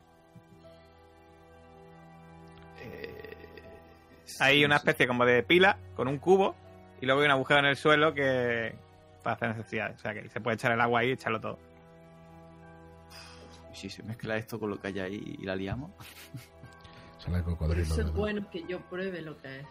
[4.40, 6.56] Hay una especie como de pila con un cubo
[7.02, 8.76] y luego hay un agujero en el suelo que
[9.24, 9.98] para hacer necesidades.
[9.98, 11.58] O sea que se puede echar el agua ahí y echarlo todo.
[13.72, 15.92] Y si se mezcla esto con lo que hay ahí y la liamos.
[17.20, 17.84] Sale cocodrilo.
[17.84, 19.66] eso es bueno que yo pruebe lo que es.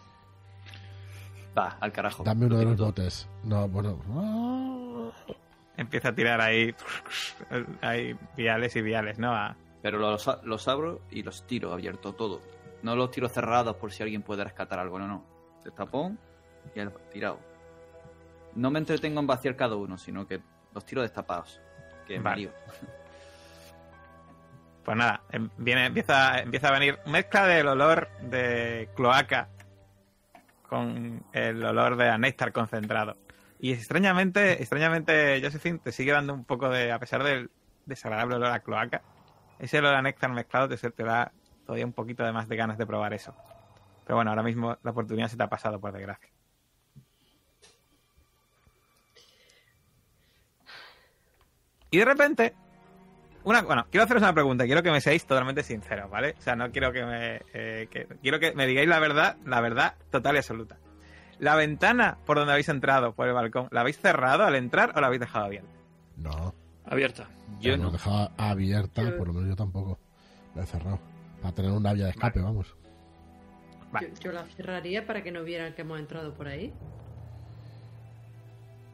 [1.57, 2.23] Va, al carajo.
[2.23, 2.85] Dame uno Lo de los todo.
[2.87, 3.27] botes.
[3.43, 5.11] No, bueno.
[5.77, 6.75] Empieza a tirar ahí,
[7.81, 9.33] hay viales y viales, ¿no?
[9.33, 12.41] A- Pero los, los abro y los tiro abierto todo.
[12.83, 15.25] No los tiro cerrados por si alguien puede rescatar algo, no, no.
[15.63, 16.17] Destapón
[16.73, 17.39] y el tirado.
[18.55, 20.41] No me entretengo en vaciar cada uno, sino que
[20.73, 21.61] los tiro destapados.
[22.07, 22.23] Que Vale.
[22.47, 22.51] Mario.
[24.83, 29.49] Pues nada, em- viene, empieza, empieza a venir mezcla del olor de cloaca
[30.67, 33.15] con el olor de néctar concentrado.
[33.59, 37.51] Y extrañamente, extrañamente, Josephine, te sigue dando un poco de, a pesar del
[37.85, 39.01] desagradable olor a cloaca,
[39.59, 41.31] ese olor a néctar mezclado te, te da
[41.69, 43.31] todavía un poquito de más de ganas de probar eso.
[44.03, 46.27] Pero bueno, ahora mismo la oportunidad se te ha pasado, por desgracia.
[51.91, 52.53] Y de repente,
[53.43, 56.35] una, bueno, quiero haceros una pregunta, quiero que me seáis totalmente sinceros, ¿vale?
[56.37, 59.61] O sea, no quiero que me, eh, que- quiero que me digáis la verdad, la
[59.61, 60.77] verdad total y absoluta.
[61.39, 65.01] La ventana por donde habéis entrado, por el balcón, ¿la habéis cerrado al entrar o
[65.01, 65.69] la habéis dejado abierta?
[66.17, 66.53] No.
[66.85, 67.27] Abierta.
[67.59, 67.83] Yo la no.
[67.83, 69.99] hemos dejado abierta, Yo- por lo menos yo tampoco.
[70.55, 70.99] La he cerrado.
[71.41, 72.75] Para tener una vía de escape, vamos.
[73.91, 74.11] Vale.
[74.15, 76.73] Yo, yo la cerraría para que no vieran que hemos entrado por ahí.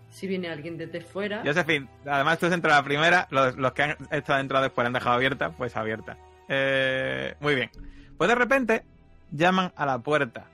[0.09, 1.41] Si viene alguien desde fuera.
[1.43, 4.87] Josephine, además tú has entrado a la primera, los, los que han estado dentro después
[4.87, 6.17] han dejado abierta, pues abierta.
[6.47, 7.69] Eh, muy bien.
[8.17, 8.85] Pues de repente
[9.31, 10.47] llaman a la puerta.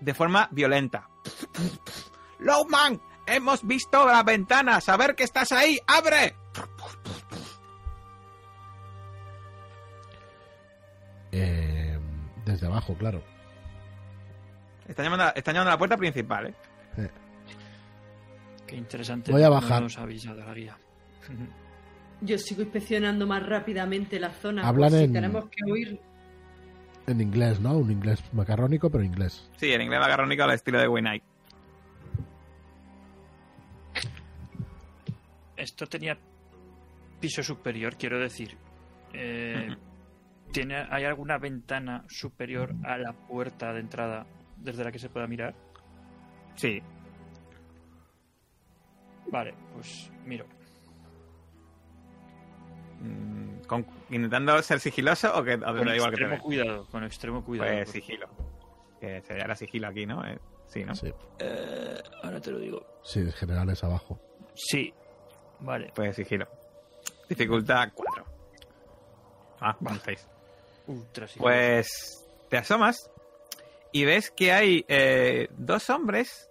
[0.00, 1.08] De forma violenta.
[2.40, 6.34] Lowman, hemos visto la ventana, saber que estás ahí, abre.
[11.32, 11.98] Eh,
[12.44, 13.22] desde abajo, claro.
[14.86, 16.54] Están llamando, a- están llamando a la puerta principal, ¿eh?
[16.96, 17.10] Eh,
[18.66, 19.30] Qué interesante.
[19.32, 19.82] Voy a no bajar.
[19.82, 20.76] nos avisado la guía.
[22.20, 24.66] Yo sigo inspeccionando más rápidamente la zona.
[24.66, 26.00] Hablan si en- tenemos que huir.
[27.06, 27.76] en inglés, ¿no?
[27.78, 29.48] Un inglés macarrónico, pero inglés.
[29.56, 31.22] Sí, en inglés macarrónico al estilo de Winnie.
[35.56, 36.16] Esto tenía
[37.20, 38.56] piso superior, quiero decir.
[39.12, 39.74] Eh,
[40.52, 44.26] ¿tiene, ¿Hay alguna ventana superior a la puerta de entrada
[44.56, 45.54] desde la que se pueda mirar?
[46.56, 46.82] Sí.
[49.30, 50.46] Vale, pues miro.
[53.00, 56.86] Mm, con- intentando ser sigiloso o que o Con da igual que te extremo cuidado,
[56.86, 57.70] con extremo cuidado.
[57.70, 58.28] Pues sigilo.
[59.00, 60.24] Que se llama sigilo aquí, ¿no?
[60.26, 60.94] Eh, sí, ¿no?
[60.94, 61.12] Sí.
[61.38, 62.84] Eh, ahora te lo digo.
[63.04, 64.18] Sí, en general es abajo.
[64.54, 64.92] Sí.
[65.60, 65.92] Vale.
[65.94, 66.48] Pues sigilo.
[67.28, 68.24] Dificultad 4.
[69.60, 70.28] Ah, un 6.
[71.42, 73.10] Pues te asomas
[73.92, 76.48] y ves que hay eh, dos hombres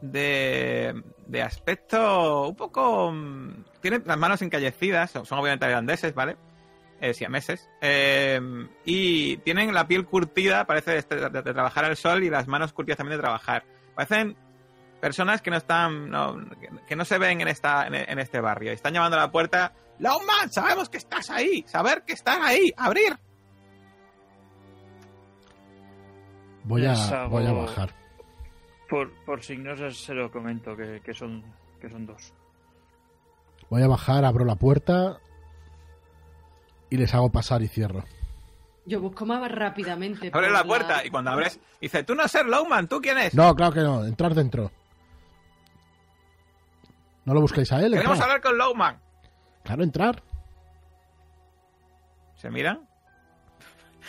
[0.00, 3.10] de, de aspecto un poco...
[3.12, 6.36] mm, Tienen las manos encallecidas, son, obviamente irlandeses, ¿vale?
[7.00, 7.68] Eh, siameses.
[7.80, 8.40] Eh,
[8.84, 12.98] y tienen la piel curtida, parece de, de- trabajar al sol y las manos curtidas
[12.98, 13.64] también de trabajar.
[13.94, 14.36] Parecen
[15.00, 16.36] personas que no están, no,
[16.86, 18.70] que- no se ven en esta, en, este barrio.
[18.72, 19.72] Están llamando a la puerta.
[19.98, 21.64] Lawman, sabemos que estás ahí.
[21.66, 22.72] Saber que estás ahí.
[22.76, 23.16] Abrir.
[26.64, 27.94] Voy a, voy a bajar.
[28.88, 31.42] Por, por signos se lo comento que, que son
[31.80, 32.32] que son dos.
[33.70, 35.18] Voy a bajar, abro la puerta
[36.90, 38.04] y les hago pasar y cierro.
[38.84, 40.30] Yo busco más rápidamente.
[40.32, 43.34] Abre por la puerta y cuando abres, dice, tú no ser Lowman, ¿tú quién es?
[43.34, 44.04] No, claro que no.
[44.04, 44.70] Entrar dentro.
[47.24, 47.92] ¿No lo busquéis a él?
[47.92, 48.30] Queremos Entrar.
[48.30, 49.00] hablar con Lowman.
[49.64, 50.22] Claro, entrar.
[52.36, 52.86] ¿Se miran?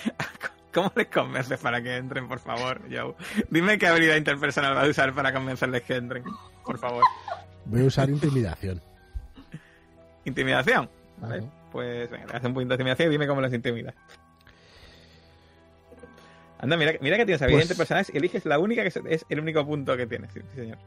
[0.73, 3.15] ¿Cómo les convences para que entren, por favor, Joe?
[3.49, 6.23] Dime qué habilidad interpersonal vas a usar para convencerles que entren,
[6.65, 7.03] por favor.
[7.65, 8.81] Voy a usar intimidación.
[10.25, 10.89] ¿Intimidación?
[11.17, 13.93] Vale, pues venga, te hace un punto de intimidación y dime cómo los intimidas.
[16.59, 19.25] Anda, mira, mira que tienes habilidades Pues- interpersonales y eliges la única que se- es
[19.29, 20.77] el único punto que tienes, sí, sí, señor.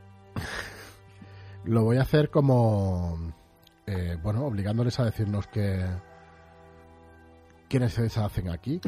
[1.64, 3.32] Lo voy a hacer como...
[3.86, 5.84] eh, bueno, obligándoles a decirnos que...
[7.68, 8.80] ¿Quiénes se hacen aquí?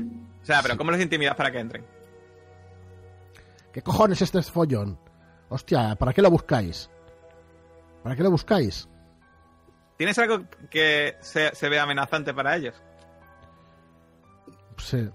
[0.42, 0.78] O sea, pero Sí.
[0.78, 1.84] ¿cómo los intimidas para que entren?
[3.72, 4.98] ¿Qué cojones este es follón?
[5.48, 6.90] Hostia, ¿para qué lo buscáis?
[8.02, 8.88] ¿Para qué lo buscáis?
[9.96, 12.74] ¿Tienes algo que se, se vea amenazante para ellos?
[14.78, 15.10] Sí.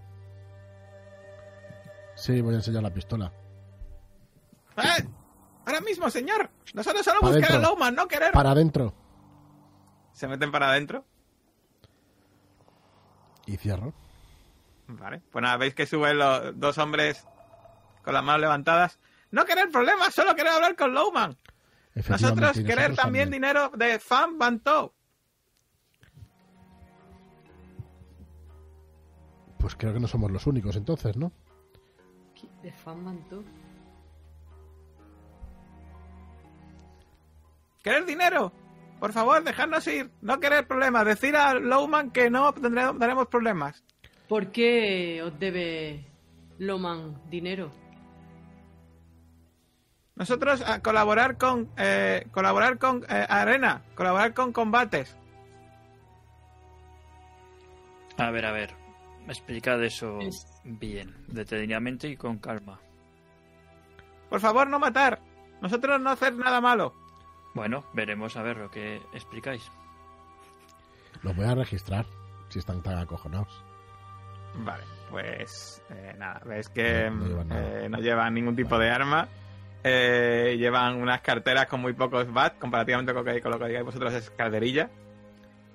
[2.15, 3.31] Sí, voy a enseñar la pistola.
[4.77, 5.07] ¡Eh!
[5.65, 6.49] Ahora mismo, señor.
[6.73, 7.59] Nosotros solo Pa' buscar a.
[7.59, 8.31] Lowman, no querer.
[8.33, 8.93] Para adentro.
[10.11, 11.05] Se meten para adentro.
[13.45, 13.93] Y cierro.
[14.87, 15.21] Vale.
[15.31, 17.25] Pues nada, veis que suben los dos hombres
[18.03, 18.99] con las manos levantadas.
[19.31, 21.37] No querer problemas, solo querer hablar con Lowman.
[21.95, 24.93] Nosotros querer nosotros también dinero de Fan Banto.
[29.63, 31.31] Pues creo que no somos los únicos entonces, ¿no?
[32.61, 33.43] De fan manto.
[37.81, 38.51] ¿Querer dinero?
[39.03, 40.11] Por favor, dejadnos ir.
[40.21, 41.03] No querer problemas.
[41.05, 43.83] Decir a Lowman que no tendremos, problemas.
[44.29, 46.05] ¿Por qué os debe
[46.57, 47.69] Loman dinero?
[50.15, 55.17] Nosotros a colaborar con eh, colaborar con eh, arena, colaborar con combates.
[58.17, 58.73] A ver, a ver.
[59.27, 62.79] Explicad eso Es- bien, detenidamente y con calma.
[64.29, 65.19] Por favor, no matar.
[65.61, 67.02] Nosotros no hacer nada malo.
[67.53, 69.71] Bueno, veremos a ver lo que explicáis.
[71.21, 72.05] Los voy a registrar
[72.49, 73.63] si están tan acojonados.
[74.55, 77.61] Vale, pues eh, nada, ves que No, no llevan nada.
[77.85, 79.27] eh, no llevan ningún tipo de arma.
[79.83, 83.67] eh, llevan unas carteras con muy pocos bat, comparativamente con lo que, con lo que
[83.67, 84.89] digáis vosotros es calderilla.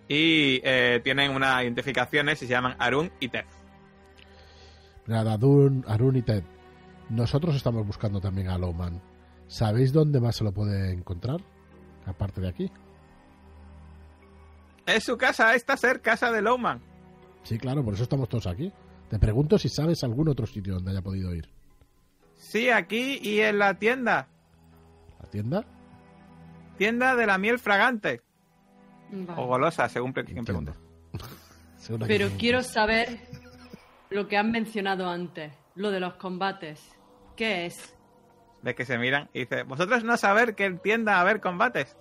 [0.08, 3.46] Y eh, tienen unas identificaciones y se llaman Arun y Tef.
[5.06, 6.42] Nada, Arun, Arun y Ted.
[7.10, 9.00] Nosotros estamos buscando también a Lowman.
[9.46, 11.40] ¿Sabéis dónde más se lo puede encontrar?
[12.08, 12.70] Aparte de aquí.
[14.86, 16.80] Es su casa, esta ser casa de Lowman.
[17.42, 18.72] Sí, claro, por eso estamos todos aquí.
[19.10, 21.48] Te pregunto si sabes algún otro sitio donde haya podido ir.
[22.34, 24.28] Sí, aquí y en la tienda.
[25.20, 25.64] ¿La tienda?
[26.78, 28.22] Tienda de la miel fragante.
[29.10, 29.40] Vale.
[29.40, 30.44] O golosa, según pre- quien
[32.06, 33.18] Pero quiero saber
[34.10, 36.80] lo que han mencionado antes, lo de los combates.
[37.36, 37.94] ¿Qué es?
[38.62, 41.96] De que se miran y dice, vosotros no saber que en tienda a haber combates.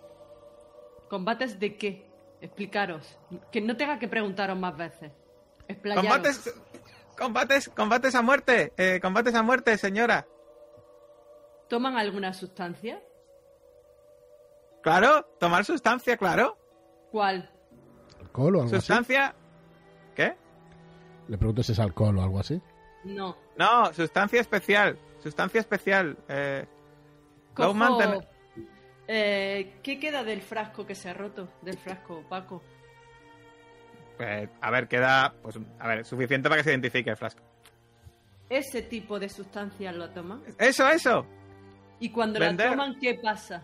[1.10, 2.10] ¿Combates de qué?
[2.42, 3.18] Explicaros.
[3.52, 5.12] Que no tenga que preguntaros más veces.
[5.68, 6.04] Explayaros.
[6.06, 6.54] Combates,
[7.18, 10.28] combates, combates a muerte, eh, combates a muerte, señora.
[11.68, 13.02] ¿Toman alguna sustancia?
[14.82, 16.58] Claro, tomar sustancia, claro.
[17.12, 17.50] ¿Cuál?
[18.20, 19.36] ¿Alcohol o algo Sustancia.
[20.16, 20.24] ¿Qué?
[20.24, 20.36] así?
[21.28, 22.62] Le pregunto si es alcohol o algo así.
[23.04, 23.36] No.
[23.58, 24.98] No, sustancia especial.
[25.28, 26.18] Sustancia especial.
[26.28, 26.66] Eh,
[27.54, 27.74] Cojo-
[29.08, 31.50] Eh, ¿Qué queda del frasco que se ha roto?
[31.62, 32.62] Del frasco opaco.
[34.18, 35.34] pues, a ver, queda.
[35.44, 37.42] Pues, a ver, suficiente para que se identifique el frasco.
[38.50, 40.42] ¿Ese tipo de sustancias lo toman?
[40.58, 41.26] Eso, eso.
[42.00, 42.68] Y cuando Vender.
[42.70, 43.62] la toman, ¿qué pasa?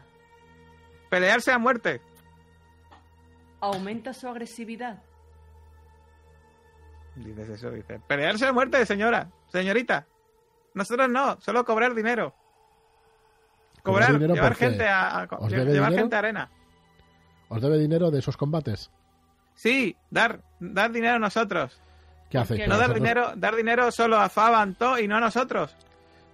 [1.10, 2.02] Pelearse a muerte.
[3.61, 5.02] ¿Aumenta su agresividad?
[7.15, 7.99] Dices eso, dice.
[8.07, 9.30] Pelearse a muerte, señora.
[9.48, 10.06] Señorita.
[10.74, 12.34] Nosotros no, solo cobrar dinero.
[13.84, 16.04] ¿Cobrar Cobrar, dinero llevar gente a, a- ¿Os lle- debe llevar dinero?
[16.04, 16.50] gente a arena.
[17.50, 18.90] ¿Os debe dinero de esos combates?
[19.56, 21.80] Sí, dar, dar dinero a nosotros.
[22.30, 22.62] ¿Qué hacéis?
[22.62, 23.04] qué con No dar nosotros?
[23.04, 25.76] dinero, dar dinero solo a Fabanto y no a nosotros.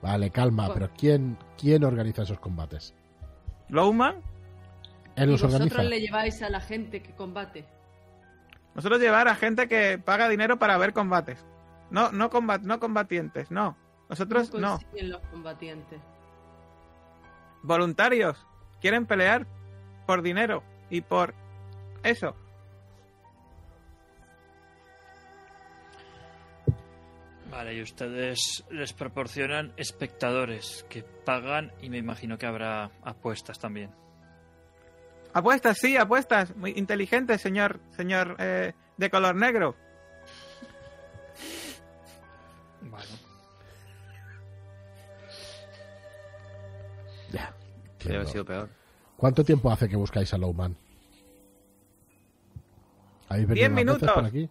[0.02, 2.94] Vale, calma, Pues- pero ¿quién, ¿quién organiza esos combates?
[3.68, 4.16] Lowman,
[5.16, 5.84] ¿Él ¿Y los vosotros organiza?
[5.84, 7.66] le lleváis a la gente que combate?
[8.76, 11.44] nosotros llevar a gente que paga dinero para ver combates.
[11.90, 13.76] No, no, combat, no combatientes, no.
[14.10, 14.72] Nosotros ¿Cómo no.
[14.80, 16.02] consiguen los combatientes?
[17.62, 18.46] Voluntarios.
[18.82, 19.46] Quieren pelear
[20.08, 21.34] por dinero y por
[22.04, 22.36] eso.
[27.52, 33.92] Vale, y ustedes les proporcionan espectadores que pagan y me imagino que habrá apuestas también.
[35.34, 36.56] Apuestas, sí, apuestas.
[36.56, 39.76] Muy inteligente, señor, señor eh, de color negro.
[42.82, 43.19] Bueno,
[48.00, 48.32] Podría haber entiendo.
[48.32, 48.70] sido peor.
[49.18, 50.76] ¿Cuánto tiempo hace que buscáis a Lowman?
[53.28, 54.12] ¿Habéis venido Diez minutos.
[54.12, 54.50] por aquí?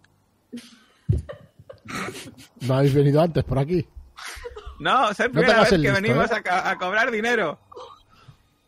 [2.61, 3.87] ¿No habéis venido antes por aquí?
[4.79, 6.43] No, es la primera vez que listo, venimos ¿eh?
[6.49, 7.59] a, cobrar dinero.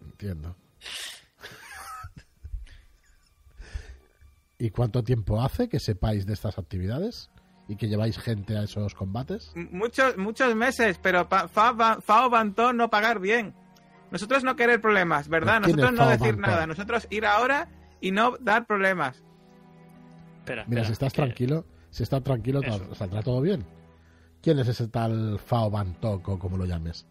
[0.01, 0.55] Entiendo.
[4.57, 7.29] ¿Y cuánto tiempo hace que sepáis de estas actividades?
[7.67, 9.53] ¿Y que lleváis gente a esos combates?
[9.55, 13.55] Muchos, muchos meses, pero Fao Bantó no pagar bien.
[14.11, 15.61] Nosotros no querer problemas, ¿verdad?
[15.61, 16.67] ¿Pero quién Nosotros no decir nada.
[16.67, 17.67] Nosotros ir ahora
[18.01, 19.23] y no dar problemas.
[20.39, 20.65] espera.
[20.67, 22.93] Mira, espera, si estás que- tranquilo, si estás tranquilo, Eso.
[22.95, 23.65] saldrá todo bien.
[24.41, 27.05] ¿Quién es ese tal Fao Bantok o como lo llames?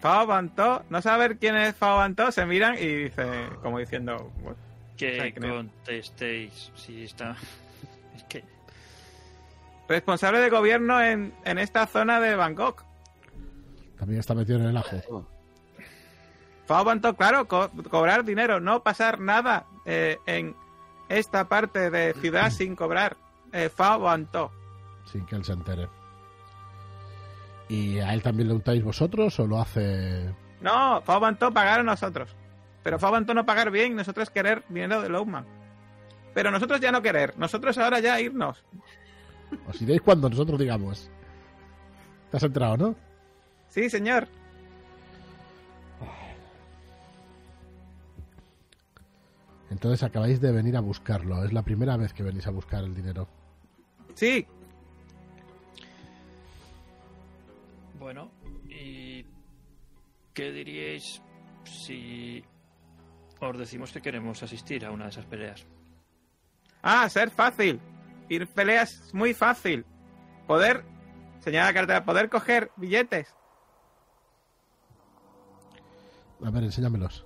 [0.00, 3.24] Fao Bantó, no saber quién es Fao Bantó, se miran y dice,
[3.62, 4.30] como diciendo.
[4.96, 7.36] Que contestéis si está...
[8.14, 8.44] Es que...
[9.88, 12.84] responsable de gobierno en, en esta zona de Bangkok.
[13.98, 15.26] También está metido en el ajo.
[16.68, 20.56] Bantó, claro, co- cobrar dinero, no pasar nada eh, en
[21.08, 23.16] esta parte de ciudad sin cobrar.
[23.52, 24.50] Eh, Bantó.
[25.04, 25.88] sin que él se entere.
[27.68, 30.34] ¿Y a él también le untáis vosotros o lo hace...?
[30.60, 32.34] No, Fao Bantó pagar a nosotros.
[32.82, 35.46] Pero Bantó no pagar bien, nosotros querer dinero de Lowman.
[36.34, 38.64] Pero nosotros ya no querer, nosotros ahora ya irnos.
[39.68, 41.10] Os iréis cuando nosotros digamos.
[42.30, 42.94] ¿Te has enterado, no?
[43.68, 44.26] Sí, señor.
[49.74, 51.44] Entonces acabáis de venir a buscarlo.
[51.44, 53.28] Es la primera vez que venís a buscar el dinero.
[54.14, 54.46] Sí,
[58.04, 58.30] Bueno,
[58.68, 59.24] y...
[60.34, 61.22] ¿Qué diríais
[61.64, 62.44] si
[63.40, 65.66] os decimos que queremos asistir a una de esas peleas?
[66.82, 67.80] Ah, ser fácil.
[68.28, 69.86] Ir peleas es muy fácil.
[70.46, 70.84] Poder,
[71.40, 73.34] señala la cartera, poder coger billetes.
[76.44, 77.24] A ver, enséñamelos.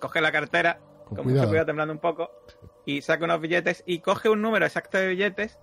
[0.00, 1.40] Coge la cartera, Con con cuidado.
[1.42, 2.30] mucho cuidado temblando un poco,
[2.84, 5.58] y saca unos billetes y coge un número exacto de billetes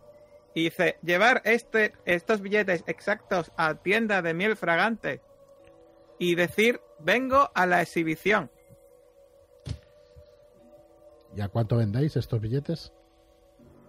[0.54, 5.22] y dice, llevar este, estos billetes exactos a tienda de miel fragante
[6.18, 8.50] y decir, vengo a la exhibición.
[11.36, 12.94] ¿Y a cuánto vendéis estos billetes?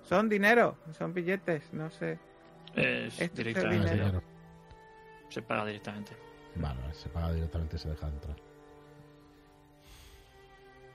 [0.03, 2.19] Son dinero, son billetes, no sé.
[2.75, 3.77] Es Este Ah, directamente.
[3.87, 4.07] es dinero.
[4.07, 4.23] dinero.
[5.29, 6.13] Se paga directamente.
[6.57, 8.37] Vale, se paga directamente y se deja entrar.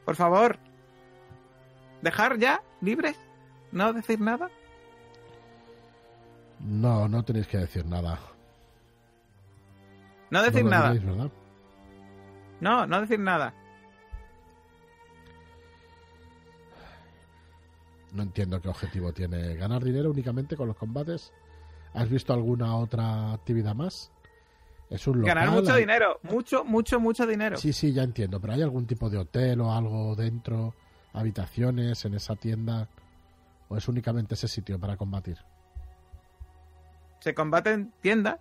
[0.06, 0.58] Por favor,
[2.02, 3.18] dejar ya libres,
[3.72, 4.50] no decir nada.
[6.60, 8.20] No, no tenéis que decir nada.
[10.30, 10.94] No decir No nada.
[12.60, 13.54] No, no decir nada.
[18.14, 19.56] No entiendo qué objetivo tiene.
[19.56, 21.32] ¿Ganar dinero únicamente con los combates?
[21.94, 24.12] ¿Has visto alguna otra actividad más?
[24.92, 25.36] Es un local.
[25.36, 27.58] Ganar mucho hay- dinero, mucho, mucho, mucho dinero.
[27.58, 28.40] Sí, sí, ya entiendo.
[28.40, 30.76] Pero ¿hay algún tipo de hotel o algo dentro?
[31.14, 32.88] ¿Habitaciones en esa tienda?
[33.70, 35.38] ¿O es únicamente ese sitio para combatir?
[37.22, 38.38] Se combate en tienda.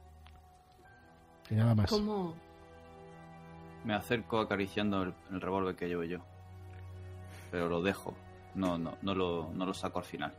[1.50, 1.88] Y nada más.
[1.88, 2.34] ¿Cómo?
[3.84, 6.18] Me acerco acariciando el, el revólver que llevo yo.
[7.52, 8.14] Pero lo dejo.
[8.56, 10.32] No, no, no lo, no lo saco al final.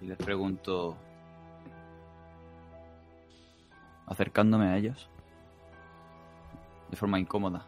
[0.00, 0.96] Y les pregunto.
[4.08, 5.10] Acercándome a ellos.
[6.90, 7.66] De forma incómoda.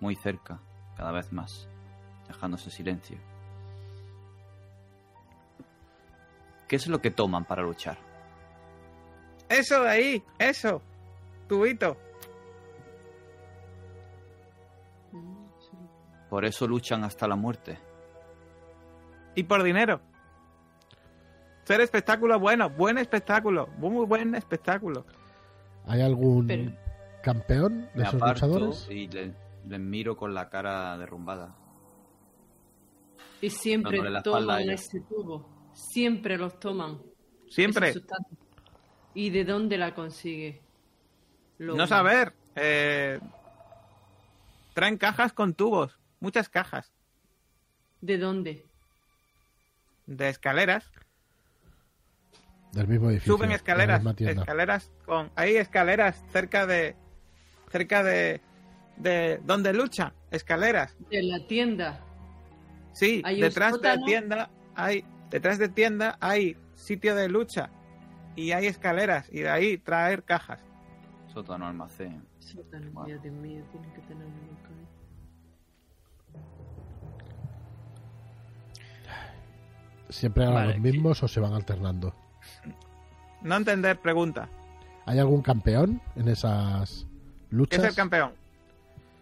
[0.00, 0.60] Muy cerca.
[0.96, 1.68] Cada vez más.
[2.28, 3.18] Dejándose silencio.
[6.68, 7.98] ¿Qué es lo que toman para luchar?
[9.48, 10.80] Eso de ahí, eso.
[11.48, 11.96] Tubito.
[16.28, 17.76] Por eso luchan hasta la muerte.
[19.34, 20.00] Y por dinero.
[21.64, 25.04] Ser espectáculo bueno, buen espectáculo, muy buen espectáculo.
[25.86, 26.72] ¿Hay algún Pero-
[27.22, 28.86] campeón de esos luchadores?
[28.90, 29.34] y le-
[29.68, 31.54] les miro con la cara derrumbada.
[33.40, 35.48] Y siempre espalda toman ese tubo.
[35.72, 37.00] Siempre los toman.
[37.48, 37.94] Siempre.
[39.14, 40.60] ¿Y de dónde la consigue?
[41.58, 42.32] Lo- No saber.
[42.56, 43.18] eh,
[44.74, 46.92] traen cajas con tubos, muchas cajas.
[48.00, 48.66] ¿De dónde?
[50.06, 50.90] De escaleras.
[52.72, 53.36] Del mismo edificio.
[53.36, 54.02] Suben escaleras.
[54.18, 55.30] Escaleras con.
[55.34, 56.96] Hay escaleras cerca de.
[57.70, 58.40] Cerca de.
[58.96, 60.12] De donde luchan.
[60.30, 60.96] Escaleras.
[61.10, 62.00] De la tienda.
[62.92, 65.04] Sí, Hay detrás de tienda hay.
[65.30, 67.70] Detrás de tienda hay sitio de lucha.
[68.36, 69.28] Y hay escaleras.
[69.32, 70.60] Y de ahí traer cajas.
[71.32, 72.24] Sótano almacén.
[72.38, 73.06] Sótano, Wow.
[73.06, 74.86] Dios mío, tiene que tener un local.
[80.08, 82.14] ¿Siempre eran Vale, los mismos o se van alternando?
[83.42, 84.48] No entender, pregunta.
[85.06, 87.06] ¿Hay algún campeón en esas
[87.48, 87.78] ¿Qué luchas?
[87.80, 88.32] es el campeón?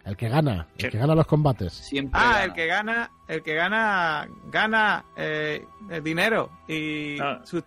[0.05, 0.89] El que gana, el ¿Qué?
[0.91, 1.73] que gana los combates.
[1.73, 2.19] Siempre.
[2.19, 2.45] Ah, gana.
[2.45, 7.41] el que gana, el que gana, gana eh, el dinero y Ah.
[7.45, 7.63] su-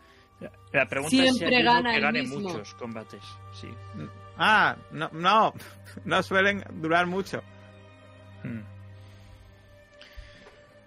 [0.73, 2.39] La pregunta es si Siempre hay uno gana que el gane mismo.
[2.39, 3.21] muchos combates.
[3.53, 3.69] Sí.
[4.37, 5.53] ah, no, no,
[6.05, 7.41] no suelen durar mucho.
[8.43, 8.61] Mm.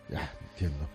[0.09, 0.89] Ya, entiendo.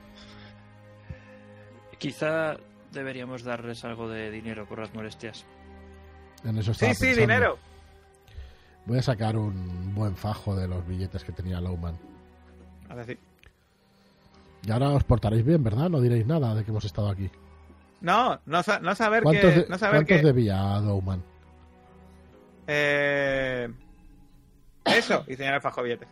[1.97, 2.57] Quizá
[2.91, 5.45] deberíamos darles algo de dinero por las molestias.
[6.43, 7.21] En eso Sí, estaba sí, pensando.
[7.21, 7.57] dinero.
[8.85, 11.97] Voy a sacar un buen fajo de los billetes que tenía Lowman.
[12.89, 13.17] Ahora sí.
[14.65, 15.89] Y ahora os portaréis bien, ¿verdad?
[15.89, 17.29] No diréis nada de que hemos estado aquí.
[18.01, 21.21] No, no, sa- no saber ¿Cuántos, que, de- no saber cuántos que, debía Lowman?
[22.67, 23.69] eh,
[24.85, 26.07] eso y señala el fajo billetes.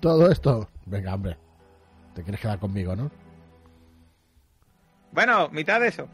[0.00, 0.68] Todo esto.
[0.86, 1.36] Venga, hombre.
[2.14, 3.10] Te quieres quedar conmigo, ¿no?
[5.14, 6.08] Bueno, mitad de eso.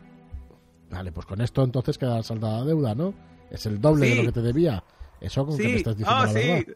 [0.90, 3.14] Vale, pues con esto entonces queda saldada la deuda, ¿no?
[3.50, 4.84] Es el doble de lo que te debía.
[5.20, 6.48] Eso con que me estás diciendo oh, la sí.
[6.48, 6.74] verdad.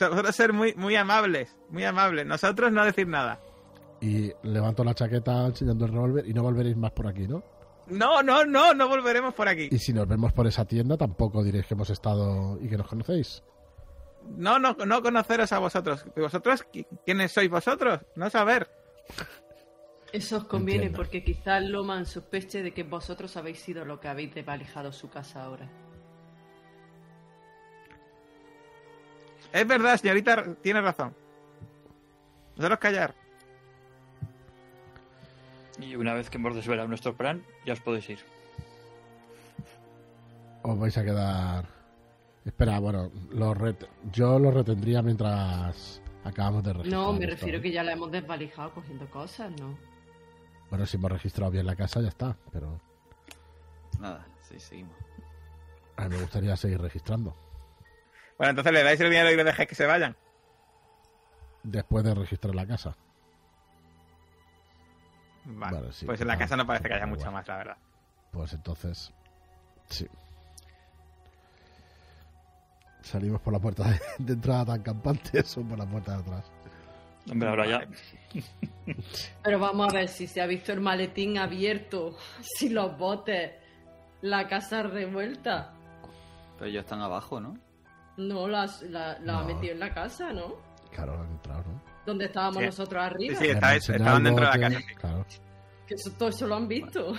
[0.00, 2.26] Nosotros ser muy, muy amables, muy amables.
[2.26, 3.40] Nosotros no decir nada.
[4.00, 7.42] Y levanto la chaqueta enseñando el revólver y no volveréis más por aquí, ¿no?
[7.88, 9.68] No, no, no, no volveremos por aquí.
[9.70, 12.86] Y si nos vemos por esa tienda, tampoco diréis que hemos estado y que nos
[12.86, 13.42] conocéis.
[14.36, 16.04] No, no, no conoceros a vosotros.
[16.16, 16.64] ¿Vosotros?
[16.72, 18.00] ¿Qui- ¿Quiénes sois vosotros?
[18.16, 18.68] No saber.
[20.12, 20.96] Eso os conviene Entiendo.
[20.98, 25.42] porque quizás Loman sospeche de que vosotros habéis sido lo que habéis desvalijado su casa
[25.44, 25.68] ahora.
[29.52, 31.14] Es verdad, señorita, tiene razón.
[32.56, 33.14] Nosotros callar.
[35.78, 38.18] Y una vez que hemos desvelado nuestro plan, ya os podéis ir.
[40.62, 41.66] Os vais a quedar
[42.44, 47.00] Espera, bueno, lo ret- yo lo retendría mientras acabamos de registrar.
[47.00, 47.62] No, me esto, refiero ¿eh?
[47.62, 49.78] que ya la hemos desvalijado cogiendo cosas, ¿no?
[50.72, 52.80] Bueno, si hemos registrado bien la casa ya está, pero
[54.00, 54.96] Nada, sí, seguimos.
[55.98, 57.36] a mí me gustaría seguir registrando.
[58.38, 60.16] Bueno, entonces le dais el dinero y le dejáis que se vayan.
[61.62, 62.96] Después de registrar la casa.
[65.44, 65.76] Vale.
[65.76, 67.32] Vale, sí, pues en la casa no parece que haya igual.
[67.34, 67.76] más, la verdad.
[68.30, 69.12] Pues entonces,
[69.90, 70.08] sí.
[73.02, 76.50] Salimos por la puerta de, de entrada tan campantes o por la puerta de atrás.
[77.30, 77.80] Hombre, ahora ya.
[79.44, 83.52] Pero vamos a ver si se ha visto el maletín abierto, si los botes,
[84.22, 85.72] la casa revuelta.
[86.58, 87.56] Pero ellos están abajo, ¿no?
[88.16, 90.56] No, la, la, la ha metido en la casa, ¿no?
[90.92, 91.82] Claro, han entrado, ¿no?
[92.04, 92.66] Donde estábamos Sí.
[92.66, 93.38] nosotros arriba.
[93.38, 94.94] Sí, estaban dentro de la casa, sí.
[94.96, 95.26] Claro.
[95.86, 97.14] Que eso, todo eso lo han visto.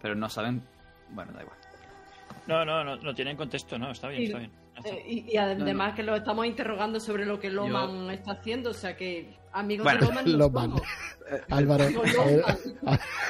[0.00, 0.62] Pero no saben.
[1.10, 1.56] Bueno, da igual.
[2.46, 4.52] No, no, no, no tienen contexto, no, está bien, Y- está bien.
[4.84, 8.74] Eh, y, y además que lo estamos interrogando sobre lo que Loman está haciendo, o
[8.74, 10.64] sea que amigos Bueno, de Loman no Loman.
[10.70, 10.82] somos.
[11.50, 12.42] Álvaro, Digo, eh,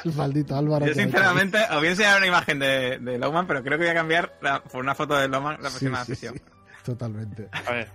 [0.05, 0.87] el maldito Álvaro.
[0.87, 3.91] Yo sinceramente os voy a enseñar una imagen de, de Lowman, pero creo que voy
[3.91, 6.35] a cambiar la- por una foto de Lowman la próxima Sí, sí, sesión.
[6.35, 6.43] sí,
[6.85, 7.49] totalmente.
[7.53, 7.89] A ver,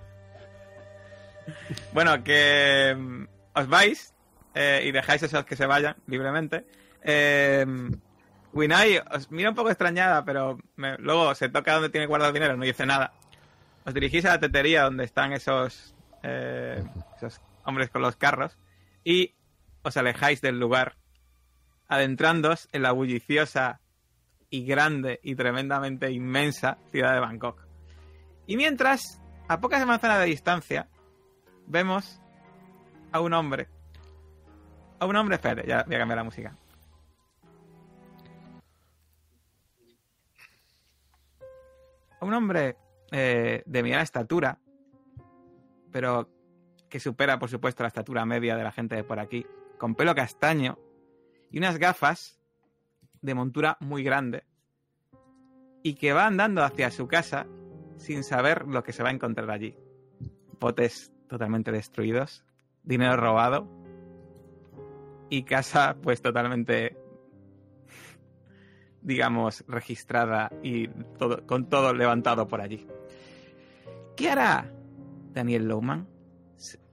[1.93, 3.23] Bueno, que mm,
[3.55, 4.13] os vais
[4.55, 6.65] eh, y dejáis esos que se vayan libremente.
[7.03, 7.65] Eh,
[8.53, 12.33] Winai os mira un poco extrañada, pero me- luego se toca donde tiene guardado el
[12.33, 13.13] dinero, no dice nada.
[13.85, 16.83] Os dirigís a la tetería donde están esos, eh,
[17.17, 18.57] esos hombres con los carros
[19.03, 19.33] y
[19.81, 20.95] os alejáis del lugar,
[21.87, 23.79] adentrándoos en la bulliciosa
[24.51, 27.65] y grande y tremendamente inmensa ciudad de Bangkok.
[28.45, 30.87] Y mientras, a pocas manzanas de distancia,
[31.65, 32.21] vemos
[33.11, 33.67] a un hombre.
[34.99, 36.55] A un hombre, espere, ya voy a cambiar la música.
[42.19, 42.75] A un hombre
[43.11, 44.59] eh, de mediana estatura,
[45.91, 46.29] pero
[46.89, 49.45] que supera, por supuesto, la estatura media de la gente de por aquí,
[49.77, 50.77] con pelo castaño
[51.49, 52.39] y unas gafas
[53.21, 54.43] de montura muy grande,
[55.83, 57.47] y que va andando hacia su casa
[57.97, 59.75] sin saber lo que se va a encontrar allí.
[60.59, 62.45] Botes totalmente destruidos,
[62.83, 63.67] dinero robado
[65.29, 66.97] y casa pues totalmente
[69.01, 72.87] digamos registrada y todo, con todo levantado por allí.
[74.15, 74.71] ¿Qué hará
[75.33, 76.07] Daniel Lowman?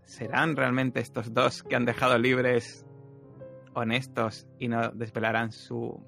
[0.04, 2.86] ¿Serán realmente estos dos que han dejado libres
[3.74, 6.02] honestos y no desvelarán su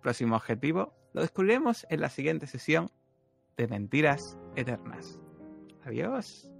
[0.00, 0.94] próximo objetivo?
[1.12, 2.90] Lo descubriremos en la siguiente sesión
[3.56, 5.18] de Mentiras Eternas.
[5.84, 6.50] Adiós.